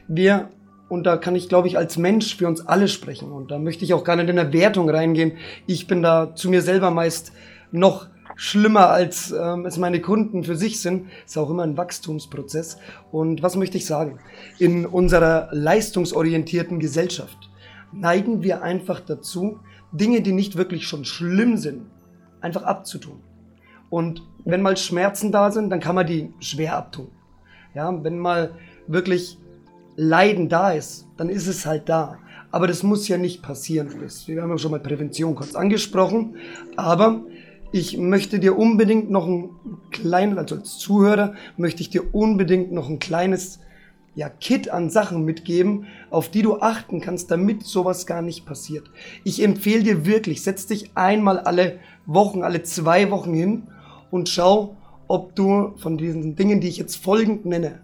wir, 0.08 0.50
und 0.90 1.06
da 1.06 1.18
kann 1.18 1.36
ich, 1.36 1.50
glaube 1.50 1.70
ich, 1.70 1.78
als 1.78 1.98
Mensch 1.98 2.36
für 2.36 2.48
uns 2.48 2.68
alle 2.68 2.88
sprechen. 2.88 3.32
Und 3.32 3.52
da 3.52 3.58
möchte 3.58 3.86
ich 3.86 3.94
auch 3.94 4.04
gar 4.04 4.18
nicht 4.18 4.30
in 4.30 4.38
eine 4.38 4.54
Wertung 4.54 4.90
reingehen. 4.90 5.38
Ich 5.66 5.88
bin 5.88 6.04
da 6.04 6.36
zu 6.36 6.50
mir 6.50 6.62
selber 6.62 6.92
meist 6.92 7.32
noch 7.72 8.08
schlimmer, 8.36 8.90
als 8.90 9.32
ähm, 9.32 9.66
es 9.66 9.78
meine 9.78 10.02
Kunden 10.02 10.44
für 10.44 10.56
sich 10.56 10.82
sind. 10.82 11.08
Ist 11.26 11.38
auch 11.38 11.50
immer 11.50 11.64
ein 11.64 11.78
Wachstumsprozess. 11.78 12.78
Und 13.12 13.42
was 13.42 13.56
möchte 13.56 13.78
ich 13.78 13.86
sagen? 13.86 14.20
In 14.60 14.86
unserer 14.86 15.48
leistungsorientierten 15.52 16.80
Gesellschaft 16.80 17.51
neigen 17.92 18.44
wir 18.44 18.62
einfach 18.62 19.00
dazu, 19.00 19.60
Dinge, 19.92 20.22
die 20.22 20.32
nicht 20.32 20.58
wirklich 20.58 20.88
schon 20.88 21.06
schlimm 21.06 21.58
sind, 21.58 21.84
einfach 22.40 22.64
abzutun. 22.64 23.20
Und 23.90 24.24
wenn 24.46 24.62
mal 24.62 24.78
Schmerzen 24.78 25.32
da 25.32 25.52
sind, 25.52 25.70
dann 25.70 25.80
kann 25.80 25.96
man 25.96 26.08
die 26.08 26.34
schwer 26.40 26.78
abtun. 26.78 27.10
Ja, 27.74 28.04
wenn 28.04 28.18
mal 28.18 28.52
wirklich 28.88 29.38
Leiden 29.96 30.50
da 30.50 30.72
ist, 30.72 31.08
dann 31.18 31.30
ist 31.30 31.48
es 31.48 31.66
halt 31.66 31.90
da. 31.90 32.18
Aber 32.52 32.68
das 32.68 32.84
muss 32.84 33.08
ja 33.08 33.18
nicht 33.18 33.42
passieren. 33.42 33.90
Wir 34.26 34.42
haben 34.42 34.50
ja 34.50 34.58
schon 34.58 34.72
mal 34.72 34.80
Prävention 34.80 35.36
kurz 35.36 35.56
angesprochen. 35.56 36.38
Aber 36.76 37.22
ich 37.72 37.98
möchte 37.98 38.40
dir 38.40 38.58
unbedingt 38.58 39.10
noch 39.10 39.28
ein 39.28 39.52
kleines, 39.92 40.38
also 40.38 40.56
als 40.56 40.78
Zuhörer, 40.78 41.34
möchte 41.56 41.82
ich 41.82 41.90
dir 41.90 42.14
unbedingt 42.14 42.72
noch 42.72 42.90
ein 42.90 43.00
kleines 43.00 43.60
ja, 44.16 44.30
Kit 44.30 44.70
an 44.70 44.90
Sachen 44.90 45.24
mitgeben, 45.24 45.88
auf 46.10 46.30
die 46.30 46.42
du 46.42 46.60
achten 46.60 47.00
kannst, 47.00 47.32
damit 47.32 47.64
sowas 47.64 48.06
gar 48.06 48.22
nicht 48.22 48.46
passiert. 48.46 48.90
Ich 49.24 49.42
empfehle 49.42 49.84
dir 49.84 50.06
wirklich, 50.06 50.44
setz 50.44 50.68
dich 50.68 50.92
einmal 50.96 51.40
alle 51.40 51.80
Wochen, 52.06 52.44
alle 52.44 52.64
zwei 52.64 53.10
Wochen 53.10 53.34
hin 53.34 53.64
und 54.10 54.28
schau, 54.28 54.76
ob 55.08 55.36
du 55.36 55.74
von 55.78 55.98
diesen 55.98 56.36
Dingen, 56.36 56.62
die 56.62 56.68
ich 56.68 56.78
jetzt 56.78 56.98
folgend 56.98 57.46
nenne, 57.46 57.80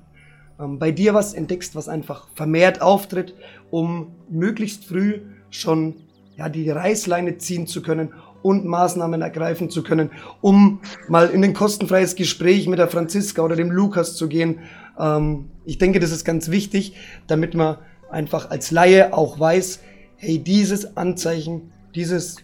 ähm, 0.60 0.80
bei 0.80 0.92
dir 0.92 1.14
was 1.14 1.34
entdeckst, 1.34 1.76
was 1.76 1.88
einfach 1.88 2.28
vermehrt 2.36 2.82
auftritt, 2.82 3.36
um 3.72 4.16
möglichst 4.30 4.86
früh 4.86 5.22
schon 5.50 5.96
ja, 6.38 6.50
die 6.50 6.70
Reißleine 6.70 7.38
ziehen 7.38 7.68
zu 7.68 7.82
können 7.82 8.14
und 8.44 8.66
Maßnahmen 8.66 9.22
ergreifen 9.22 9.70
zu 9.70 9.84
können, 9.84 10.12
um 10.42 10.80
mal 11.08 11.30
in 11.30 11.44
ein 11.44 11.54
kostenfreies 11.54 12.16
Gespräch 12.16 12.68
mit 12.68 12.80
der 12.80 12.88
Franziska 12.88 13.42
oder 13.42 13.56
dem 13.56 13.72
Lukas 13.72 14.16
zu 14.16 14.28
gehen. 14.28 14.60
Ähm, 15.00 15.50
ich 15.66 15.78
denke, 15.78 16.00
das 16.00 16.12
ist 16.12 16.26
ganz 16.26 16.50
wichtig, 16.50 16.94
damit 17.28 17.54
man 17.54 17.78
einfach 18.10 18.50
als 18.50 18.72
Laie 18.72 19.14
auch 19.14 19.40
weiß, 19.40 19.82
hey, 20.18 20.40
dieses 20.40 20.98
Anzeichen, 20.98 21.72
dieses, 21.96 22.38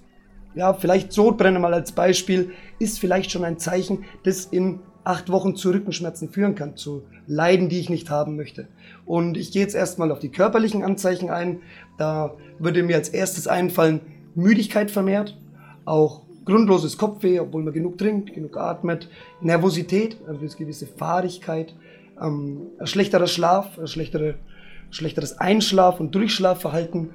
ja, 0.56 0.74
vielleicht 0.74 1.12
Sodbrennen 1.12 1.62
mal 1.62 1.74
als 1.74 1.92
Beispiel, 1.92 2.52
ist 2.80 3.00
vielleicht 3.00 3.32
schon 3.32 3.44
ein 3.44 3.58
Zeichen, 3.58 4.06
das 4.24 4.46
in 4.46 4.80
acht 5.04 5.30
Wochen 5.30 5.56
zu 5.56 5.72
Rückenschmerzen 5.72 6.30
führen 6.30 6.56
kann, 6.56 6.78
zu 6.78 7.04
Leiden, 7.28 7.70
die 7.70 7.80
ich 7.80 7.90
nicht 7.90 8.10
haben 8.10 8.36
möchte. 8.36 8.68
Und 9.06 9.38
ich 9.38 9.52
gehe 9.52 9.62
jetzt 9.62 9.76
erstmal 9.76 10.12
auf 10.12 10.20
die 10.20 10.30
körperlichen 10.30 10.84
Anzeichen 10.84 11.30
ein. 11.30 11.60
Da 11.98 12.36
würde 12.60 12.84
mir 12.84 12.96
als 12.96 13.10
erstes 13.10 13.48
einfallen, 13.48 14.02
Müdigkeit 14.36 14.92
vermehrt, 14.92 15.38
auch 15.86 16.22
grundloses 16.46 16.98
Kopfweh, 16.98 17.40
obwohl 17.40 17.64
man 17.64 17.74
genug 17.74 17.98
trinkt, 17.98 18.34
genug 18.34 18.58
atmet, 18.58 19.10
Nervosität, 19.42 20.18
also 20.28 20.40
eine 20.40 20.50
gewisse 20.50 20.88
Fahrigkeit, 20.88 21.74
ähm, 22.22 22.68
schlechterer 22.84 23.28
Schlaf, 23.28 23.80
schlechtere, 23.86 24.36
schlechteres 24.92 25.40
Einschlaf- 25.40 26.00
und 26.00 26.14
Durchschlafverhalten, 26.14 27.12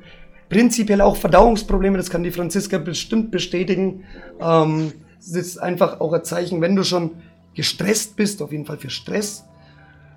prinzipiell 0.48 1.00
auch 1.00 1.16
Verdauungsprobleme, 1.16 1.96
das 1.96 2.10
kann 2.10 2.22
die 2.22 2.30
Franziska 2.30 2.78
bestimmt 2.78 3.30
bestätigen. 3.30 4.04
Ähm, 4.40 4.92
es 5.18 5.34
ist 5.34 5.58
einfach 5.58 6.00
auch 6.00 6.12
ein 6.12 6.24
Zeichen, 6.24 6.60
wenn 6.60 6.76
du 6.76 6.84
schon 6.84 7.12
gestresst 7.54 8.16
bist, 8.16 8.40
auf 8.40 8.52
jeden 8.52 8.64
Fall 8.64 8.78
für 8.78 8.90
Stress. 8.90 9.44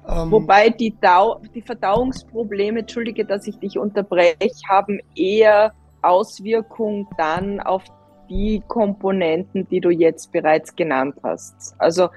Ähm, 0.07 0.31
Wobei 0.31 0.69
die, 0.69 0.95
Dau 0.99 1.41
die 1.53 1.61
Verdauungsprobleme, 1.61 2.79
entschuldige, 2.79 3.25
dass 3.25 3.47
ich 3.47 3.57
dich 3.59 3.77
unterbreche, 3.77 4.35
haben 4.67 4.99
eher 5.15 5.73
Auswirkungen 6.01 7.07
dann 7.17 7.59
auf 7.59 7.83
die 8.29 8.63
Komponenten, 8.67 9.67
die 9.69 9.81
du 9.81 9.89
jetzt 9.89 10.31
bereits 10.31 10.75
genannt 10.75 11.15
hast. 11.23 11.75
Also 11.77 12.09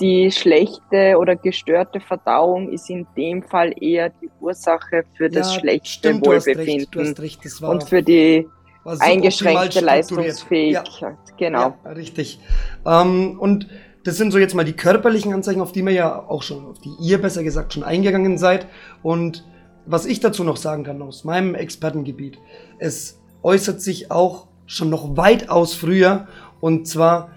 die 0.00 0.30
schlechte 0.30 1.16
oder 1.18 1.36
gestörte 1.36 2.00
Verdauung 2.00 2.70
ist 2.70 2.90
in 2.90 3.06
dem 3.16 3.42
Fall 3.42 3.72
eher 3.80 4.10
die 4.10 4.30
Ursache 4.40 5.04
für 5.16 5.28
das 5.28 5.54
ja, 5.54 5.60
schlechte 5.60 5.88
stimmt, 5.88 6.26
Wohlbefinden 6.26 6.86
du 6.90 7.00
hast 7.00 7.20
recht, 7.20 7.44
recht, 7.44 7.62
und 7.62 7.84
für 7.84 8.02
die 8.02 8.48
eingeschränkte 8.84 9.80
Leistungsfähigkeit. 9.80 11.00
Ja, 11.00 11.34
genau. 11.36 11.76
Ja, 11.84 11.92
richtig. 11.92 12.40
Ähm, 12.84 13.38
und 13.38 13.68
das 14.04 14.16
sind 14.16 14.32
so 14.32 14.38
jetzt 14.38 14.54
mal 14.54 14.64
die 14.64 14.72
körperlichen 14.72 15.32
Anzeichen, 15.32 15.60
auf 15.60 15.72
die 15.72 15.84
wir 15.84 15.92
ja 15.92 16.18
auch 16.18 16.42
schon, 16.42 16.66
auf 16.66 16.80
die 16.80 16.94
ihr 17.00 17.20
besser 17.20 17.44
gesagt 17.44 17.72
schon 17.72 17.84
eingegangen 17.84 18.38
seid. 18.38 18.66
Und 19.02 19.44
was 19.86 20.06
ich 20.06 20.20
dazu 20.20 20.42
noch 20.44 20.56
sagen 20.56 20.84
kann 20.84 21.02
aus 21.02 21.24
meinem 21.24 21.54
Expertengebiet, 21.54 22.38
es 22.78 23.20
äußert 23.42 23.80
sich 23.80 24.10
auch 24.10 24.48
schon 24.66 24.90
noch 24.90 25.16
weitaus 25.16 25.74
früher 25.74 26.26
und 26.60 26.86
zwar 26.86 27.30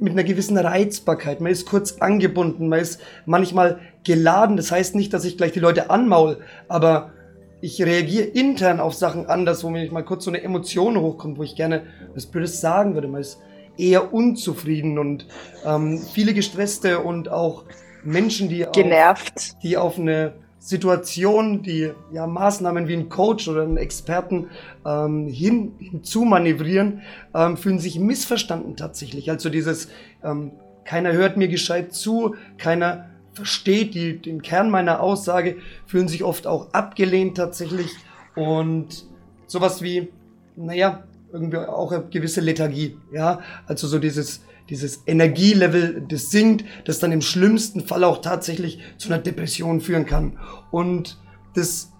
mit 0.00 0.12
einer 0.12 0.24
gewissen 0.24 0.56
Reizbarkeit. 0.58 1.40
Man 1.40 1.52
ist 1.52 1.66
kurz 1.66 1.98
angebunden, 1.98 2.68
man 2.68 2.80
ist 2.80 3.00
manchmal 3.24 3.80
geladen. 4.04 4.56
Das 4.56 4.70
heißt 4.70 4.94
nicht, 4.94 5.12
dass 5.12 5.24
ich 5.24 5.36
gleich 5.36 5.52
die 5.52 5.60
Leute 5.60 5.90
anmaul, 5.90 6.38
aber 6.68 7.12
ich 7.60 7.82
reagiere 7.82 8.24
intern 8.24 8.80
auf 8.80 8.94
Sachen 8.94 9.26
anders, 9.26 9.64
wo 9.64 9.70
mir 9.70 9.90
mal 9.90 10.04
kurz 10.04 10.24
so 10.24 10.30
eine 10.30 10.42
Emotion 10.42 11.00
hochkommt, 11.00 11.38
wo 11.38 11.42
ich 11.42 11.56
gerne 11.56 11.84
was 12.14 12.26
Blödes 12.26 12.60
sagen 12.60 12.94
würde. 12.94 13.08
Man 13.08 13.20
ist 13.20 13.40
eher 13.78 14.12
unzufrieden 14.12 14.98
und 14.98 15.26
ähm, 15.64 15.98
viele 15.98 16.34
gestresste 16.34 17.00
und 17.00 17.28
auch 17.28 17.64
Menschen, 18.04 18.48
die 18.48 18.66
genervt, 18.72 19.32
auf, 19.36 19.58
die 19.62 19.76
auf 19.76 19.98
eine 19.98 20.34
Situation, 20.66 21.62
die 21.62 21.92
ja 22.12 22.26
Maßnahmen 22.26 22.88
wie 22.88 22.94
ein 22.94 23.08
Coach 23.08 23.46
oder 23.46 23.62
ein 23.62 23.76
Experten 23.76 24.48
ähm, 24.84 25.28
hin, 25.28 25.76
hinzu 25.78 26.24
manövrieren, 26.24 27.02
ähm, 27.34 27.56
fühlen 27.56 27.78
sich 27.78 28.00
missverstanden 28.00 28.74
tatsächlich. 28.74 29.30
Also 29.30 29.48
dieses, 29.48 29.88
ähm, 30.24 30.50
keiner 30.84 31.12
hört 31.12 31.36
mir 31.36 31.46
gescheit 31.46 31.92
zu, 31.92 32.34
keiner 32.58 33.10
versteht 33.32 33.94
die, 33.94 34.18
den 34.18 34.42
Kern 34.42 34.68
meiner 34.68 35.00
Aussage, 35.00 35.58
fühlen 35.86 36.08
sich 36.08 36.24
oft 36.24 36.48
auch 36.48 36.72
abgelehnt 36.72 37.36
tatsächlich 37.36 37.92
und 38.34 39.06
sowas 39.46 39.82
wie, 39.82 40.08
naja, 40.56 41.04
irgendwie 41.32 41.58
auch 41.58 41.92
eine 41.92 42.06
gewisse 42.06 42.40
Lethargie, 42.40 42.96
ja, 43.12 43.38
also 43.68 43.86
so 43.86 44.00
dieses, 44.00 44.42
dieses 44.68 45.02
Energielevel, 45.06 46.04
das 46.08 46.30
sinkt, 46.30 46.64
das 46.84 46.98
dann 46.98 47.12
im 47.12 47.22
schlimmsten 47.22 47.82
Fall 47.82 48.04
auch 48.04 48.20
tatsächlich 48.20 48.80
zu 48.98 49.08
einer 49.08 49.22
Depression 49.22 49.80
führen 49.80 50.06
kann. 50.06 50.38
Und 50.70 51.18
das, 51.54 51.92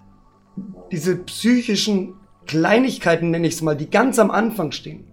diese 0.90 1.16
psychischen 1.16 2.14
Kleinigkeiten, 2.46 3.30
nenne 3.30 3.46
ich 3.46 3.54
es 3.54 3.62
mal, 3.62 3.76
die 3.76 3.90
ganz 3.90 4.18
am 4.18 4.30
Anfang 4.30 4.72
stehen, 4.72 5.04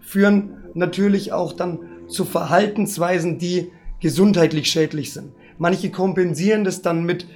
führen 0.00 0.64
natürlich 0.74 1.32
auch 1.32 1.52
dann 1.52 1.80
zu 2.08 2.24
Verhaltensweisen, 2.24 3.38
die 3.38 3.70
gesundheitlich 4.00 4.70
schädlich 4.70 5.12
sind. 5.12 5.32
Manche 5.58 5.90
kompensieren 5.90 6.64
das 6.64 6.82
dann 6.82 7.04
mit 7.04 7.26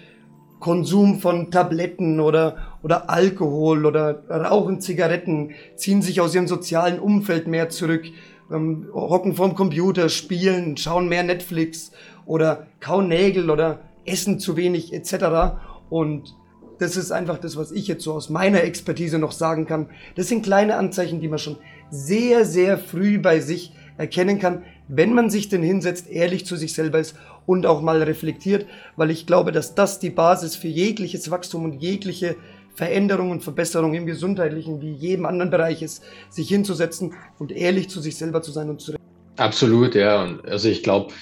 Konsum 0.61 1.20
von 1.20 1.51
Tabletten 1.51 2.20
oder, 2.20 2.79
oder 2.83 3.11
Alkohol 3.11 3.85
oder 3.85 4.25
rauchen 4.31 4.81
Zigaretten, 4.81 5.51
ziehen 5.77 6.01
sich 6.01 6.22
aus 6.22 6.35
ihrem 6.35 6.49
sozialen 6.49 6.99
Umfeld 6.99 7.47
mehr 7.47 7.68
zurück, 7.68 8.07
ähm, 8.55 8.89
hocken 8.95 9.35
vorm 9.35 9.55
Computer, 9.55 10.09
spielen, 10.09 10.77
schauen 10.77 11.09
mehr 11.09 11.23
Netflix 11.23 11.93
oder 12.25 12.67
kauen 12.81 13.09
Nägel 13.09 13.51
oder 13.51 13.81
essen 14.07 14.39
zu 14.39 14.57
wenig 14.57 14.93
etc. 14.93 15.57
Und 15.91 16.35
das 16.79 16.97
ist 16.97 17.13
einfach 17.13 17.39
das, 17.39 17.57
was 17.57 17.73
ich 17.73 17.87
jetzt 17.87 18.05
so 18.05 18.13
aus 18.13 18.31
meiner 18.31 18.63
Expertise 18.63 19.19
noch 19.19 19.33
sagen 19.33 19.67
kann. 19.67 19.89
Das 20.17 20.29
sind 20.29 20.45
kleine 20.45 20.77
Anzeichen, 20.77 21.21
die 21.21 21.29
man 21.29 21.39
schon 21.39 21.57
sehr, 21.91 22.45
sehr 22.45 22.79
früh 22.79 23.19
bei 23.19 23.41
sich 23.41 23.73
erkennen 23.97 24.39
kann, 24.39 24.65
wenn 24.89 25.15
man 25.15 25.31
sich 25.31 25.49
denn 25.49 25.63
hinsetzt, 25.63 26.11
ehrlich 26.11 26.47
zu 26.47 26.57
sich 26.57 26.75
selber 26.75 26.99
ist 26.99 27.17
und 27.47 27.65
auch 27.65 27.81
mal 27.81 28.03
reflektiert, 28.03 28.67
weil 28.97 29.11
ich 29.11 29.27
glaube, 29.27 29.53
dass 29.53 29.75
das 29.75 29.99
die 29.99 30.11
Basis 30.11 30.57
für 30.57 30.69
jegliches 30.69 31.31
Wachstum 31.31 31.65
und 31.65 31.81
jegliche 31.81 32.37
Veränderung 32.75 33.31
und 33.31 33.43
Verbesserung 33.43 33.95
im 33.95 34.07
gesundheitlichen 34.07 34.81
wie 34.81 34.93
jedem 34.93 35.27
anderen 35.27 35.51
Bereich 35.51 35.83
ist, 35.83 36.03
sich 36.29 36.49
hinzusetzen 36.49 37.14
und 37.39 37.53
ehrlich 37.53 37.89
zu 37.89 38.01
sich 38.01 38.16
selber 38.16 38.43
zu 38.43 38.53
sein 38.53 38.70
und 38.70 38.81
zu 38.81 38.95
Absolut, 39.37 39.95
ja. 39.95 40.22
Und 40.22 40.47
also 40.47 40.68
ich 40.68 40.83
glaube, 40.83 41.12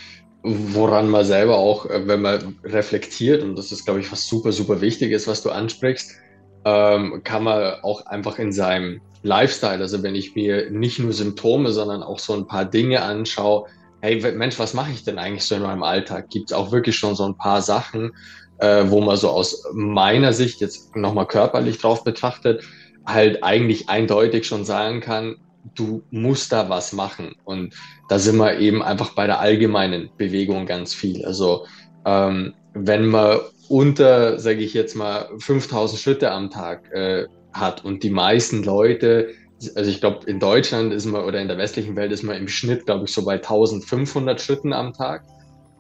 woran 0.42 1.08
man 1.08 1.24
selber 1.24 1.56
auch, 1.56 1.86
äh, 1.86 2.06
wenn 2.06 2.22
man 2.22 2.56
reflektiert, 2.64 3.42
und 3.42 3.56
das 3.56 3.72
ist, 3.72 3.84
glaube 3.84 4.00
ich, 4.00 4.10
was 4.10 4.26
super, 4.26 4.52
super 4.52 4.80
wichtig 4.80 5.12
ist, 5.12 5.28
was 5.28 5.42
du 5.42 5.50
ansprichst, 5.50 6.12
ähm, 6.64 7.22
kann 7.24 7.44
man 7.44 7.74
auch 7.82 8.06
einfach 8.06 8.38
in 8.38 8.52
seinem 8.52 9.00
Lifestyle, 9.22 9.80
also 9.80 10.02
wenn 10.02 10.14
ich 10.14 10.34
mir 10.34 10.70
nicht 10.70 10.98
nur 10.98 11.12
Symptome, 11.12 11.70
sondern 11.70 12.02
auch 12.02 12.18
so 12.18 12.34
ein 12.34 12.46
paar 12.46 12.64
Dinge 12.64 13.02
anschaue, 13.02 13.66
hey 14.00 14.20
Mensch, 14.32 14.58
was 14.58 14.74
mache 14.74 14.90
ich 14.90 15.04
denn 15.04 15.18
eigentlich 15.18 15.44
so 15.44 15.54
in 15.54 15.62
meinem 15.62 15.84
Alltag? 15.84 16.28
Gibt 16.28 16.50
es 16.50 16.56
auch 16.56 16.72
wirklich 16.72 16.96
schon 16.96 17.14
so 17.14 17.24
ein 17.24 17.36
paar 17.36 17.62
Sachen, 17.62 18.12
äh, 18.62 18.88
wo 18.88 19.00
man 19.00 19.16
so 19.16 19.28
aus 19.28 19.64
meiner 19.72 20.32
Sicht 20.32 20.60
jetzt 20.60 20.94
nochmal 20.94 21.26
körperlich 21.26 21.78
drauf 21.78 22.04
betrachtet, 22.04 22.62
halt 23.04 23.42
eigentlich 23.42 23.88
eindeutig 23.88 24.46
schon 24.46 24.64
sagen 24.64 25.00
kann, 25.00 25.36
du 25.74 26.02
musst 26.10 26.52
da 26.52 26.68
was 26.68 26.92
machen. 26.92 27.34
Und 27.44 27.74
da 28.08 28.20
sind 28.20 28.36
wir 28.36 28.60
eben 28.60 28.80
einfach 28.80 29.16
bei 29.16 29.26
der 29.26 29.40
allgemeinen 29.40 30.10
Bewegung 30.16 30.66
ganz 30.66 30.94
viel. 30.94 31.24
Also 31.24 31.66
ähm, 32.06 32.54
wenn 32.72 33.06
man 33.06 33.40
unter, 33.68 34.38
sage 34.38 34.60
ich 34.60 34.74
jetzt 34.74 34.94
mal, 34.94 35.28
5000 35.38 36.00
Schritte 36.00 36.30
am 36.30 36.48
Tag 36.48 36.88
äh, 36.92 37.26
hat 37.52 37.84
und 37.84 38.04
die 38.04 38.10
meisten 38.10 38.62
Leute, 38.62 39.30
also 39.74 39.90
ich 39.90 39.98
glaube, 39.98 40.30
in 40.30 40.38
Deutschland 40.38 40.92
ist 40.92 41.06
man 41.06 41.24
oder 41.24 41.40
in 41.40 41.48
der 41.48 41.58
westlichen 41.58 41.96
Welt 41.96 42.12
ist 42.12 42.22
man 42.22 42.36
im 42.36 42.48
Schnitt, 42.48 42.86
glaube 42.86 43.06
ich, 43.06 43.12
so 43.12 43.24
bei 43.24 43.34
1500 43.34 44.40
Schritten 44.40 44.72
am 44.72 44.92
Tag 44.92 45.24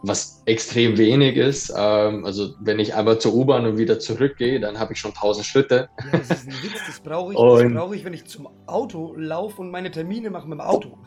was 0.02 0.42
extrem 0.46 0.98
wenig 0.98 1.36
ist. 1.36 1.72
Ähm, 1.76 2.24
also 2.24 2.54
wenn 2.60 2.78
ich 2.78 2.94
einmal 2.94 3.18
zur 3.18 3.34
U-Bahn 3.34 3.66
und 3.66 3.78
wieder 3.78 3.98
zurückgehe, 3.98 4.60
dann 4.60 4.78
habe 4.78 4.92
ich 4.92 4.98
schon 4.98 5.12
1000 5.12 5.46
Schritte. 5.46 5.88
Ja, 6.12 6.18
das 6.18 6.30
ist 6.30 6.48
ein 6.48 6.62
Witz, 6.62 6.80
das 6.86 7.00
brauche 7.00 7.32
ich, 7.32 7.38
brauch 7.38 7.92
ich, 7.92 8.04
wenn 8.04 8.14
ich 8.14 8.24
zum 8.26 8.48
Auto 8.66 9.14
laufe 9.16 9.60
und 9.60 9.70
meine 9.70 9.90
Termine 9.90 10.30
mache 10.30 10.48
mit 10.48 10.58
dem 10.58 10.60
Auto. 10.60 10.98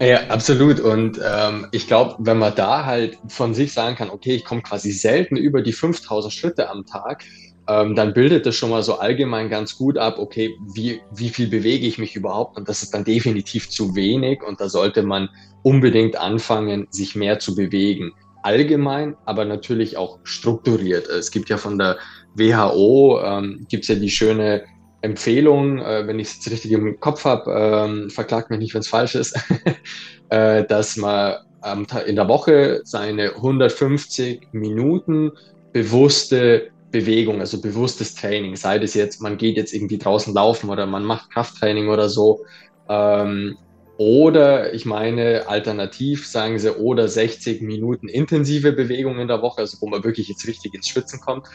Ja, 0.00 0.28
absolut. 0.28 0.80
Und 0.80 1.20
ähm, 1.22 1.66
ich 1.72 1.86
glaube, 1.86 2.16
wenn 2.20 2.38
man 2.38 2.54
da 2.54 2.86
halt 2.86 3.18
von 3.28 3.52
sich 3.52 3.74
sagen 3.74 3.96
kann, 3.96 4.08
okay, 4.08 4.34
ich 4.34 4.44
komme 4.46 4.62
quasi 4.62 4.92
selten 4.92 5.36
über 5.36 5.60
die 5.60 5.74
5000 5.74 6.32
Schritte 6.32 6.70
am 6.70 6.86
Tag, 6.86 7.24
ähm, 7.68 7.94
dann 7.94 8.14
bildet 8.14 8.46
das 8.46 8.56
schon 8.56 8.70
mal 8.70 8.82
so 8.82 8.98
allgemein 8.98 9.50
ganz 9.50 9.76
gut 9.76 9.98
ab, 9.98 10.18
okay, 10.18 10.56
wie, 10.72 11.02
wie 11.14 11.28
viel 11.28 11.48
bewege 11.48 11.86
ich 11.86 11.98
mich 11.98 12.16
überhaupt? 12.16 12.56
Und 12.56 12.70
das 12.70 12.82
ist 12.82 12.94
dann 12.94 13.04
definitiv 13.04 13.68
zu 13.68 13.94
wenig 13.94 14.42
und 14.42 14.60
da 14.60 14.70
sollte 14.70 15.02
man 15.02 15.28
unbedingt 15.62 16.16
anfangen, 16.16 16.86
sich 16.90 17.14
mehr 17.14 17.38
zu 17.38 17.54
bewegen 17.54 18.12
allgemein, 18.42 19.16
aber 19.24 19.44
natürlich 19.44 19.96
auch 19.96 20.18
strukturiert. 20.24 21.08
Es 21.08 21.30
gibt 21.30 21.48
ja 21.48 21.56
von 21.56 21.78
der 21.78 21.98
WHO, 22.34 23.20
ähm, 23.22 23.66
gibt 23.68 23.86
ja 23.88 23.94
die 23.94 24.10
schöne 24.10 24.64
Empfehlung, 25.02 25.78
äh, 25.78 26.06
wenn 26.06 26.18
ich 26.18 26.28
es 26.28 26.36
jetzt 26.36 26.50
richtig 26.50 26.72
im 26.72 27.00
Kopf 27.00 27.24
habe, 27.24 27.50
ähm, 27.52 28.10
verklagt 28.10 28.50
mich 28.50 28.58
nicht, 28.58 28.74
wenn 28.74 28.80
es 28.80 28.88
falsch 28.88 29.14
ist, 29.14 29.38
äh, 30.28 30.64
dass 30.64 30.96
man 30.96 31.36
ähm, 31.64 31.86
in 32.06 32.16
der 32.16 32.28
Woche 32.28 32.80
seine 32.84 33.34
150 33.36 34.48
Minuten 34.52 35.32
bewusste 35.72 36.70
Bewegung, 36.90 37.40
also 37.40 37.60
bewusstes 37.60 38.14
Training, 38.14 38.56
sei 38.56 38.78
das 38.78 38.94
jetzt, 38.94 39.22
man 39.22 39.36
geht 39.38 39.56
jetzt 39.56 39.72
irgendwie 39.72 39.98
draußen 39.98 40.34
laufen 40.34 40.70
oder 40.70 40.86
man 40.86 41.04
macht 41.04 41.30
Krafttraining 41.32 41.88
oder 41.88 42.08
so, 42.08 42.44
ähm, 42.88 43.56
oder 44.00 44.72
ich 44.72 44.86
meine, 44.86 45.46
alternativ 45.46 46.26
sagen 46.26 46.58
sie, 46.58 46.74
oder 46.74 47.06
60 47.06 47.60
Minuten 47.60 48.08
intensive 48.08 48.72
Bewegung 48.72 49.18
in 49.18 49.28
der 49.28 49.42
Woche, 49.42 49.60
also 49.60 49.76
wo 49.82 49.88
man 49.88 50.02
wirklich 50.04 50.26
jetzt 50.26 50.46
richtig 50.46 50.72
ins 50.72 50.88
Schwitzen 50.88 51.20
kommt. 51.20 51.46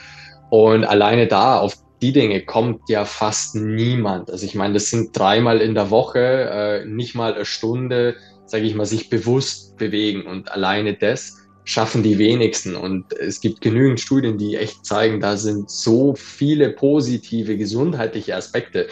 Und 0.52 0.84
alleine 0.84 1.26
da 1.26 1.58
auf 1.58 1.74
die 2.04 2.14
Dinge 2.14 2.46
kommt 2.46 2.88
ja 2.88 3.04
fast 3.04 3.56
niemand. 3.56 4.30
Also 4.30 4.46
ich 4.46 4.54
meine, 4.54 4.76
das 4.76 4.92
sind 4.92 5.18
dreimal 5.18 5.60
in 5.60 5.74
der 5.74 5.90
Woche, 5.90 6.20
äh, 6.20 6.86
nicht 6.86 7.16
mal 7.16 7.34
eine 7.34 7.46
Stunde, 7.46 8.16
sage 8.46 8.66
ich 8.66 8.76
mal, 8.76 8.86
sich 8.86 9.10
bewusst 9.10 9.76
bewegen. 9.78 10.28
Und 10.28 10.52
alleine 10.52 10.94
das 10.94 11.38
schaffen 11.64 12.04
die 12.04 12.20
wenigsten. 12.20 12.76
Und 12.76 13.12
es 13.14 13.42
gibt 13.42 13.62
genügend 13.62 14.00
Studien, 14.00 14.38
die 14.38 14.56
echt 14.56 14.86
zeigen, 14.86 15.20
da 15.20 15.36
sind 15.36 15.72
so 15.72 16.14
viele 16.14 16.70
positive 16.70 17.58
gesundheitliche 17.58 18.36
Aspekte 18.36 18.86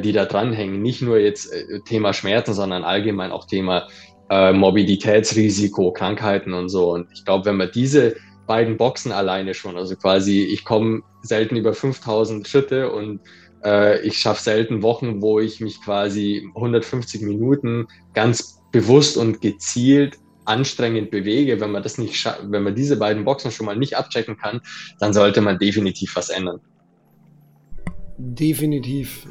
die 0.00 0.12
da 0.12 0.24
dranhängen. 0.24 0.82
Nicht 0.82 1.02
nur 1.02 1.18
jetzt 1.18 1.52
äh, 1.52 1.80
Thema 1.84 2.12
Schmerzen, 2.12 2.54
sondern 2.54 2.84
allgemein 2.84 3.32
auch 3.32 3.46
Thema 3.46 3.88
äh, 4.30 4.52
Morbiditätsrisiko, 4.52 5.92
Krankheiten 5.92 6.54
und 6.54 6.68
so. 6.68 6.92
Und 6.92 7.08
ich 7.12 7.24
glaube, 7.24 7.46
wenn 7.46 7.56
man 7.56 7.70
diese 7.74 8.16
beiden 8.46 8.76
Boxen 8.76 9.12
alleine 9.12 9.54
schon, 9.54 9.76
also 9.76 9.96
quasi, 9.96 10.42
ich 10.42 10.64
komme 10.64 11.02
selten 11.22 11.56
über 11.56 11.74
5000 11.74 12.46
Schritte 12.46 12.90
und 12.90 13.20
äh, 13.64 14.00
ich 14.06 14.18
schaffe 14.18 14.42
selten 14.42 14.82
Wochen, 14.82 15.22
wo 15.22 15.38
ich 15.38 15.60
mich 15.60 15.80
quasi 15.82 16.48
150 16.54 17.22
Minuten 17.22 17.86
ganz 18.14 18.60
bewusst 18.72 19.16
und 19.16 19.40
gezielt 19.40 20.18
anstrengend 20.44 21.10
bewege, 21.10 21.60
wenn 21.60 21.70
man 21.70 21.82
das 21.82 21.98
nicht, 21.98 22.24
wenn 22.42 22.62
man 22.62 22.74
diese 22.74 22.96
beiden 22.96 23.24
Boxen 23.24 23.50
schon 23.50 23.66
mal 23.66 23.76
nicht 23.76 23.96
abchecken 23.96 24.36
kann, 24.36 24.60
dann 24.98 25.12
sollte 25.12 25.40
man 25.40 25.58
definitiv 25.58 26.16
was 26.16 26.30
ändern. 26.30 26.60
Definitiv. 28.18 29.26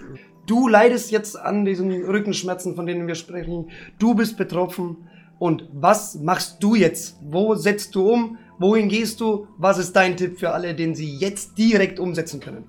Du 0.51 0.67
leidest 0.67 1.11
jetzt 1.11 1.39
an 1.39 1.63
diesen 1.63 2.03
Rückenschmerzen, 2.03 2.75
von 2.75 2.85
denen 2.85 3.07
wir 3.07 3.15
sprechen. 3.15 3.71
Du 3.99 4.15
bist 4.15 4.35
betroffen. 4.35 5.07
Und 5.39 5.69
was 5.71 6.15
machst 6.15 6.61
du 6.61 6.75
jetzt? 6.75 7.17
Wo 7.21 7.55
setzt 7.55 7.95
du 7.95 8.11
um? 8.11 8.37
Wohin 8.59 8.89
gehst 8.89 9.21
du? 9.21 9.47
Was 9.57 9.77
ist 9.77 9.95
dein 9.95 10.17
Tipp 10.17 10.39
für 10.39 10.51
alle, 10.51 10.75
den 10.75 10.93
sie 10.93 11.15
jetzt 11.15 11.57
direkt 11.57 12.01
umsetzen 12.01 12.41
können? 12.41 12.67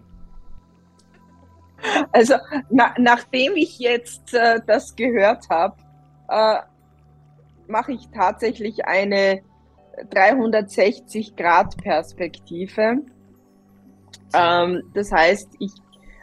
Also 2.12 2.34
na, 2.70 2.94
nachdem 2.98 3.56
ich 3.56 3.80
jetzt 3.80 4.32
äh, 4.32 4.60
das 4.64 4.94
gehört 4.94 5.48
habe, 5.50 5.74
äh, 6.28 6.58
mache 7.66 7.94
ich 7.94 8.08
tatsächlich 8.14 8.84
eine 8.84 9.42
360-Grad-Perspektive. 10.08 12.98
Ähm, 14.34 14.82
das 14.94 15.10
heißt, 15.10 15.48
ich 15.58 15.72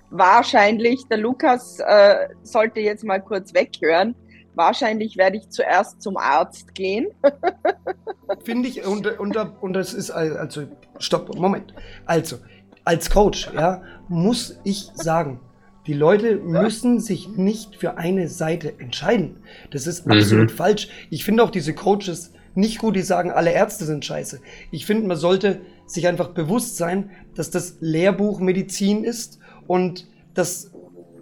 wahrscheinlich, 0.09 1.05
der 1.09 1.17
Lukas 1.17 1.79
äh, 1.79 2.27
sollte 2.43 2.79
jetzt 2.79 3.03
mal 3.03 3.19
kurz 3.19 3.53
weghören, 3.53 4.15
wahrscheinlich 4.55 5.17
werde 5.17 5.37
ich 5.37 5.49
zuerst 5.49 6.01
zum 6.01 6.17
Arzt 6.17 6.73
gehen. 6.75 7.07
Finde 8.43 8.69
ich, 8.69 8.85
und, 8.85 9.07
und, 9.19 9.35
und 9.35 9.73
das 9.73 9.93
ist, 9.93 10.11
also, 10.11 10.63
stopp, 10.99 11.35
Moment. 11.35 11.73
Also, 12.05 12.37
als 12.83 13.09
Coach, 13.09 13.51
ja, 13.53 13.81
muss 14.07 14.59
ich 14.63 14.89
sagen, 14.93 15.39
die 15.87 15.93
Leute 15.93 16.35
müssen 16.35 16.99
sich 16.99 17.29
nicht 17.29 17.75
für 17.75 17.97
eine 17.97 18.27
Seite 18.27 18.79
entscheiden. 18.79 19.37
Das 19.71 19.87
ist 19.87 20.05
mhm. 20.05 20.13
absolut 20.13 20.51
falsch. 20.51 20.89
Ich 21.09 21.25
finde 21.25 21.43
auch 21.43 21.49
diese 21.49 21.73
Coaches 21.73 22.33
nicht 22.55 22.79
gut, 22.79 22.95
die 22.95 23.01
sagen, 23.01 23.31
alle 23.31 23.51
Ärzte 23.51 23.85
sind 23.85 24.05
scheiße. 24.05 24.41
Ich 24.71 24.85
finde, 24.85 25.07
man 25.07 25.17
sollte 25.17 25.61
sich 25.85 26.07
einfach 26.07 26.29
bewusst 26.29 26.77
sein, 26.77 27.09
dass 27.35 27.49
das 27.49 27.77
Lehrbuch 27.79 28.39
Medizin 28.39 29.03
ist 29.03 29.38
und 29.69 30.07
dass 30.33 30.71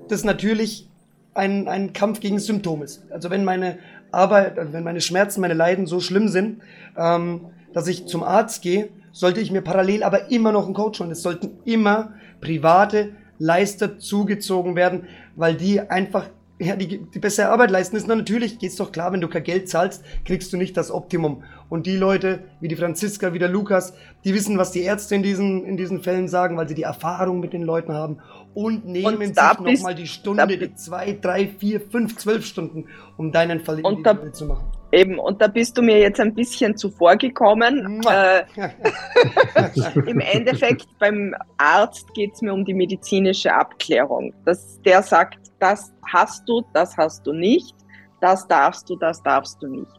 das 0.08 0.24
natürlich 0.24 0.88
ein, 1.34 1.68
ein 1.68 1.92
Kampf 1.92 2.22
gegen 2.22 2.40
Symptome 2.40 2.86
ist. 2.86 3.04
Also 3.12 3.30
wenn 3.30 3.44
meine 3.44 3.78
Arbeit, 4.10 4.58
also 4.58 4.72
wenn 4.72 4.86
meine 4.86 5.02
Schmerzen, 5.02 5.42
meine 5.42 5.54
Leiden 5.54 5.86
so 5.86 6.00
schlimm 6.00 6.30
sind, 6.30 6.62
ähm, 6.98 7.42
dass 7.74 7.90
ich 7.90 8.06
zum 8.06 8.24
Arzt 8.24 8.62
gehe, 8.62 8.88
sollte 9.12 9.42
ich 9.42 9.52
mir 9.52 9.62
parallel 9.62 10.02
aber 10.02 10.32
immer 10.32 10.54
noch 10.54 10.64
einen 10.64 10.74
Coach 10.74 11.02
holen. 11.02 11.12
Es 11.12 11.24
sollten 11.24 11.58
immer 11.66 12.14
private 12.40 13.10
Leister 13.38 14.00
zugezogen 14.00 14.78
werden, 14.78 15.10
weil 15.36 15.56
die 15.56 15.82
einfach 15.82 16.30
ja, 16.60 16.76
die, 16.76 17.00
die 17.00 17.20
bessere 17.20 17.50
Arbeit 17.50 17.72
leisten 17.72 17.96
ist. 17.96 18.08
Na, 18.08 18.16
natürlich 18.16 18.60
geht's 18.60 18.78
doch 18.78 18.92
klar, 18.92 19.12
wenn 19.12 19.22
du 19.22 19.28
kein 19.28 19.44
Geld 19.44 19.70
zahlst, 19.70 20.04
kriegst 20.26 20.52
du 20.52 20.58
nicht 20.58 20.76
das 20.76 20.92
Optimum. 20.92 21.44
Und 21.70 21.86
die 21.86 21.98
Leute, 21.98 22.40
wie 22.60 22.68
die 22.68 22.76
Franziska, 22.76 23.34
wie 23.34 23.40
der 23.40 23.50
Lukas, 23.50 23.94
die 24.24 24.34
wissen, 24.34 24.58
was 24.58 24.72
die 24.72 24.82
Ärzte 24.82 25.16
in 25.16 25.24
diesen, 25.24 25.66
in 25.66 25.78
diesen 25.78 26.02
Fällen 26.02 26.28
sagen, 26.28 26.58
weil 26.58 26.68
sie 26.68 26.76
die 26.76 26.84
Erfahrung 26.84 27.40
mit 27.40 27.54
den 27.54 27.62
Leuten 27.62 27.94
haben 27.94 28.18
und 28.54 28.86
nehmen 28.86 29.18
und 29.18 29.36
sich 29.36 29.36
nochmal 29.36 29.96
die 29.96 30.08
Stunde, 30.08 30.58
die 30.58 30.74
zwei, 30.76 31.18
drei, 31.20 31.48
vier, 31.48 31.82
fünf, 31.82 32.18
zwölf 32.18 32.46
Stunden, 32.46 32.86
um 33.18 33.32
deinen 33.32 33.60
Fall 33.60 33.80
individuell 33.80 34.32
zu 34.32 34.46
machen. 34.46 34.66
Eben, 34.98 35.20
und 35.20 35.40
da 35.40 35.48
bist 35.48 35.78
du 35.78 35.84
mir 35.84 36.00
jetzt 36.00 36.20
ein 36.20 36.34
bisschen 36.34 36.76
zuvor 36.76 37.18
gekommen. 37.18 38.02
Äh, 38.10 38.44
Im 40.08 40.20
Endeffekt, 40.20 40.88
beim 40.98 41.36
Arzt 41.60 42.12
geht 42.16 42.34
es 42.34 42.42
mir 42.42 42.52
um 42.52 42.66
die 42.66 42.74
medizinische 42.74 43.54
Abklärung. 43.54 44.34
Dass 44.44 44.82
der 44.82 45.04
sagt, 45.04 45.52
das 45.60 45.94
hast 46.12 46.50
du, 46.50 46.64
das 46.74 46.98
hast 46.98 47.28
du 47.28 47.34
nicht, 47.34 47.76
das 48.22 48.48
darfst 48.48 48.90
du, 48.90 48.96
das 48.96 49.22
darfst 49.22 49.62
du 49.62 49.68
nicht. 49.68 49.92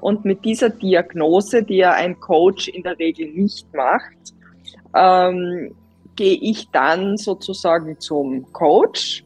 Und 0.00 0.24
mit 0.24 0.42
dieser 0.46 0.70
Diagnose, 0.70 1.62
die 1.62 1.76
ja 1.76 1.92
ein 1.92 2.18
Coach 2.18 2.68
in 2.68 2.82
der 2.82 2.98
Regel 2.98 3.30
nicht 3.30 3.66
macht, 3.74 4.32
ähm, 4.94 5.74
gehe 6.16 6.38
ich 6.40 6.70
dann 6.70 7.18
sozusagen 7.18 8.00
zum 8.00 8.50
Coach 8.54 9.24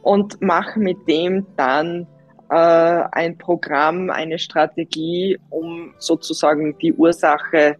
und 0.00 0.40
mache 0.40 0.80
mit 0.80 1.06
dem 1.06 1.46
dann 1.58 2.06
äh, 2.50 2.54
ein 3.12 3.36
Programm, 3.38 4.10
eine 4.10 4.38
Strategie, 4.38 5.38
um 5.50 5.94
sozusagen 5.98 6.76
die 6.78 6.92
Ursache 6.92 7.76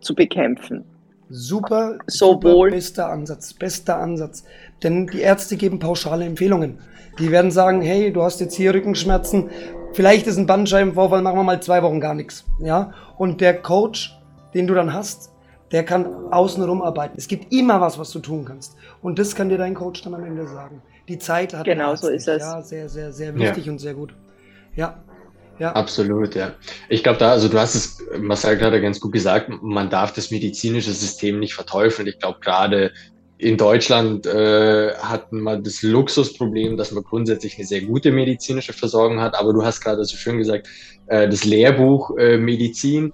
zu 0.00 0.14
bekämpfen. 0.14 0.84
Super, 1.30 1.98
Sowohl, 2.06 2.70
super, 2.70 2.76
bester 2.76 3.10
Ansatz, 3.10 3.54
bester 3.54 3.98
Ansatz. 3.98 4.44
Denn 4.82 5.06
die 5.06 5.20
Ärzte 5.20 5.56
geben 5.56 5.78
pauschale 5.78 6.24
Empfehlungen. 6.26 6.78
Die 7.18 7.30
werden 7.30 7.50
sagen, 7.50 7.80
hey, 7.80 8.12
du 8.12 8.22
hast 8.22 8.40
jetzt 8.40 8.54
hier 8.54 8.74
Rückenschmerzen, 8.74 9.50
vielleicht 9.92 10.26
ist 10.26 10.36
ein 10.36 10.46
Bandscheibenvorfall, 10.46 11.22
machen 11.22 11.38
wir 11.38 11.44
mal 11.44 11.62
zwei 11.62 11.82
Wochen 11.82 12.00
gar 12.00 12.14
nichts. 12.14 12.44
Ja? 12.58 12.92
Und 13.16 13.40
der 13.40 13.60
Coach, 13.62 14.18
den 14.52 14.66
du 14.66 14.74
dann 14.74 14.92
hast, 14.92 15.30
der 15.72 15.84
kann 15.84 16.06
außenrum 16.30 16.82
arbeiten. 16.82 17.14
Es 17.16 17.26
gibt 17.26 17.52
immer 17.52 17.80
was, 17.80 17.98
was 17.98 18.10
du 18.10 18.18
tun 18.18 18.44
kannst. 18.44 18.76
Und 19.02 19.18
das 19.18 19.34
kann 19.34 19.48
dir 19.48 19.58
dein 19.58 19.74
Coach 19.74 20.02
dann 20.02 20.14
am 20.14 20.24
Ende 20.24 20.46
sagen. 20.46 20.82
Die 21.08 21.18
Zeit 21.18 21.52
hat 21.54 21.64
Genau 21.64 21.94
so 21.96 22.08
ist 22.08 22.28
es. 22.28 22.40
Ja, 22.40 22.62
sehr, 22.62 22.88
sehr, 22.88 23.12
sehr 23.12 23.34
wichtig 23.34 23.66
ja. 23.66 23.72
und 23.72 23.78
sehr 23.78 23.94
gut. 23.94 24.14
Ja. 24.74 25.02
Ja. 25.58 25.72
Absolut, 25.72 26.34
ja. 26.34 26.52
Ich 26.88 27.04
glaube 27.04 27.18
da, 27.18 27.30
also 27.30 27.48
du 27.48 27.58
hast 27.58 27.76
es, 27.76 28.02
Marcel 28.18 28.56
gerade 28.56 28.80
ganz 28.80 28.98
gut 28.98 29.12
gesagt, 29.12 29.50
man 29.62 29.88
darf 29.88 30.12
das 30.12 30.32
medizinische 30.32 30.90
System 30.90 31.38
nicht 31.38 31.54
verteufeln. 31.54 32.08
Ich 32.08 32.18
glaube 32.18 32.40
gerade 32.40 32.90
in 33.38 33.56
Deutschland 33.56 34.26
äh, 34.26 34.94
hat 34.94 35.32
man 35.32 35.62
das 35.62 35.82
Luxusproblem, 35.82 36.76
dass 36.76 36.92
man 36.92 37.04
grundsätzlich 37.04 37.56
eine 37.56 37.66
sehr 37.66 37.82
gute 37.82 38.10
medizinische 38.10 38.72
Versorgung 38.72 39.20
hat. 39.20 39.38
Aber 39.38 39.52
du 39.52 39.64
hast 39.64 39.80
gerade 39.80 40.04
so 40.04 40.16
schön 40.16 40.38
gesagt, 40.38 40.68
äh, 41.06 41.28
das 41.28 41.44
Lehrbuch 41.44 42.16
äh, 42.16 42.36
Medizin, 42.36 43.12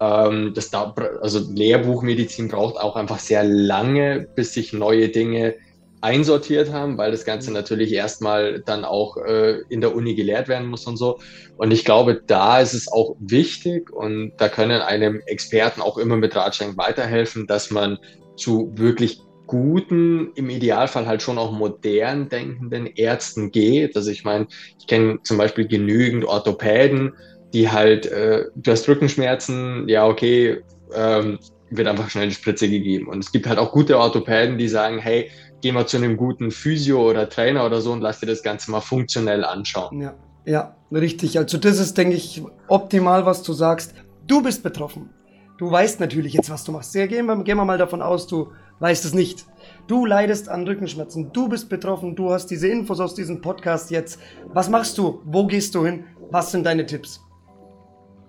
ähm, 0.00 0.52
das 0.54 0.70
da, 0.70 0.94
also 1.20 1.40
Lehrbuchmedizin 1.52 2.48
braucht 2.48 2.76
auch 2.76 2.96
einfach 2.96 3.18
sehr 3.18 3.44
lange, 3.44 4.28
bis 4.34 4.54
sich 4.54 4.72
neue 4.72 5.08
Dinge 5.08 5.54
einsortiert 6.02 6.72
haben, 6.72 6.98
weil 6.98 7.12
das 7.12 7.24
Ganze 7.24 7.52
natürlich 7.52 7.92
erstmal 7.92 8.60
dann 8.60 8.84
auch 8.84 9.16
äh, 9.16 9.60
in 9.68 9.80
der 9.80 9.94
Uni 9.94 10.14
gelehrt 10.14 10.48
werden 10.48 10.68
muss 10.68 10.86
und 10.86 10.96
so. 10.96 11.18
Und 11.56 11.70
ich 11.70 11.84
glaube, 11.84 12.20
da 12.26 12.60
ist 12.60 12.74
es 12.74 12.90
auch 12.90 13.16
wichtig 13.20 13.90
und 13.92 14.32
da 14.36 14.48
können 14.48 14.82
einem 14.82 15.22
Experten 15.26 15.80
auch 15.80 15.98
immer 15.98 16.16
mit 16.16 16.34
Ratschlägen 16.34 16.76
weiterhelfen, 16.76 17.46
dass 17.46 17.70
man 17.70 17.98
zu 18.36 18.72
wirklich 18.74 19.20
guten, 19.46 20.32
im 20.34 20.50
Idealfall 20.50 21.06
halt 21.06 21.22
schon 21.22 21.38
auch 21.38 21.52
modern 21.52 22.28
denkenden 22.28 22.86
Ärzten 22.86 23.52
geht. 23.52 23.96
Also 23.96 24.10
ich 24.10 24.24
meine, 24.24 24.46
ich 24.78 24.86
kenne 24.86 25.18
zum 25.22 25.38
Beispiel 25.38 25.68
genügend 25.68 26.24
Orthopäden, 26.24 27.12
die 27.52 27.70
halt, 27.70 28.06
äh, 28.06 28.46
du 28.56 28.70
hast 28.70 28.88
Rückenschmerzen, 28.88 29.88
ja 29.88 30.06
okay, 30.06 30.62
ähm, 30.94 31.38
wird 31.70 31.86
einfach 31.86 32.10
schnell 32.10 32.24
eine 32.24 32.32
Spritze 32.32 32.68
gegeben. 32.68 33.08
Und 33.08 33.22
es 33.22 33.30
gibt 33.30 33.46
halt 33.46 33.58
auch 33.58 33.72
gute 33.72 33.98
Orthopäden, 33.98 34.58
die 34.58 34.68
sagen, 34.68 34.98
hey, 34.98 35.30
geh 35.62 35.72
mal 35.72 35.86
zu 35.86 35.96
einem 35.96 36.16
guten 36.16 36.50
Physio 36.50 37.08
oder 37.08 37.28
Trainer 37.28 37.64
oder 37.64 37.80
so 37.80 37.92
und 37.92 38.02
lass 38.02 38.20
dir 38.20 38.26
das 38.26 38.42
Ganze 38.42 38.70
mal 38.70 38.80
funktionell 38.80 39.44
anschauen. 39.44 40.00
Ja, 40.00 40.14
ja, 40.44 40.76
richtig. 40.92 41.38
Also 41.38 41.56
das 41.56 41.78
ist, 41.78 41.96
denke 41.96 42.16
ich, 42.16 42.42
optimal, 42.68 43.24
was 43.24 43.42
du 43.42 43.52
sagst. 43.52 43.94
Du 44.26 44.42
bist 44.42 44.62
betroffen. 44.62 45.10
Du 45.58 45.70
weißt 45.70 46.00
natürlich 46.00 46.34
jetzt, 46.34 46.50
was 46.50 46.64
du 46.64 46.72
machst. 46.72 46.94
Ja, 46.94 47.06
gehen, 47.06 47.26
wir, 47.26 47.42
gehen 47.44 47.56
wir 47.56 47.64
mal 47.64 47.78
davon 47.78 48.02
aus, 48.02 48.26
du 48.26 48.50
weißt 48.80 49.04
es 49.04 49.14
nicht. 49.14 49.46
Du 49.86 50.04
leidest 50.06 50.48
an 50.48 50.66
Rückenschmerzen. 50.66 51.32
Du 51.32 51.48
bist 51.48 51.68
betroffen. 51.68 52.16
Du 52.16 52.30
hast 52.30 52.46
diese 52.46 52.68
Infos 52.68 52.98
aus 52.98 53.14
diesem 53.14 53.40
Podcast 53.40 53.90
jetzt. 53.90 54.18
Was 54.52 54.68
machst 54.68 54.98
du? 54.98 55.22
Wo 55.24 55.46
gehst 55.46 55.74
du 55.74 55.84
hin? 55.84 56.04
Was 56.30 56.50
sind 56.50 56.64
deine 56.64 56.84
Tipps? 56.86 57.20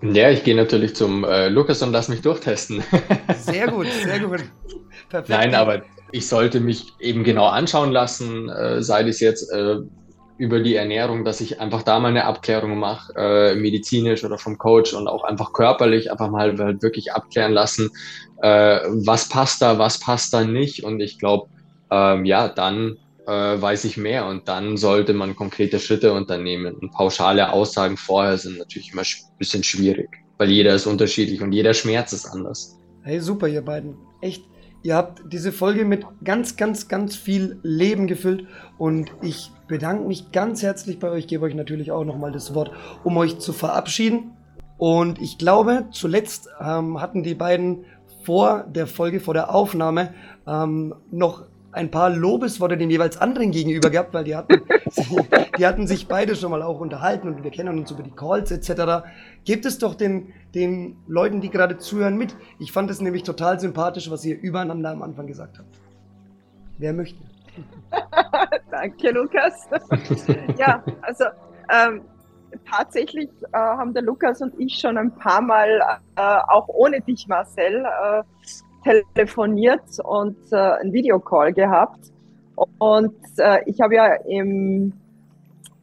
Ja, 0.03 0.29
ich 0.29 0.43
gehe 0.43 0.55
natürlich 0.55 0.95
zum 0.95 1.23
äh, 1.23 1.47
Lukas 1.47 1.81
und 1.81 1.93
lass 1.93 2.09
mich 2.09 2.21
durchtesten. 2.21 2.83
sehr 3.37 3.67
gut, 3.67 3.87
sehr 4.03 4.19
gut. 4.19 4.43
Perfekt. 5.09 5.29
Nein, 5.29 5.55
aber 5.55 5.83
ich 6.13 6.27
sollte 6.27 6.59
mich 6.59 6.93
eben 6.99 7.23
genau 7.23 7.47
anschauen 7.47 7.91
lassen, 7.91 8.47
äh, 8.47 8.83
sei 8.83 9.01
es 9.01 9.19
jetzt 9.19 9.51
äh, 9.51 9.77
über 10.37 10.59
die 10.59 10.75
Ernährung, 10.75 11.25
dass 11.25 11.41
ich 11.41 11.59
einfach 11.59 11.81
da 11.81 11.99
mal 11.99 12.09
eine 12.09 12.25
Abklärung 12.25 12.77
mache, 12.77 13.13
äh, 13.15 13.55
medizinisch 13.55 14.23
oder 14.23 14.37
vom 14.37 14.59
Coach 14.59 14.93
und 14.93 15.07
auch 15.07 15.23
einfach 15.23 15.53
körperlich 15.53 16.11
einfach 16.11 16.29
mal 16.29 16.55
halt 16.55 16.83
wirklich 16.83 17.13
abklären 17.13 17.51
lassen, 17.51 17.89
äh, 18.43 18.79
was 19.05 19.27
passt 19.27 19.63
da, 19.63 19.79
was 19.79 19.99
passt 19.99 20.33
da 20.35 20.43
nicht. 20.43 20.83
Und 20.83 20.99
ich 20.99 21.17
glaube, 21.17 21.49
ähm, 21.89 22.25
ja, 22.25 22.47
dann 22.47 22.97
äh, 23.25 23.31
weiß 23.31 23.83
ich 23.85 23.97
mehr 23.97 24.27
und 24.27 24.47
dann 24.47 24.77
sollte 24.77 25.13
man 25.13 25.35
konkrete 25.35 25.79
Schritte 25.79 26.13
unternehmen. 26.13 26.75
Und 26.75 26.91
pauschale 26.91 27.51
Aussagen 27.51 27.97
vorher 27.97 28.37
sind 28.37 28.59
natürlich 28.59 28.91
immer 28.93 29.01
ein 29.01 29.37
bisschen 29.39 29.63
schwierig, 29.63 30.09
weil 30.37 30.51
jeder 30.51 30.75
ist 30.75 30.85
unterschiedlich 30.85 31.41
und 31.41 31.53
jeder 31.53 31.73
Schmerz 31.73 32.13
ist 32.13 32.27
anders. 32.27 32.77
Hey, 33.01 33.19
super, 33.19 33.47
ihr 33.47 33.63
beiden. 33.63 33.97
Echt, 34.21 34.43
ihr 34.83 34.95
habt 34.95 35.23
diese 35.31 35.51
Folge 35.51 35.85
mit 35.85 36.05
ganz, 36.23 36.55
ganz, 36.57 36.87
ganz 36.87 37.15
viel 37.15 37.59
Leben 37.63 38.07
gefüllt 38.07 38.47
und 38.77 39.11
ich 39.21 39.51
bedanke 39.67 40.05
mich 40.07 40.31
ganz 40.31 40.61
herzlich 40.61 40.99
bei 40.99 41.09
euch, 41.09 41.27
gebe 41.27 41.45
euch 41.45 41.55
natürlich 41.55 41.91
auch 41.91 42.03
nochmal 42.03 42.31
das 42.31 42.53
Wort, 42.53 42.71
um 43.03 43.17
euch 43.17 43.39
zu 43.39 43.53
verabschieden. 43.53 44.31
Und 44.77 45.21
ich 45.21 45.37
glaube, 45.37 45.87
zuletzt 45.91 46.49
ähm, 46.59 47.01
hatten 47.01 47.23
die 47.23 47.35
beiden 47.35 47.85
vor 48.23 48.65
der 48.65 48.87
Folge, 48.87 49.19
vor 49.19 49.33
der 49.33 49.53
Aufnahme 49.55 50.13
ähm, 50.45 50.93
noch 51.11 51.45
ein 51.73 51.89
paar 51.91 52.09
Lobesworte 52.09 52.77
dem 52.77 52.89
jeweils 52.89 53.17
anderen 53.17 53.51
gegenüber 53.51 53.89
gehabt, 53.89 54.13
weil 54.13 54.23
die 54.23 54.35
hatten, 54.35 54.61
die 55.57 55.65
hatten 55.65 55.87
sich 55.87 56.07
beide 56.07 56.35
schon 56.35 56.51
mal 56.51 56.61
auch 56.61 56.79
unterhalten 56.79 57.27
und 57.27 57.43
wir 57.43 57.51
kennen 57.51 57.77
uns 57.77 57.91
über 57.91 58.03
die 58.03 58.11
Calls 58.11 58.51
etc. 58.51 59.05
Gebt 59.43 59.65
es 59.65 59.79
doch 59.79 59.95
den, 59.95 60.33
den 60.53 60.97
Leuten, 61.07 61.41
die 61.41 61.49
gerade 61.49 61.77
zuhören, 61.77 62.15
mit. 62.15 62.35
Ich 62.59 62.71
fand 62.71 62.91
es 62.91 63.01
nämlich 63.01 63.23
total 63.23 63.59
sympathisch, 63.59 64.09
was 64.11 64.23
ihr 64.23 64.39
übereinander 64.39 64.91
am 64.91 65.01
Anfang 65.01 65.27
gesagt 65.27 65.57
habt. 65.57 65.79
Wer 66.77 66.93
möchte? 66.93 67.23
Danke, 68.71 69.11
Lukas. 69.11 69.67
ja, 70.57 70.83
also 71.01 71.25
ähm, 71.69 72.01
tatsächlich 72.69 73.29
äh, 73.51 73.57
haben 73.57 73.93
der 73.93 74.03
Lukas 74.03 74.41
und 74.41 74.59
ich 74.59 74.75
schon 74.79 74.97
ein 74.97 75.13
paar 75.15 75.41
Mal, 75.41 75.81
äh, 76.15 76.21
auch 76.47 76.67
ohne 76.67 77.01
dich, 77.01 77.27
Marcel, 77.27 77.85
äh, 77.85 78.23
telefoniert 78.83 79.99
und 80.03 80.37
äh, 80.51 80.55
einen 80.55 80.93
Videocall 80.93 81.53
gehabt. 81.53 81.99
Und 82.77 83.15
äh, 83.37 83.61
ich 83.65 83.81
habe 83.81 83.95
ja 83.95 84.13
im, 84.27 84.93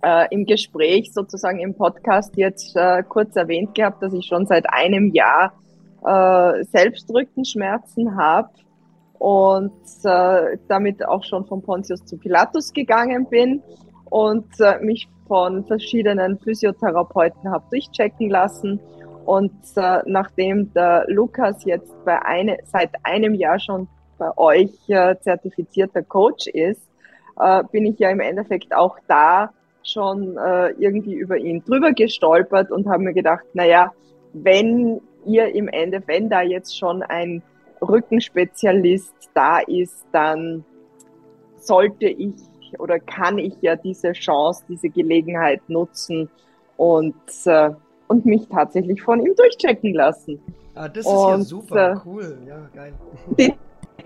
äh, 0.03 0.27
im 0.31 0.47
Gespräch, 0.47 1.13
sozusagen 1.13 1.59
im 1.59 1.75
Podcast 1.75 2.37
jetzt 2.37 2.77
äh, 2.77 3.03
kurz 3.03 3.35
erwähnt 3.37 3.75
gehabt, 3.75 4.03
dass 4.03 4.13
ich 4.13 4.27
schon 4.27 4.47
seit 4.47 4.71
einem 4.73 5.13
Jahr 5.13 5.53
äh, 6.05 6.65
selbst 6.65 7.13
Rückenschmerzen 7.13 8.17
habe 8.17 8.51
und 9.19 9.73
äh, 10.05 10.57
damit 10.69 11.07
auch 11.07 11.23
schon 11.25 11.45
von 11.45 11.61
Pontius 11.61 12.05
zu 12.07 12.17
Pilatus 12.17 12.73
gegangen 12.73 13.27
bin 13.27 13.63
und 14.09 14.47
äh, 14.61 14.79
mich 14.81 15.09
von 15.29 15.65
verschiedenen 15.67 16.39
Physiotherapeuten 16.39 17.51
habe 17.51 17.65
durchchecken 17.71 18.31
lassen. 18.31 18.81
Und 19.31 19.53
äh, 19.77 20.01
nachdem 20.07 20.73
der 20.73 21.05
Lukas 21.07 21.65
jetzt 21.65 21.95
bei 22.05 22.21
eine, 22.21 22.59
seit 22.65 22.91
einem 23.05 23.33
Jahr 23.33 23.61
schon 23.61 23.87
bei 24.19 24.37
euch 24.37 24.73
äh, 24.89 25.15
zertifizierter 25.21 26.03
Coach 26.03 26.49
ist, 26.49 26.83
äh, 27.39 27.63
bin 27.71 27.87
ich 27.87 27.97
ja 28.01 28.11
im 28.11 28.19
Endeffekt 28.19 28.75
auch 28.75 28.99
da 29.07 29.53
schon 29.85 30.37
äh, 30.37 30.71
irgendwie 30.71 31.15
über 31.15 31.37
ihn 31.37 31.63
drüber 31.63 31.93
gestolpert 31.93 32.73
und 32.73 32.89
habe 32.89 33.05
mir 33.05 33.15
gedacht, 33.15 33.45
naja, 33.55 33.93
wenn 34.33 35.01
ihr 35.25 35.55
im 35.55 35.69
Endeffekt, 35.69 36.09
wenn 36.09 36.29
da 36.29 36.43
jetzt 36.43 36.77
schon 36.77 37.05
ein 37.05 37.41
Rückenspezialist 37.81 39.15
da 39.33 39.61
ist, 39.61 40.07
dann 40.11 40.65
sollte 41.57 42.07
ich 42.07 42.35
oder 42.81 42.99
kann 42.99 43.39
ich 43.39 43.55
ja 43.61 43.77
diese 43.77 44.11
Chance, 44.11 44.65
diese 44.69 44.89
Gelegenheit 44.89 45.61
nutzen 45.69 46.29
und, 46.77 47.15
äh, 47.45 47.71
und 48.11 48.27
mich 48.27 48.43
tatsächlich 48.49 49.01
von 49.01 49.25
ihm 49.25 49.35
durchchecken 49.37 49.95
lassen. 49.95 50.41
Ah, 50.75 50.89
das 50.89 51.07
ist 51.07 51.13
und, 51.13 51.29
ja 51.29 51.41
super, 51.41 51.93
äh, 51.93 52.09
cool, 52.09 52.39
ja, 52.47 52.69
geil. 52.75 52.93
Die 53.39 53.55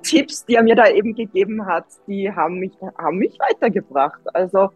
Tipps, 0.03 0.45
die 0.45 0.57
er 0.57 0.63
mir 0.63 0.77
da 0.77 0.91
eben 0.91 1.15
gegeben 1.15 1.65
hat, 1.65 1.87
die 2.07 2.31
haben 2.31 2.59
mich, 2.59 2.73
haben 2.99 3.17
mich 3.17 3.39
weitergebracht. 3.39 4.21
Also 4.35 4.69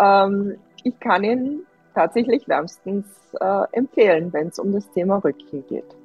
ähm, 0.00 0.54
ich 0.84 0.98
kann 1.00 1.24
ihn 1.24 1.66
tatsächlich 1.92 2.46
wärmstens 2.46 3.06
äh, 3.40 3.64
empfehlen, 3.72 4.32
wenn 4.32 4.46
es 4.46 4.60
um 4.60 4.72
das 4.72 4.88
Thema 4.92 5.16
Rücken 5.16 5.64
geht. 5.68 5.96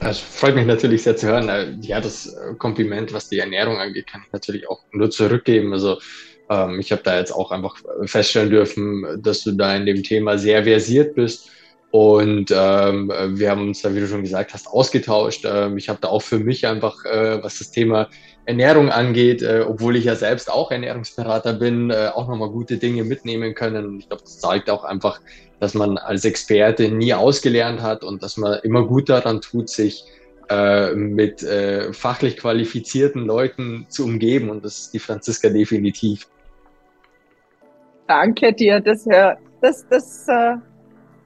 Es 0.00 0.18
freut 0.18 0.56
mich 0.56 0.66
natürlich 0.66 1.04
sehr 1.04 1.16
zu 1.16 1.28
hören. 1.28 1.48
Äh, 1.48 1.76
ja, 1.82 2.00
das 2.00 2.34
äh, 2.34 2.54
Kompliment, 2.56 3.12
was 3.12 3.28
die 3.28 3.38
Ernährung 3.38 3.76
angeht, 3.76 4.08
kann 4.08 4.22
ich 4.26 4.32
natürlich 4.32 4.68
auch 4.68 4.82
nur 4.90 5.10
zurückgeben. 5.10 5.72
Also 5.72 5.98
ähm, 6.48 6.80
ich 6.80 6.90
habe 6.90 7.02
da 7.04 7.16
jetzt 7.16 7.30
auch 7.30 7.52
einfach 7.52 7.76
feststellen 8.06 8.50
dürfen, 8.50 9.22
dass 9.22 9.44
du 9.44 9.52
da 9.52 9.76
in 9.76 9.86
dem 9.86 10.02
Thema 10.02 10.36
sehr 10.36 10.64
versiert 10.64 11.14
bist. 11.14 11.48
Und 11.90 12.52
ähm, 12.56 13.12
wir 13.30 13.50
haben 13.50 13.68
uns 13.68 13.82
da, 13.82 13.92
wie 13.94 14.00
du 14.00 14.06
schon 14.06 14.22
gesagt 14.22 14.54
hast, 14.54 14.68
ausgetauscht. 14.68 15.44
Ähm, 15.44 15.76
ich 15.76 15.88
habe 15.88 15.98
da 16.00 16.08
auch 16.08 16.22
für 16.22 16.38
mich 16.38 16.66
einfach, 16.66 17.04
äh, 17.04 17.42
was 17.42 17.58
das 17.58 17.72
Thema 17.72 18.08
Ernährung 18.44 18.90
angeht, 18.90 19.42
äh, 19.42 19.64
obwohl 19.66 19.96
ich 19.96 20.04
ja 20.04 20.14
selbst 20.14 20.50
auch 20.50 20.70
Ernährungsberater 20.70 21.52
bin, 21.52 21.90
äh, 21.90 22.10
auch 22.14 22.28
nochmal 22.28 22.50
gute 22.50 22.76
Dinge 22.76 23.02
mitnehmen 23.02 23.54
können. 23.54 23.86
Und 23.86 23.98
ich 23.98 24.08
glaube, 24.08 24.22
das 24.22 24.38
zeigt 24.38 24.70
auch 24.70 24.84
einfach, 24.84 25.20
dass 25.58 25.74
man 25.74 25.98
als 25.98 26.24
Experte 26.24 26.88
nie 26.88 27.12
ausgelernt 27.12 27.82
hat 27.82 28.04
und 28.04 28.22
dass 28.22 28.36
man 28.36 28.60
immer 28.62 28.86
gut 28.86 29.08
daran 29.08 29.40
tut, 29.40 29.68
sich 29.68 30.04
äh, 30.48 30.94
mit 30.94 31.42
äh, 31.42 31.92
fachlich 31.92 32.36
qualifizierten 32.36 33.26
Leuten 33.26 33.86
zu 33.88 34.04
umgeben. 34.04 34.48
Und 34.48 34.64
das 34.64 34.78
ist 34.78 34.94
die 34.94 35.00
Franziska 35.00 35.48
definitiv. 35.48 36.28
Danke 38.06 38.52
dir, 38.52 38.80
das, 38.80 39.04
das, 39.60 39.86
das 39.88 40.26
äh, 40.28 40.56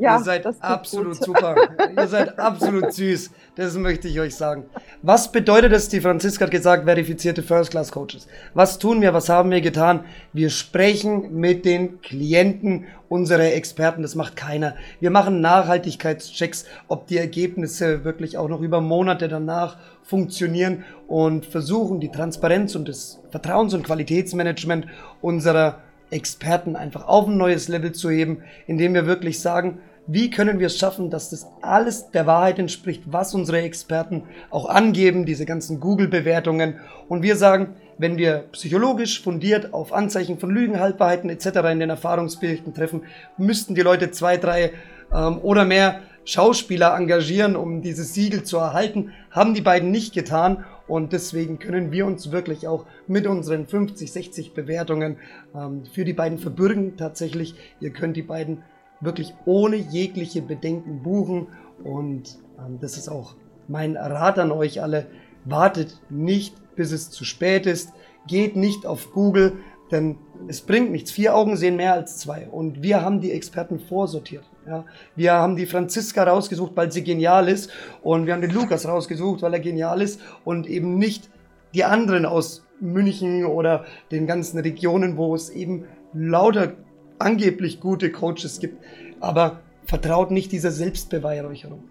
ja, 0.05 0.19
ihr 0.19 0.25
seid 0.25 0.47
absolut 0.61 1.17
super. 1.17 1.57
ihr 1.97 2.07
seid 2.07 2.39
absolut 2.39 2.93
süß. 2.93 3.31
Das 3.57 3.77
möchte 3.77 4.09
ich 4.09 4.21
euch 4.21 4.35
sagen. 4.35 4.65
Was 5.03 5.31
bedeutet 5.31 5.73
es, 5.73 5.89
die 5.89 6.01
Franziska 6.01 6.45
hat 6.45 6.51
gesagt, 6.51 6.85
verifizierte 6.85 7.43
First-Class-Coaches? 7.43 8.27
Was 8.53 8.79
tun 8.79 9.01
wir? 9.01 9.15
Was 9.15 9.29
haben 9.29 9.51
wir 9.51 9.61
getan? 9.61 10.05
Wir 10.33 10.51
sprechen 10.51 11.35
mit 11.35 11.65
den 11.65 12.01
Klienten 12.01 12.87
unserer 13.09 13.53
Experten. 13.53 14.03
Das 14.03 14.15
macht 14.15 14.37
keiner. 14.37 14.75
Wir 15.01 15.11
machen 15.11 15.41
Nachhaltigkeitschecks, 15.41 16.67
ob 16.89 17.07
die 17.07 17.19
Ergebnisse 17.19 18.05
wirklich 18.05 18.39
auch 18.39 18.49
noch 18.49 18.61
über 18.61 18.81
Monate 18.81 19.29
danach 19.29 19.77
funktionieren 20.03 20.85
und 21.09 21.47
versuchen, 21.47 22.01
die 22.01 22.11
Transparenz 22.11 22.75
und 22.75 22.89
das 22.89 23.21
Vertrauens- 23.31 23.75
und 23.75 23.85
Qualitätsmanagement 23.85 24.87
unserer 25.21 25.81
Experten 26.11 26.77
einfach 26.77 27.09
auf 27.09 27.27
ein 27.27 27.37
neues 27.37 27.69
Level 27.69 27.93
zu 27.93 28.11
heben, 28.11 28.43
indem 28.67 28.95
wir 28.95 29.07
wirklich 29.07 29.41
sagen, 29.41 29.79
wie 30.07 30.31
können 30.31 30.59
wir 30.59 30.67
es 30.67 30.79
schaffen, 30.79 31.11
dass 31.11 31.31
das 31.31 31.47
alles 31.63 32.11
der 32.11 32.27
Wahrheit 32.27 32.59
entspricht, 32.59 33.05
was 33.07 33.35
unsere 33.35 33.63
Experten 33.63 34.25
auch 34.51 34.69
angeben, 34.69 35.25
diese 35.25 35.47
ganzen 35.47 35.81
Google-Bewertungen. 35.81 36.81
Und 37.09 37.23
wir 37.23 37.37
sagen, 37.37 37.75
wenn 37.97 38.19
wir 38.19 38.45
psychologisch 38.53 39.23
fundiert 39.23 39.73
auf 39.73 39.93
Anzeichen 39.93 40.39
von 40.39 40.51
Lügen, 40.51 40.81
Haltbarheiten 40.81 41.31
etc. 41.31 41.47
in 41.73 41.81
den 41.81 41.91
Erfahrungsberichten 41.91 42.75
treffen, 42.75 43.03
müssten 43.39 43.75
die 43.75 43.83
Leute 43.83 44.11
zwei, 44.11 44.37
drei 44.37 44.73
ähm, 45.13 45.39
oder 45.39 45.65
mehr 45.65 46.01
Schauspieler 46.25 46.97
engagieren, 46.97 47.55
um 47.55 47.83
dieses 47.83 48.15
Siegel 48.15 48.45
zu 48.45 48.57
erhalten, 48.57 49.13
haben 49.31 49.55
die 49.55 49.61
beiden 49.61 49.91
nicht 49.91 50.15
getan. 50.15 50.65
Und 50.87 51.13
deswegen 51.15 51.59
können 51.59 51.93
wir 51.93 52.05
uns 52.05 52.31
wirklich 52.31 52.69
auch 52.69 52.85
mit 53.07 53.27
unseren 53.27 53.67
50, 53.67 54.13
60 54.13 54.55
Bewertungen 54.55 55.17
ähm, 55.55 55.85
für 55.91 56.05
die 56.05 56.13
beiden 56.13 56.39
verbürgen. 56.39 56.97
Tatsächlich, 56.97 57.55
ihr 57.81 57.91
könnt 57.91 58.17
die 58.17 58.23
beiden 58.23 58.63
wirklich 59.05 59.35
ohne 59.45 59.77
jegliche 59.77 60.43
Bedenken 60.43 61.03
buchen. 61.03 61.49
Und 61.83 62.39
ähm, 62.59 62.79
das 62.81 62.97
ist 62.97 63.09
auch 63.09 63.37
mein 63.69 63.97
Rat 63.97 64.39
an 64.39 64.53
euch 64.53 64.83
alle. 64.83 65.07
Wartet 65.45 66.01
nicht, 66.11 66.55
bis 66.77 66.93
es 66.93 67.11
zu 67.11 67.25
spät 67.25 67.67
ist. 67.67 67.93
Geht 68.27 68.57
nicht 68.57 68.87
auf 68.87 69.13
Google, 69.13 69.53
denn 69.91 70.17
es 70.49 70.63
bringt 70.63 70.91
nichts. 70.91 71.11
Vier 71.11 71.37
Augen 71.37 71.57
sehen 71.57 71.77
mehr 71.77 71.93
als 71.93 72.19
zwei. 72.19 72.49
Und 72.49 72.83
wir 72.83 73.03
haben 73.03 73.21
die 73.21 73.33
Experten 73.33 73.79
vorsortiert. 73.79 74.45
Ja, 74.67 74.85
wir 75.15 75.35
haben 75.35 75.57
die 75.57 75.67
Franziska 75.67 76.25
rausgesucht, 76.25 76.73
weil 76.75 76.91
sie 76.91 77.05
genial 77.05 77.49
ist. 77.49 77.71
Und 78.03 78.27
wir 78.27 78.33
haben 78.33 78.41
den 78.41 78.51
Lukas 78.51 78.89
rausgesucht, 78.89 79.43
weil 79.43 79.53
er 79.53 79.61
genial 79.61 80.01
ist. 80.01 80.21
Und 80.45 80.67
eben 80.67 80.97
nicht 80.97 81.31
die 81.75 81.85
anderen 81.85 82.25
aus 82.25 82.65
München 82.81 83.45
oder 83.45 83.85
den 84.11 84.27
ganzen 84.27 84.59
Regionen, 84.59 85.17
wo 85.17 85.35
es 85.35 85.51
eben 85.51 85.85
lauter 86.13 86.73
angeblich 87.19 87.81
gute 87.81 88.11
Coaches 88.11 88.61
gibt. 88.61 88.83
Aber 89.21 89.61
vertraut 89.85 90.31
nicht 90.31 90.53
dieser 90.53 90.71
Selbstbeweihräucherung. 90.71 91.85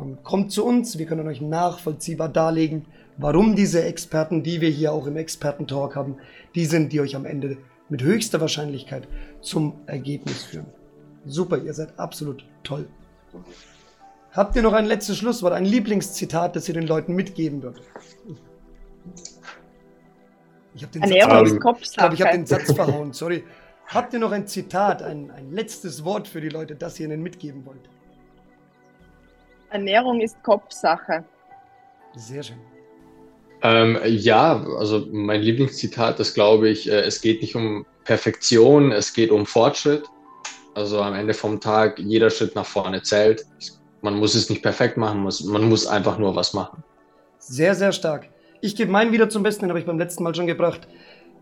Ähm, 0.00 0.18
kommt 0.22 0.52
zu 0.52 0.64
uns, 0.64 0.98
wir 0.98 1.06
können 1.06 1.26
euch 1.26 1.40
nachvollziehbar 1.40 2.28
darlegen, 2.28 2.86
warum 3.16 3.56
diese 3.56 3.82
Experten, 3.84 4.42
die 4.42 4.60
wir 4.60 4.70
hier 4.70 4.92
auch 4.92 5.06
im 5.06 5.16
Expertentalk 5.16 5.96
haben, 5.96 6.16
die 6.54 6.66
sind, 6.66 6.92
die 6.92 7.00
euch 7.00 7.16
am 7.16 7.26
Ende 7.26 7.58
mit 7.88 8.02
höchster 8.02 8.40
Wahrscheinlichkeit 8.40 9.08
zum 9.40 9.74
Ergebnis 9.86 10.44
führen. 10.44 10.66
Super, 11.24 11.58
ihr 11.58 11.74
seid 11.74 11.98
absolut 11.98 12.44
toll. 12.62 12.86
Habt 14.32 14.56
ihr 14.56 14.62
noch 14.62 14.72
ein 14.72 14.86
letztes 14.86 15.18
Schlusswort, 15.18 15.52
ein 15.52 15.64
Lieblingszitat, 15.64 16.54
das 16.54 16.68
ihr 16.68 16.74
den 16.74 16.86
Leuten 16.86 17.14
mitgeben 17.14 17.62
würdet? 17.62 17.82
Ich 20.74 20.82
habe 20.82 20.92
den, 20.92 21.02
Satz, 21.02 21.50
ich 21.50 21.60
glaub, 21.60 22.12
ich 22.12 22.22
hab 22.22 22.32
den 22.32 22.46
Satz 22.46 22.72
verhauen, 22.72 23.12
sorry. 23.12 23.42
Habt 23.88 24.12
ihr 24.12 24.18
noch 24.18 24.32
ein 24.32 24.46
Zitat, 24.46 25.02
ein, 25.02 25.30
ein 25.30 25.50
letztes 25.50 26.04
Wort 26.04 26.28
für 26.28 26.42
die 26.42 26.50
Leute, 26.50 26.74
das 26.74 27.00
ihr 27.00 27.06
ihnen 27.06 27.22
mitgeben 27.22 27.64
wollt? 27.64 27.88
Ernährung 29.70 30.20
ist 30.20 30.42
Kopfsache. 30.42 31.24
Sehr 32.14 32.42
schön. 32.42 32.58
Ähm, 33.62 33.98
ja, 34.04 34.62
also 34.78 35.06
mein 35.10 35.40
Lieblingszitat 35.40 36.20
ist, 36.20 36.34
glaube 36.34 36.68
ich, 36.68 36.90
äh, 36.90 37.00
es 37.00 37.22
geht 37.22 37.40
nicht 37.40 37.56
um 37.56 37.86
Perfektion, 38.04 38.92
es 38.92 39.14
geht 39.14 39.30
um 39.30 39.46
Fortschritt. 39.46 40.04
Also 40.74 41.00
am 41.00 41.14
Ende 41.14 41.32
vom 41.32 41.58
Tag, 41.58 41.98
jeder 41.98 42.28
Schritt 42.28 42.54
nach 42.54 42.66
vorne 42.66 43.02
zählt. 43.02 43.46
Man 44.02 44.14
muss 44.18 44.34
es 44.34 44.50
nicht 44.50 44.62
perfekt 44.62 44.98
machen, 44.98 45.20
muss, 45.20 45.42
man 45.42 45.66
muss 45.66 45.86
einfach 45.86 46.18
nur 46.18 46.36
was 46.36 46.52
machen. 46.52 46.84
Sehr, 47.38 47.74
sehr 47.74 47.92
stark. 47.92 48.28
Ich 48.60 48.76
gebe 48.76 48.92
meinen 48.92 49.12
wieder 49.12 49.30
zum 49.30 49.42
Besten, 49.42 49.62
den 49.62 49.70
habe 49.70 49.80
ich 49.80 49.86
beim 49.86 49.98
letzten 49.98 50.24
Mal 50.24 50.34
schon 50.34 50.46
gebracht. 50.46 50.86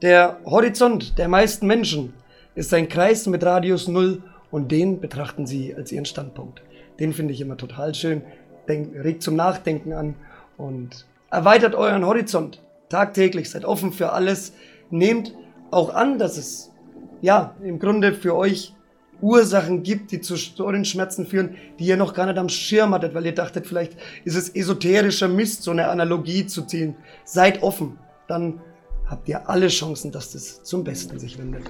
Der 0.00 0.38
Horizont 0.44 1.18
der 1.18 1.28
meisten 1.28 1.66
Menschen 1.66 2.14
ist 2.56 2.74
ein 2.74 2.88
Kreis 2.88 3.26
mit 3.26 3.44
Radius 3.44 3.86
Null 3.86 4.22
und 4.50 4.72
den 4.72 5.00
betrachten 5.00 5.46
sie 5.46 5.74
als 5.74 5.92
ihren 5.92 6.06
Standpunkt. 6.06 6.62
Den 6.98 7.12
finde 7.12 7.32
ich 7.32 7.40
immer 7.40 7.56
total 7.56 7.94
schön, 7.94 8.22
Denk, 8.66 8.96
regt 9.04 9.22
zum 9.22 9.36
Nachdenken 9.36 9.92
an 9.92 10.16
und 10.56 11.06
erweitert 11.30 11.76
euren 11.76 12.04
Horizont 12.04 12.62
tagtäglich, 12.88 13.50
seid 13.50 13.64
offen 13.64 13.92
für 13.92 14.12
alles, 14.12 14.54
nehmt 14.90 15.34
auch 15.70 15.94
an, 15.94 16.18
dass 16.18 16.36
es 16.36 16.72
ja 17.20 17.54
im 17.62 17.78
Grunde 17.78 18.12
für 18.12 18.34
euch 18.34 18.74
Ursachen 19.20 19.82
gibt, 19.82 20.10
die 20.12 20.20
zu 20.20 20.36
euren 20.58 20.84
Schmerzen 20.84 21.26
führen, 21.26 21.56
die 21.78 21.86
ihr 21.86 21.96
noch 21.96 22.14
gar 22.14 22.26
nicht 22.26 22.38
am 22.38 22.48
Schirm 22.48 22.92
hattet, 22.92 23.14
weil 23.14 23.26
ihr 23.26 23.34
dachtet, 23.34 23.66
vielleicht 23.66 23.96
ist 24.24 24.36
es 24.36 24.48
esoterischer 24.48 25.28
Mist, 25.28 25.62
so 25.62 25.70
eine 25.70 25.88
Analogie 25.88 26.46
zu 26.46 26.62
ziehen. 26.62 26.96
Seid 27.24 27.62
offen, 27.62 27.98
dann 28.28 28.60
habt 29.06 29.28
ihr 29.28 29.48
alle 29.48 29.68
Chancen, 29.68 30.12
dass 30.12 30.32
das 30.32 30.62
zum 30.62 30.84
Besten 30.84 31.18
sich 31.18 31.38
wendet. 31.38 31.62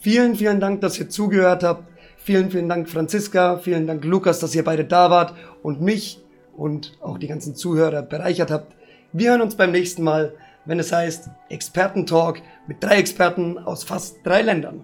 Vielen, 0.00 0.36
vielen 0.36 0.60
Dank, 0.60 0.80
dass 0.80 0.98
ihr 0.98 1.08
zugehört 1.08 1.62
habt. 1.62 1.84
Vielen, 2.16 2.50
vielen 2.50 2.68
Dank, 2.68 2.88
Franziska. 2.88 3.58
Vielen 3.58 3.86
Dank, 3.86 4.04
Lukas, 4.04 4.40
dass 4.40 4.54
ihr 4.54 4.64
beide 4.64 4.84
da 4.84 5.10
wart 5.10 5.34
und 5.62 5.80
mich 5.80 6.20
und 6.56 6.98
auch 7.00 7.18
die 7.18 7.26
ganzen 7.26 7.54
Zuhörer 7.54 8.02
bereichert 8.02 8.50
habt. 8.50 8.74
Wir 9.12 9.30
hören 9.30 9.42
uns 9.42 9.54
beim 9.54 9.72
nächsten 9.72 10.02
Mal, 10.02 10.34
wenn 10.64 10.78
es 10.78 10.92
heißt 10.92 11.30
Expertentalk 11.48 12.42
mit 12.66 12.82
drei 12.82 12.98
Experten 12.98 13.58
aus 13.58 13.84
fast 13.84 14.18
drei 14.24 14.42
Ländern. 14.42 14.82